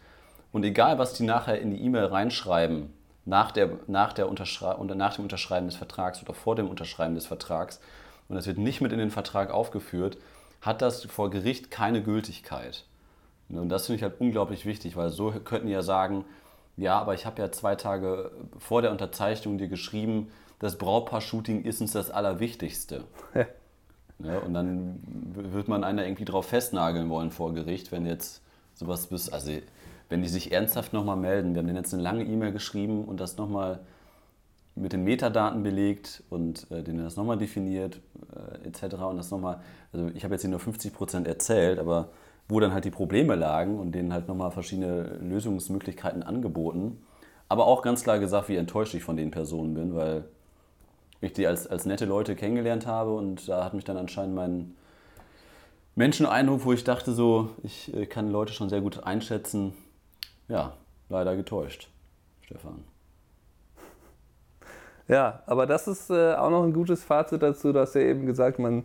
Und 0.53 0.65
egal, 0.65 0.99
was 0.99 1.15
die 1.15 1.25
nachher 1.25 1.61
in 1.61 1.71
die 1.71 1.83
E-Mail 1.83 2.07
reinschreiben, 2.07 2.93
nach, 3.25 3.53
der, 3.53 3.71
nach, 3.87 4.13
der 4.13 4.29
Unterschrei 4.29 4.77
nach 4.95 5.15
dem 5.15 5.25
Unterschreiben 5.25 5.67
des 5.67 5.77
Vertrags 5.77 6.23
oder 6.23 6.35
vor 6.35 6.57
dem 6.57 6.69
Unterschreiben 6.69 7.15
des 7.15 7.27
Vertrags, 7.27 7.81
und 8.29 8.37
das 8.37 8.47
wird 8.47 8.59
nicht 8.59 8.81
mit 8.81 8.93
in 8.93 8.99
den 8.99 9.11
Vertrag 9.11 9.51
aufgeführt, 9.51 10.19
hat 10.61 10.83
das 10.83 11.05
vor 11.05 11.31
Gericht 11.31 11.71
keine 11.71 12.03
Gültigkeit. 12.03 12.85
Und 13.49 13.69
das 13.69 13.87
finde 13.87 13.97
ich 13.97 14.03
halt 14.03 14.21
unglaublich 14.21 14.65
wichtig, 14.65 14.97
weil 14.97 15.11
so 15.11 15.31
könnten 15.31 15.69
ja 15.69 15.83
sagen, 15.83 16.25
ja, 16.77 16.99
aber 16.99 17.15
ich 17.15 17.27
habe 17.27 17.41
ja 17.41 17.53
zwei 17.53 17.77
Tage 17.77 18.31
vor 18.59 18.83
der 18.83 18.91
Unterzeichnung 18.91 19.59
dir 19.59 19.69
geschrieben, 19.69 20.31
das 20.59 20.79
Brautpaar-Shooting 20.79 21.63
ist 21.63 21.81
uns 21.81 21.93
das 21.93 22.11
Allerwichtigste. 22.11 23.05
Ja. 23.35 23.47
Ja, 24.21 24.39
und 24.39 24.55
dann 24.55 25.01
wird 25.35 25.67
man 25.67 25.83
einer 25.83 26.07
irgendwie 26.07 26.25
drauf 26.25 26.47
festnageln 26.47 27.11
wollen 27.11 27.33
vor 27.33 27.53
Gericht, 27.53 27.91
wenn 27.91 28.07
jetzt 28.07 28.43
sowas 28.75 29.09
bis, 29.09 29.29
also 29.29 29.51
wenn 30.09 30.23
die 30.23 30.29
sich 30.29 30.53
ernsthaft 30.53 30.93
nochmal 30.93 31.17
melden. 31.17 31.55
Wir 31.55 31.59
haben 31.59 31.67
denen 31.67 31.79
jetzt 31.79 31.93
eine 31.93 32.03
lange 32.03 32.25
E-Mail 32.25 32.53
geschrieben 32.53 33.05
und 33.05 33.19
das 33.19 33.37
nochmal 33.37 33.81
mit 34.77 34.93
den 34.93 35.05
Metadaten 35.05 35.63
belegt 35.63 36.23
und 36.31 36.71
äh, 36.71 36.83
denen 36.83 37.05
das 37.05 37.17
nochmal 37.17 37.39
definiert 37.39 38.01
äh, 38.35 38.69
etc. 38.69 38.95
Und 39.03 39.17
das 39.17 39.31
nochmal, 39.31 39.61
also 39.93 40.09
ich 40.15 40.25
habe 40.25 40.35
jetzt 40.35 40.43
hier 40.43 40.51
nur 40.51 40.61
50 40.61 40.93
Prozent 40.93 41.27
erzählt, 41.29 41.79
aber 41.79 42.11
wo 42.49 42.61
dann 42.61 42.73
halt 42.73 42.85
die 42.85 42.91
Probleme 42.91 43.35
lagen 43.35 43.79
und 43.79 43.93
denen 43.93 44.13
halt 44.13 44.29
nochmal 44.29 44.51
verschiedene 44.51 45.19
Lösungsmöglichkeiten 45.21 46.23
angeboten. 46.23 47.03
Aber 47.49 47.67
auch 47.67 47.83
ganz 47.83 48.03
klar 48.03 48.19
gesagt, 48.19 48.49
wie 48.49 48.57
enttäuscht 48.57 48.95
ich 48.95 49.03
von 49.03 49.17
den 49.17 49.31
Personen 49.31 49.75
bin, 49.75 49.95
weil 49.95 50.25
ich 51.21 51.33
die 51.33 51.47
als, 51.47 51.67
als 51.67 51.87
nette 51.87 52.05
Leute 52.05 52.37
kennengelernt 52.37 52.87
habe 52.87 53.15
und 53.15 53.49
da 53.49 53.65
hat 53.65 53.75
mich 53.75 53.85
dann 53.85 53.97
anscheinend 53.97 54.35
mein 54.35 54.75
Menscheneindruck, 55.95 56.65
wo 56.65 56.73
ich 56.73 56.85
dachte 56.85 57.13
so, 57.13 57.51
ich 57.63 57.95
äh, 57.95 58.07
kann 58.07 58.31
Leute 58.31 58.53
schon 58.53 58.69
sehr 58.69 58.81
gut 58.81 59.05
einschätzen, 59.05 59.73
ja, 60.49 60.75
leider 61.09 61.37
getäuscht, 61.37 61.89
Stefan. 62.43 62.85
Ja, 65.07 65.43
aber 65.47 65.67
das 65.67 65.87
ist 65.87 66.11
äh, 66.11 66.35
auch 66.35 66.51
noch 66.51 66.65
ein 66.65 66.73
gutes 66.73 67.05
Fazit 67.05 67.43
dazu. 67.43 67.73
Du 67.73 67.81
hast 67.81 67.95
ja 67.95 68.01
eben 68.01 68.27
gesagt, 68.27 68.59
man 68.59 68.85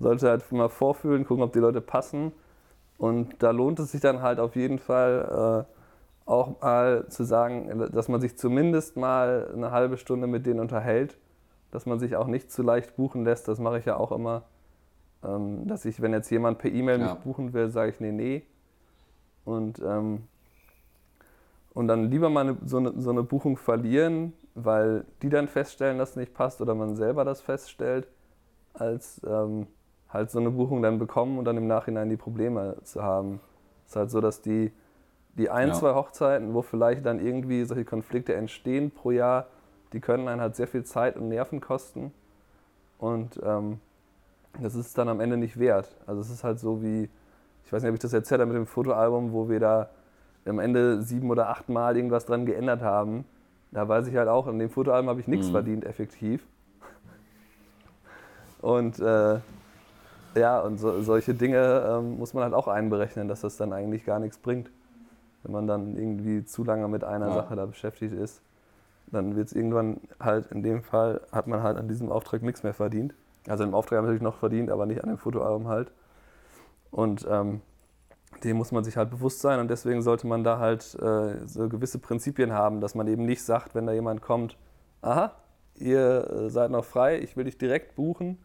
sollte 0.00 0.28
halt 0.28 0.50
mal 0.50 0.68
vorfühlen, 0.68 1.26
gucken, 1.26 1.44
ob 1.44 1.52
die 1.52 1.58
Leute 1.58 1.80
passen. 1.80 2.32
Und 2.98 3.42
da 3.42 3.52
lohnt 3.52 3.78
es 3.78 3.92
sich 3.92 4.00
dann 4.00 4.22
halt 4.22 4.40
auf 4.40 4.56
jeden 4.56 4.78
Fall 4.78 5.66
äh, 5.66 6.28
auch 6.28 6.60
mal 6.60 7.06
zu 7.08 7.24
sagen, 7.24 7.88
dass 7.92 8.08
man 8.08 8.20
sich 8.20 8.36
zumindest 8.36 8.96
mal 8.96 9.50
eine 9.54 9.70
halbe 9.70 9.96
Stunde 9.96 10.26
mit 10.26 10.44
denen 10.44 10.60
unterhält, 10.60 11.16
dass 11.70 11.86
man 11.86 11.98
sich 11.98 12.16
auch 12.16 12.26
nicht 12.26 12.50
zu 12.50 12.62
leicht 12.62 12.96
buchen 12.96 13.24
lässt. 13.24 13.48
Das 13.48 13.58
mache 13.58 13.78
ich 13.78 13.84
ja 13.84 13.96
auch 13.96 14.12
immer. 14.12 14.42
Ähm, 15.24 15.66
dass 15.66 15.84
ich, 15.84 16.02
wenn 16.02 16.12
jetzt 16.12 16.30
jemand 16.30 16.58
per 16.58 16.70
E-Mail 16.70 16.98
mich 16.98 17.14
buchen 17.14 17.52
will, 17.52 17.70
sage 17.70 17.90
ich 17.90 18.00
nee, 18.00 18.12
nee. 18.12 18.42
Und, 19.44 19.80
ähm, 19.80 20.24
und 21.72 21.88
dann 21.88 22.10
lieber 22.10 22.30
mal 22.30 22.42
eine, 22.42 22.56
so, 22.64 22.76
eine, 22.78 23.00
so 23.00 23.10
eine 23.10 23.22
Buchung 23.22 23.56
verlieren, 23.56 24.32
weil 24.54 25.04
die 25.22 25.28
dann 25.28 25.48
feststellen, 25.48 25.98
dass 25.98 26.10
es 26.10 26.16
nicht 26.16 26.34
passt 26.34 26.60
oder 26.60 26.74
man 26.74 26.96
selber 26.96 27.24
das 27.24 27.40
feststellt, 27.40 28.08
als 28.74 29.20
ähm, 29.26 29.66
halt 30.10 30.30
so 30.30 30.38
eine 30.38 30.50
Buchung 30.50 30.82
dann 30.82 30.98
bekommen 30.98 31.38
und 31.38 31.44
dann 31.44 31.56
im 31.56 31.66
Nachhinein 31.66 32.08
die 32.08 32.16
Probleme 32.16 32.76
zu 32.82 33.02
haben. 33.02 33.40
Es 33.84 33.92
ist 33.92 33.96
halt 33.96 34.10
so, 34.10 34.20
dass 34.20 34.40
die, 34.40 34.72
die 35.34 35.50
ein, 35.50 35.68
ja. 35.68 35.74
zwei 35.74 35.94
Hochzeiten, 35.94 36.54
wo 36.54 36.62
vielleicht 36.62 37.04
dann 37.04 37.24
irgendwie 37.24 37.64
solche 37.64 37.84
Konflikte 37.84 38.34
entstehen 38.34 38.90
pro 38.90 39.10
Jahr, 39.10 39.46
die 39.92 40.00
können 40.00 40.28
einen 40.28 40.40
halt 40.40 40.56
sehr 40.56 40.66
viel 40.66 40.84
Zeit 40.84 41.16
und 41.16 41.28
Nerven 41.28 41.60
kosten. 41.60 42.12
Und 42.98 43.40
ähm, 43.42 43.80
das 44.60 44.74
ist 44.74 44.86
es 44.86 44.94
dann 44.94 45.08
am 45.08 45.20
Ende 45.20 45.36
nicht 45.36 45.58
wert. 45.58 45.96
Also 46.06 46.20
es 46.20 46.30
ist 46.30 46.44
halt 46.44 46.58
so 46.58 46.82
wie, 46.82 47.08
ich 47.64 47.72
weiß 47.72 47.82
nicht, 47.82 47.90
ob 47.90 47.94
ich 47.94 48.00
das 48.00 48.12
erzählt 48.12 48.40
habe 48.40 48.52
mit 48.52 48.56
dem 48.56 48.66
Fotoalbum, 48.66 49.32
wo 49.32 49.48
wir 49.48 49.60
da 49.60 49.90
am 50.46 50.58
Ende 50.58 51.02
sieben 51.02 51.30
oder 51.30 51.50
acht 51.50 51.68
Mal 51.68 51.96
irgendwas 51.96 52.26
dran 52.26 52.46
geändert 52.46 52.82
haben. 52.82 53.24
Da 53.70 53.86
weiß 53.86 54.08
ich 54.08 54.16
halt 54.16 54.28
auch, 54.28 54.46
in 54.46 54.58
dem 54.58 54.70
Fotoalbum 54.70 55.10
habe 55.10 55.20
ich 55.20 55.28
nichts 55.28 55.48
mhm. 55.48 55.52
verdient, 55.52 55.84
effektiv. 55.84 56.46
Und 58.60 58.98
äh, 58.98 59.38
ja, 60.38 60.60
und 60.60 60.78
so, 60.78 61.02
solche 61.02 61.34
Dinge 61.34 61.84
ähm, 61.88 62.18
muss 62.18 62.34
man 62.34 62.44
halt 62.44 62.54
auch 62.54 62.68
einberechnen, 62.68 63.28
dass 63.28 63.42
das 63.42 63.56
dann 63.56 63.72
eigentlich 63.72 64.04
gar 64.04 64.18
nichts 64.18 64.38
bringt. 64.38 64.70
Wenn 65.42 65.52
man 65.52 65.66
dann 65.66 65.96
irgendwie 65.96 66.44
zu 66.44 66.64
lange 66.64 66.88
mit 66.88 67.04
einer 67.04 67.28
ja. 67.28 67.34
Sache 67.34 67.56
da 67.56 67.66
beschäftigt 67.66 68.12
ist, 68.12 68.42
dann 69.06 69.36
wird 69.36 69.48
es 69.48 69.52
irgendwann 69.52 70.00
halt, 70.20 70.50
in 70.52 70.62
dem 70.62 70.82
Fall, 70.82 71.20
hat 71.32 71.46
man 71.46 71.62
halt 71.62 71.76
an 71.76 71.88
diesem 71.88 72.10
Auftrag 72.10 72.42
nichts 72.42 72.62
mehr 72.62 72.74
verdient. 72.74 73.14
Also 73.46 73.64
im 73.64 73.74
Auftrag 73.74 74.00
natürlich 74.00 74.22
noch 74.22 74.36
verdient, 74.36 74.70
aber 74.70 74.86
nicht 74.86 75.02
an 75.02 75.08
dem 75.08 75.18
Fotoalbum 75.18 75.68
halt. 75.68 75.90
Und 76.90 77.26
ähm, 77.30 77.62
dem 78.44 78.56
muss 78.56 78.72
man 78.72 78.84
sich 78.84 78.96
halt 78.96 79.10
bewusst 79.10 79.40
sein 79.40 79.58
und 79.58 79.68
deswegen 79.68 80.02
sollte 80.02 80.26
man 80.26 80.44
da 80.44 80.58
halt 80.58 80.94
äh, 81.00 81.46
so 81.46 81.68
gewisse 81.68 81.98
Prinzipien 81.98 82.52
haben, 82.52 82.80
dass 82.80 82.94
man 82.94 83.06
eben 83.08 83.24
nicht 83.24 83.42
sagt, 83.42 83.74
wenn 83.74 83.86
da 83.86 83.92
jemand 83.92 84.22
kommt, 84.22 84.56
aha, 85.02 85.32
ihr 85.76 86.30
äh, 86.30 86.50
seid 86.50 86.70
noch 86.70 86.84
frei, 86.84 87.18
ich 87.18 87.36
will 87.36 87.44
dich 87.44 87.58
direkt 87.58 87.96
buchen, 87.96 88.38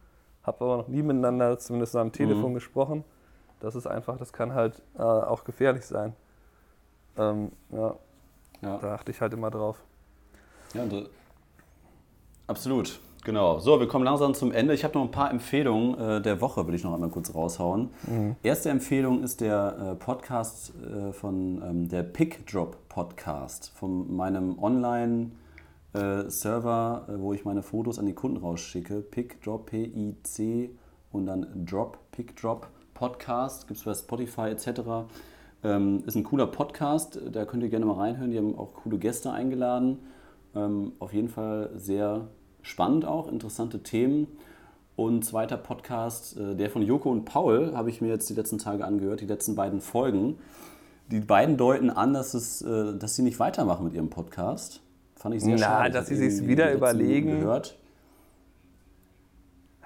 habe 0.44 0.64
aber 0.64 0.76
noch 0.78 0.88
nie 0.88 1.02
miteinander, 1.02 1.58
zumindest 1.58 1.96
am 1.96 2.12
Telefon 2.12 2.50
mhm. 2.50 2.54
gesprochen. 2.54 3.04
Das 3.60 3.74
ist 3.74 3.86
einfach, 3.86 4.18
das 4.18 4.32
kann 4.32 4.52
halt 4.52 4.82
äh, 4.98 5.02
auch 5.02 5.44
gefährlich 5.44 5.84
sein. 5.86 6.14
Ähm, 7.16 7.52
ja. 7.70 7.94
ja. 8.62 8.78
Da 8.78 8.94
achte 8.94 9.10
ich 9.10 9.20
halt 9.20 9.32
immer 9.32 9.50
drauf. 9.50 9.78
Ja, 10.74 10.84
absolut. 12.46 13.00
Genau. 13.24 13.58
So, 13.58 13.80
wir 13.80 13.88
kommen 13.88 14.04
langsam 14.04 14.34
zum 14.34 14.52
Ende. 14.52 14.74
Ich 14.74 14.84
habe 14.84 14.98
noch 14.98 15.04
ein 15.04 15.10
paar 15.10 15.30
Empfehlungen 15.30 15.98
äh, 15.98 16.20
der 16.20 16.42
Woche, 16.42 16.66
will 16.66 16.74
ich 16.74 16.84
noch 16.84 16.92
einmal 16.92 17.08
kurz 17.08 17.34
raushauen. 17.34 17.88
Mhm. 18.06 18.36
Erste 18.42 18.68
Empfehlung 18.68 19.22
ist 19.22 19.40
der 19.40 19.92
äh, 19.92 19.94
Podcast 19.94 20.74
äh, 20.84 21.12
von 21.12 21.62
ähm, 21.62 21.88
der 21.88 22.02
Pick 22.02 22.46
Drop 22.46 22.76
Podcast, 22.90 23.70
von 23.74 24.14
meinem 24.14 24.58
Online- 24.62 25.32
äh, 25.94 26.28
Server, 26.28 27.06
äh, 27.08 27.18
wo 27.18 27.32
ich 27.32 27.44
meine 27.44 27.62
Fotos 27.62 27.98
an 27.98 28.06
die 28.06 28.14
Kunden 28.14 28.36
rausschicke. 28.36 29.00
PickDrop, 29.00 29.66
P-I-C 29.66 30.70
und 31.12 31.26
dann 31.26 31.64
Drop, 31.64 31.98
PickDrop 32.12 32.68
Podcast, 32.92 33.66
gibt 33.66 33.78
es 33.78 33.84
bei 33.84 33.94
Spotify 33.94 34.48
etc. 34.48 34.80
Ähm, 35.62 36.02
ist 36.06 36.14
ein 36.14 36.24
cooler 36.24 36.46
Podcast, 36.46 37.20
da 37.32 37.44
könnt 37.44 37.62
ihr 37.62 37.68
gerne 37.68 37.86
mal 37.86 37.94
reinhören. 37.96 38.30
Die 38.30 38.38
haben 38.38 38.58
auch 38.58 38.74
coole 38.74 38.98
Gäste 38.98 39.32
eingeladen. 39.32 39.98
Ähm, 40.54 40.92
auf 40.98 41.12
jeden 41.12 41.28
Fall 41.28 41.70
sehr 41.74 42.28
spannend 42.62 43.04
auch, 43.04 43.28
interessante 43.28 43.82
Themen. 43.82 44.28
Und 44.96 45.24
zweiter 45.24 45.56
Podcast, 45.56 46.36
äh, 46.36 46.54
der 46.54 46.70
von 46.70 46.82
Joko 46.82 47.10
und 47.10 47.24
Paul, 47.24 47.74
habe 47.74 47.90
ich 47.90 48.00
mir 48.00 48.08
jetzt 48.08 48.28
die 48.30 48.34
letzten 48.34 48.58
Tage 48.58 48.84
angehört, 48.84 49.20
die 49.20 49.26
letzten 49.26 49.56
beiden 49.56 49.80
Folgen. 49.80 50.38
Die 51.10 51.20
beiden 51.20 51.56
deuten 51.56 51.90
an, 51.90 52.14
dass, 52.14 52.34
es, 52.34 52.62
äh, 52.62 52.96
dass 52.96 53.16
sie 53.16 53.22
nicht 53.22 53.40
weitermachen 53.40 53.84
mit 53.84 53.94
ihrem 53.94 54.10
Podcast. 54.10 54.83
Fand 55.24 55.34
ich 55.34 55.42
sehr 55.42 55.56
Na, 55.56 55.58
schade. 55.58 55.90
dass 55.94 56.08
sie 56.08 56.16
sich 56.16 56.46
wieder 56.46 56.70
überlegen. 56.74 57.40
Gehört. 57.40 57.78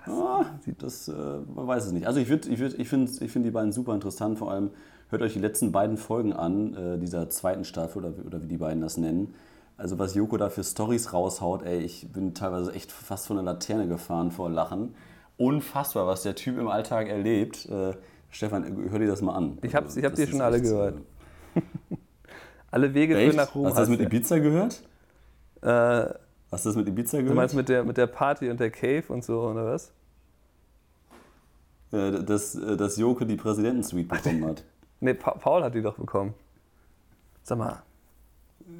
Ah, 0.04 0.46
das, 0.78 1.06
äh, 1.06 1.12
man 1.54 1.64
weiß 1.64 1.86
es 1.86 1.92
nicht. 1.92 2.08
Also 2.08 2.18
ich, 2.18 2.28
ich, 2.28 2.60
ich 2.60 2.88
finde 2.88 3.12
ich 3.20 3.30
find 3.30 3.46
die 3.46 3.52
beiden 3.52 3.70
super 3.70 3.94
interessant. 3.94 4.36
Vor 4.36 4.50
allem 4.50 4.70
hört 5.10 5.22
euch 5.22 5.34
die 5.34 5.38
letzten 5.38 5.70
beiden 5.70 5.96
Folgen 5.96 6.32
an, 6.32 6.74
äh, 6.74 6.98
dieser 6.98 7.30
zweiten 7.30 7.62
Staffel 7.62 8.04
oder, 8.04 8.14
oder 8.26 8.42
wie 8.42 8.48
die 8.48 8.56
beiden 8.56 8.80
das 8.80 8.96
nennen. 8.96 9.32
Also 9.76 9.96
was 10.00 10.16
Joko 10.16 10.38
da 10.38 10.50
für 10.50 10.64
Stories 10.64 11.12
raushaut, 11.12 11.62
ey, 11.62 11.78
ich 11.82 12.12
bin 12.12 12.34
teilweise 12.34 12.72
echt 12.72 12.90
fast 12.90 13.28
von 13.28 13.36
der 13.36 13.44
Laterne 13.44 13.86
gefahren 13.86 14.32
vor 14.32 14.50
Lachen. 14.50 14.96
Unfassbar, 15.36 16.08
was 16.08 16.24
der 16.24 16.34
Typ 16.34 16.58
im 16.58 16.66
Alltag 16.66 17.06
erlebt. 17.06 17.64
Äh, 17.66 17.92
Stefan, 18.30 18.90
hör 18.90 18.98
dir 18.98 19.06
das 19.06 19.22
mal 19.22 19.36
an. 19.36 19.58
Ich 19.62 19.76
habe 19.76 19.86
also, 19.86 20.00
ich 20.00 20.04
hab 20.04 20.16
die 20.16 20.26
schon 20.26 20.40
alle 20.40 20.60
gehört. 20.60 20.96
alle 22.72 22.92
Wege 22.92 23.14
führen 23.14 23.36
nach 23.36 23.54
Ruhm. 23.54 23.66
Hast 23.66 23.76
du 23.76 23.80
das 23.82 23.88
mit 23.88 24.00
Ibiza 24.00 24.40
gehört? 24.40 24.82
Äh, 25.62 26.14
Hast 26.50 26.64
du 26.64 26.70
das 26.70 26.76
mit 26.76 26.88
Ibiza 26.88 27.18
gehört? 27.18 27.32
Du 27.32 27.36
meinst 27.36 27.54
mit 27.54 27.68
der, 27.68 27.84
mit 27.84 27.96
der 27.96 28.06
Party 28.06 28.48
und 28.48 28.58
der 28.58 28.70
Cave 28.70 29.04
und 29.08 29.22
so, 29.22 29.42
oder 29.42 29.66
was? 29.66 29.92
Äh, 31.92 32.22
dass, 32.22 32.54
äh, 32.54 32.76
dass 32.76 32.96
Joko 32.96 33.24
die 33.24 33.36
Präsidentensuite 33.36 34.08
bekommen 34.08 34.46
hat. 34.46 34.64
Nee, 35.00 35.14
pa 35.14 35.30
Paul 35.30 35.62
hat 35.62 35.76
die 35.76 35.80
doch 35.80 35.94
bekommen. 35.94 36.34
Sag 37.44 37.56
mal. 37.56 37.84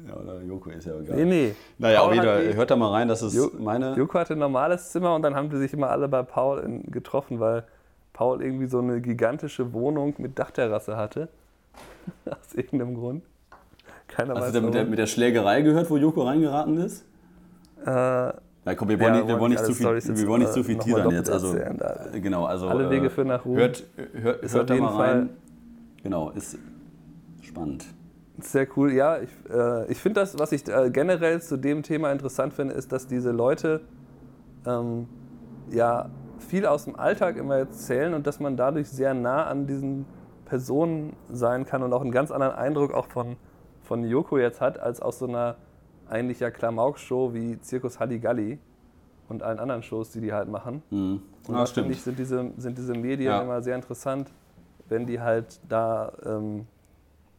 Ja, 0.05 0.17
oder 0.17 0.41
Joko 0.41 0.69
ist 0.69 0.85
ja 0.85 0.99
egal. 0.99 1.15
Nee, 1.15 1.23
nee. 1.23 1.55
Naja, 1.77 2.01
Paul 2.01 2.11
wieder, 2.11 2.53
hört 2.55 2.69
da 2.71 2.75
mal 2.75 2.91
rein, 2.91 3.07
das 3.07 3.21
ist 3.21 3.35
jo 3.35 3.49
meine. 3.57 3.95
Joko 3.95 4.19
hatte 4.19 4.33
ein 4.33 4.39
normales 4.39 4.91
Zimmer 4.91 5.15
und 5.15 5.21
dann 5.21 5.33
haben 5.33 5.49
die 5.49 5.55
sich 5.55 5.71
immer 5.71 5.89
alle 5.89 6.09
bei 6.09 6.21
Paul 6.23 6.59
in, 6.59 6.91
getroffen, 6.91 7.39
weil 7.39 7.63
Paul 8.11 8.43
irgendwie 8.43 8.65
so 8.65 8.79
eine 8.79 8.99
gigantische 8.99 9.71
Wohnung 9.71 10.13
mit 10.17 10.37
Dachterrasse 10.37 10.97
hatte. 10.97 11.29
Aus 12.25 12.53
irgendeinem 12.53 12.95
Grund. 12.95 13.23
Keiner 14.19 14.35
Hast 14.35 14.47
weiß 14.47 14.53
du 14.53 14.61
mit 14.61 14.73
der, 14.73 14.85
mit 14.85 14.99
der 14.99 15.07
Schlägerei 15.07 15.61
gehört, 15.61 15.89
wo 15.89 15.97
Joko 15.97 16.23
reingeraten 16.23 16.77
ist? 16.77 17.05
Äh, 17.85 17.89
ja, 17.89 18.75
komm, 18.75 18.89
wir 18.89 18.99
wollen, 18.99 19.13
ja, 19.13 19.19
nicht, 19.21 19.27
wir 19.29 19.39
wollen 19.39 19.51
nicht, 19.51 19.63
zu 19.63 19.73
viel, 19.73 19.87
wir 19.87 20.27
wollen 20.27 20.41
nicht 20.41 20.51
zu 20.53 20.63
viel 20.63 20.77
teasern 20.77 21.11
jetzt. 21.11 21.29
Also, 21.29 21.55
genau, 22.13 22.45
also, 22.45 22.67
Alle 22.67 22.89
Wege 22.89 23.09
führen 23.09 23.29
nach 23.29 23.45
Ruhe. 23.45 23.57
Hört, 23.57 23.83
hört, 24.13 24.51
hört 24.51 24.69
da 24.69 24.75
mal 24.75 24.87
rein. 24.87 24.95
Fall 24.95 25.29
genau, 26.03 26.31
ist 26.31 26.57
spannend. 27.41 27.85
Sehr 28.41 28.67
cool. 28.75 28.91
Ja, 28.91 29.19
ich, 29.19 29.29
äh, 29.49 29.89
ich 29.89 29.97
finde 29.99 30.19
das, 30.19 30.37
was 30.37 30.51
ich 30.51 30.67
äh, 30.67 30.89
generell 30.89 31.41
zu 31.41 31.57
dem 31.57 31.83
Thema 31.83 32.11
interessant 32.11 32.53
finde, 32.53 32.73
ist, 32.73 32.91
dass 32.91 33.07
diese 33.07 33.31
Leute 33.31 33.81
ähm, 34.65 35.07
ja 35.71 36.09
viel 36.39 36.65
aus 36.65 36.85
dem 36.85 36.97
Alltag 36.97 37.37
immer 37.37 37.55
erzählen 37.55 38.13
und 38.13 38.27
dass 38.27 38.39
man 38.39 38.57
dadurch 38.57 38.89
sehr 38.89 39.13
nah 39.13 39.45
an 39.45 39.67
diesen 39.67 40.05
Personen 40.45 41.13
sein 41.31 41.65
kann 41.65 41.83
und 41.83 41.93
auch 41.93 42.01
einen 42.01 42.11
ganz 42.11 42.31
anderen 42.31 42.55
Eindruck 42.55 42.93
auch 42.93 43.07
von, 43.07 43.37
von 43.89 44.03
Yoko 44.03 44.37
jetzt 44.37 44.61
hat, 44.61 44.79
als 44.79 45.01
aus 45.01 45.17
so 45.17 45.25
einer 45.25 45.55
eigentlich 46.07 46.39
ja 46.39 46.51
Klamauk-Show 46.51 47.33
wie 47.33 47.59
Zirkus 47.59 47.99
Halligalli 47.99 48.59
und 49.27 49.41
allen 49.41 49.57
anderen 49.57 49.81
Shows, 49.81 50.11
die 50.11 50.21
die 50.21 50.31
halt 50.31 50.47
machen. 50.47 50.83
Mhm. 50.91 51.23
Und 51.47 51.55
das 51.55 51.71
finde 51.71 51.93
ich, 51.93 52.01
sind 52.03 52.19
diese, 52.19 52.51
sind 52.57 52.77
diese 52.77 52.93
Medien 52.93 53.31
ja. 53.31 53.41
immer 53.41 53.63
sehr 53.63 53.75
interessant, 53.75 54.29
wenn 54.89 55.07
die 55.07 55.19
halt 55.19 55.59
da 55.67 56.13
ähm, 56.23 56.67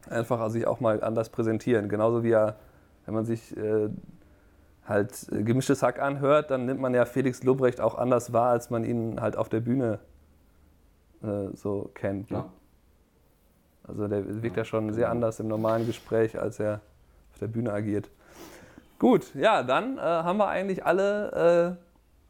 einfach 0.09 0.49
sich 0.49 0.67
auch 0.67 0.81
mal 0.81 1.01
anders 1.01 1.29
präsentieren. 1.29 1.87
Genauso 1.87 2.21
wie 2.21 2.31
ja, 2.31 2.57
wenn 3.05 3.13
man 3.13 3.23
sich 3.23 3.55
äh, 3.55 3.87
halt 4.85 5.31
äh, 5.31 5.43
gemischtes 5.43 5.81
Hack 5.81 6.01
anhört, 6.01 6.51
dann 6.51 6.65
nimmt 6.65 6.81
man 6.81 6.93
ja 6.93 7.05
Felix 7.05 7.43
Lobrecht 7.43 7.79
auch 7.79 7.95
anders 7.95 8.33
wahr, 8.33 8.49
als 8.49 8.69
man 8.69 8.83
ihn 8.83 9.21
halt 9.21 9.37
auf 9.37 9.47
der 9.47 9.61
Bühne 9.61 9.99
äh, 11.23 11.55
so 11.55 11.91
kennt. 11.93 12.29
Ne? 12.29 12.37
Ja. 12.39 12.49
Also 13.87 14.07
der 14.07 14.43
wirkt 14.43 14.57
ja 14.57 14.65
schon 14.65 14.93
sehr 14.93 15.09
anders 15.09 15.39
im 15.39 15.47
normalen 15.47 15.85
Gespräch, 15.85 16.39
als 16.39 16.59
er 16.59 16.81
auf 17.31 17.39
der 17.39 17.47
Bühne 17.47 17.73
agiert. 17.73 18.09
Gut, 18.99 19.33
ja, 19.33 19.63
dann 19.63 19.97
äh, 19.97 20.01
haben 20.01 20.37
wir 20.37 20.47
eigentlich 20.47 20.85
alle, 20.85 21.77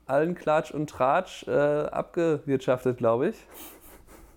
äh, 0.08 0.12
allen 0.12 0.36
Klatsch 0.36 0.72
und 0.72 0.90
Tratsch 0.90 1.46
äh, 1.48 1.52
abgewirtschaftet, 1.52 2.98
glaube 2.98 3.30
ich. 3.30 3.36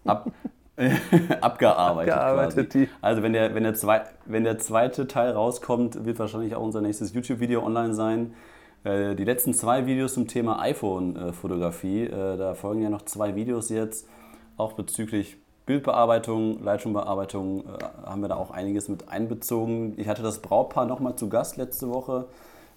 Ab, 0.05 0.31
abgearbeitet. 1.41 2.13
abgearbeitet 2.13 2.89
also 3.01 3.23
wenn 3.23 3.33
der, 3.33 3.55
wenn, 3.55 3.63
der 3.63 3.75
zwei, 3.75 4.03
wenn 4.27 4.43
der 4.43 4.59
zweite 4.59 5.07
Teil 5.07 5.31
rauskommt, 5.31 6.05
wird 6.05 6.19
wahrscheinlich 6.19 6.57
auch 6.57 6.63
unser 6.63 6.81
nächstes 6.81 7.15
YouTube-Video 7.15 7.65
online 7.65 7.95
sein. 7.95 8.35
Äh, 8.83 9.15
die 9.15 9.25
letzten 9.25 9.55
zwei 9.55 9.87
Videos 9.87 10.15
zum 10.15 10.27
Thema 10.27 10.61
iPhone-Fotografie, 10.61 12.05
äh, 12.05 12.37
da 12.37 12.55
folgen 12.55 12.83
ja 12.83 12.91
noch 12.91 13.03
zwei 13.03 13.37
Videos 13.37 13.69
jetzt, 13.69 14.09
auch 14.57 14.73
bezüglich 14.73 15.37
Bildbearbeitung, 15.67 16.63
Lightroom-Bearbeitung 16.63 17.61
äh, 17.61 17.85
haben 18.05 18.21
wir 18.21 18.29
da 18.29 18.37
auch 18.37 18.51
einiges 18.51 18.89
mit 18.89 19.09
einbezogen. 19.09 19.95
Ich 19.97 20.09
hatte 20.09 20.23
das 20.23 20.41
Brautpaar 20.41 20.85
nochmal 20.85 21.17
zu 21.17 21.29
Gast 21.29 21.57
letzte 21.57 21.89
Woche 21.89 22.27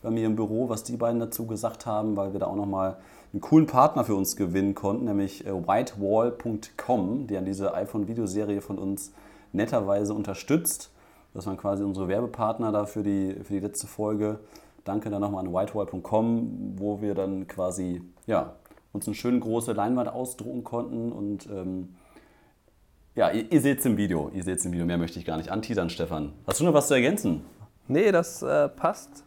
bei 0.01 0.09
mir 0.09 0.25
im 0.25 0.35
Büro, 0.35 0.69
was 0.69 0.83
die 0.83 0.95
beiden 0.95 1.19
dazu 1.19 1.47
gesagt 1.47 1.85
haben, 1.85 2.15
weil 2.15 2.31
wir 2.31 2.39
da 2.39 2.47
auch 2.47 2.55
nochmal 2.55 2.97
einen 3.33 3.41
coolen 3.41 3.67
Partner 3.67 4.05
für 4.05 4.15
uns 4.15 4.38
gewinnen 4.38 4.73
konnten, 4.73 5.05
nämlich 5.05 5.45
äh, 5.45 5.51
whitewall.com, 5.51 7.27
die 7.27 7.38
an 7.38 7.45
diese 7.45 7.73
iPhone-Videoserie 7.73 8.61
von 8.61 8.77
uns 8.77 9.11
netterweise 9.51 10.13
unterstützt. 10.13 10.91
Das 11.33 11.45
waren 11.45 11.57
quasi 11.57 11.83
unsere 11.83 12.07
Werbepartner 12.07 12.71
da 12.71 12.85
für 12.85 13.03
die, 13.03 13.35
für 13.43 13.53
die 13.53 13.59
letzte 13.59 13.88
Folge. 13.88 14.39
Danke 14.85 15.09
dann 15.09 15.19
nochmal 15.19 15.45
an 15.45 15.53
whitewall.com, 15.53 16.75
wo 16.77 17.01
wir 17.01 17.15
dann 17.15 17.47
quasi 17.47 18.01
ja, 18.27 18.53
uns 18.93 19.07
eine 19.07 19.15
schöne 19.15 19.39
große 19.39 19.73
Leinwand 19.73 20.07
ausdrucken 20.07 20.63
konnten 20.63 21.11
und 21.11 21.47
ähm, 21.47 21.95
ja, 23.18 23.32
ihr, 23.32 23.51
ihr 23.51 23.61
seht 23.61 23.80
es 23.80 23.86
im 23.86 23.97
Video. 23.97 24.30
Ihr 24.34 24.43
seht 24.43 24.59
es 24.59 24.65
im 24.65 24.72
Video. 24.72 24.86
Mehr 24.86 24.99
möchte 24.99 25.18
ich 25.18 25.26
gar 25.26 25.38
nicht 25.38 25.49
anteasern, 25.49 25.89
Stefan. 25.89 26.34
Hast 26.45 26.59
du 26.59 26.63
noch 26.63 26.74
was 26.74 26.88
zu 26.88 26.93
ergänzen? 26.93 27.41
Nee, 27.88 28.11
das 28.11 28.43
äh, 28.43 28.70
passt. 28.70 29.24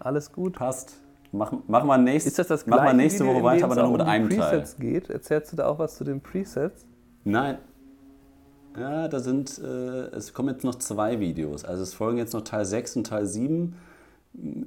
Alles 0.00 0.32
gut. 0.32 0.54
Passt. 0.54 1.02
Machen 1.30 1.62
mach 1.66 1.84
wir 1.84 1.98
nächst, 1.98 2.26
Ist 2.26 2.38
das 2.38 2.46
das 2.48 2.66
mach 2.66 2.78
mal 2.78 2.94
nächste 2.94 3.24
Video, 3.24 3.34
Woche 3.34 3.44
weiter, 3.44 3.64
aber 3.66 3.74
dann 3.74 3.84
nur 3.84 3.92
mit 3.92 4.00
um 4.00 4.06
die 4.06 4.10
einem 4.10 4.30
Teil. 4.30 4.38
Presets 4.38 4.78
geht? 4.78 5.10
Erzählst 5.10 5.52
du 5.52 5.56
da 5.56 5.66
auch 5.66 5.78
was 5.78 5.96
zu 5.96 6.04
den 6.04 6.22
Presets? 6.22 6.86
Nein. 7.24 7.58
Ja, 8.78 9.08
da 9.08 9.20
sind, 9.20 9.58
äh, 9.58 10.06
es 10.14 10.32
kommen 10.32 10.48
jetzt 10.48 10.64
noch 10.64 10.76
zwei 10.76 11.20
Videos. 11.20 11.64
Also 11.64 11.82
es 11.82 11.92
folgen 11.92 12.16
jetzt 12.16 12.32
noch 12.32 12.42
Teil 12.42 12.64
6 12.64 12.96
und 12.96 13.06
Teil 13.08 13.26
7. 13.26 13.74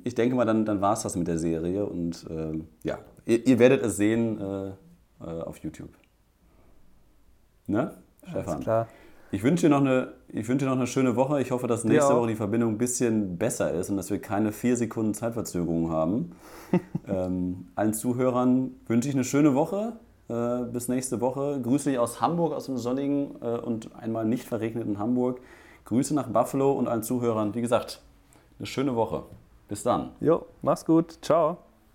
Ich 0.04 0.14
denke 0.14 0.36
mal, 0.36 0.46
dann, 0.46 0.66
dann 0.66 0.82
war 0.82 0.94
es 0.94 1.02
das 1.02 1.16
mit 1.16 1.28
der 1.28 1.40
Serie. 1.40 1.86
Und 1.86 2.28
ähm, 2.30 2.68
ja, 2.84 3.00
ihr, 3.26 3.48
ihr 3.48 3.58
werdet 3.58 3.84
es 3.84 3.98
sehen 3.98 4.40
äh, 4.40 4.68
äh, 5.24 5.42
auf 5.42 5.58
YouTube. 5.58 5.90
Ne, 7.70 7.92
Stefan? 8.24 8.54
Alles 8.54 8.64
klar. 8.64 8.88
Ich 9.32 9.44
wünsche 9.44 9.68
dir, 9.68 9.70
noch 9.70 9.82
eine, 9.82 10.14
ich 10.30 10.48
wünsche 10.48 10.66
dir 10.66 10.72
noch 10.72 10.78
eine 10.78 10.88
schöne 10.88 11.16
Woche. 11.16 11.40
Ich 11.40 11.52
hoffe, 11.52 11.68
dass 11.68 11.84
nächste. 11.84 12.16
Woche 12.16 12.30
die 12.30 12.36
Verbindung 12.36 12.74
ein 12.74 12.78
bisschen 12.80 13.38
besser 13.38 13.72
ist 13.72 13.92
und 13.92 13.98
dass 13.98 14.10
wir 14.10 14.20
keine 14.20 14.52
vier 14.52 14.76
Sekunden 14.76 15.14
Zeitverzögerung 15.14 15.92
haben. 15.92 16.32
ähm, 17.08 17.68
allen 17.76 17.94
Zuhörern 17.94 18.72
wünsche 18.88 19.08
ich 19.08 19.14
eine 19.14 19.24
schöne 19.24 19.54
Woche. 19.54 19.94
Äh, 20.30 20.64
bis 20.72 20.88
nächste 20.88 21.22
Woche. 21.22 21.60
Grüße 21.62 21.92
dich 21.92 22.00
aus 22.00 22.22
Hamburg, 22.22 22.54
aus 22.54 22.66
dem 22.66 22.78
sonnigen 22.78 23.36
äh, 23.42 23.58
und 23.58 23.96
einmal 23.96 24.26
nicht 24.26 24.46
verregneten 24.46 24.98
Hamburg. 24.98 25.40
Grüße 25.86 26.16
nach 26.16 26.28
Buffalo 26.28 26.72
und 26.72 26.88
allen 26.88 27.04
Zuhörern. 27.04 27.54
Wie 27.54 27.62
gesagt, 27.62 28.02
eine 28.58 28.66
schöne 28.66 28.96
Woche. 28.96 29.24
Bis 29.68 29.84
dann. 29.84 30.10
Jo, 30.22 30.48
mach's 30.64 30.86
gut. 30.86 31.20
Ciao. 31.22 31.58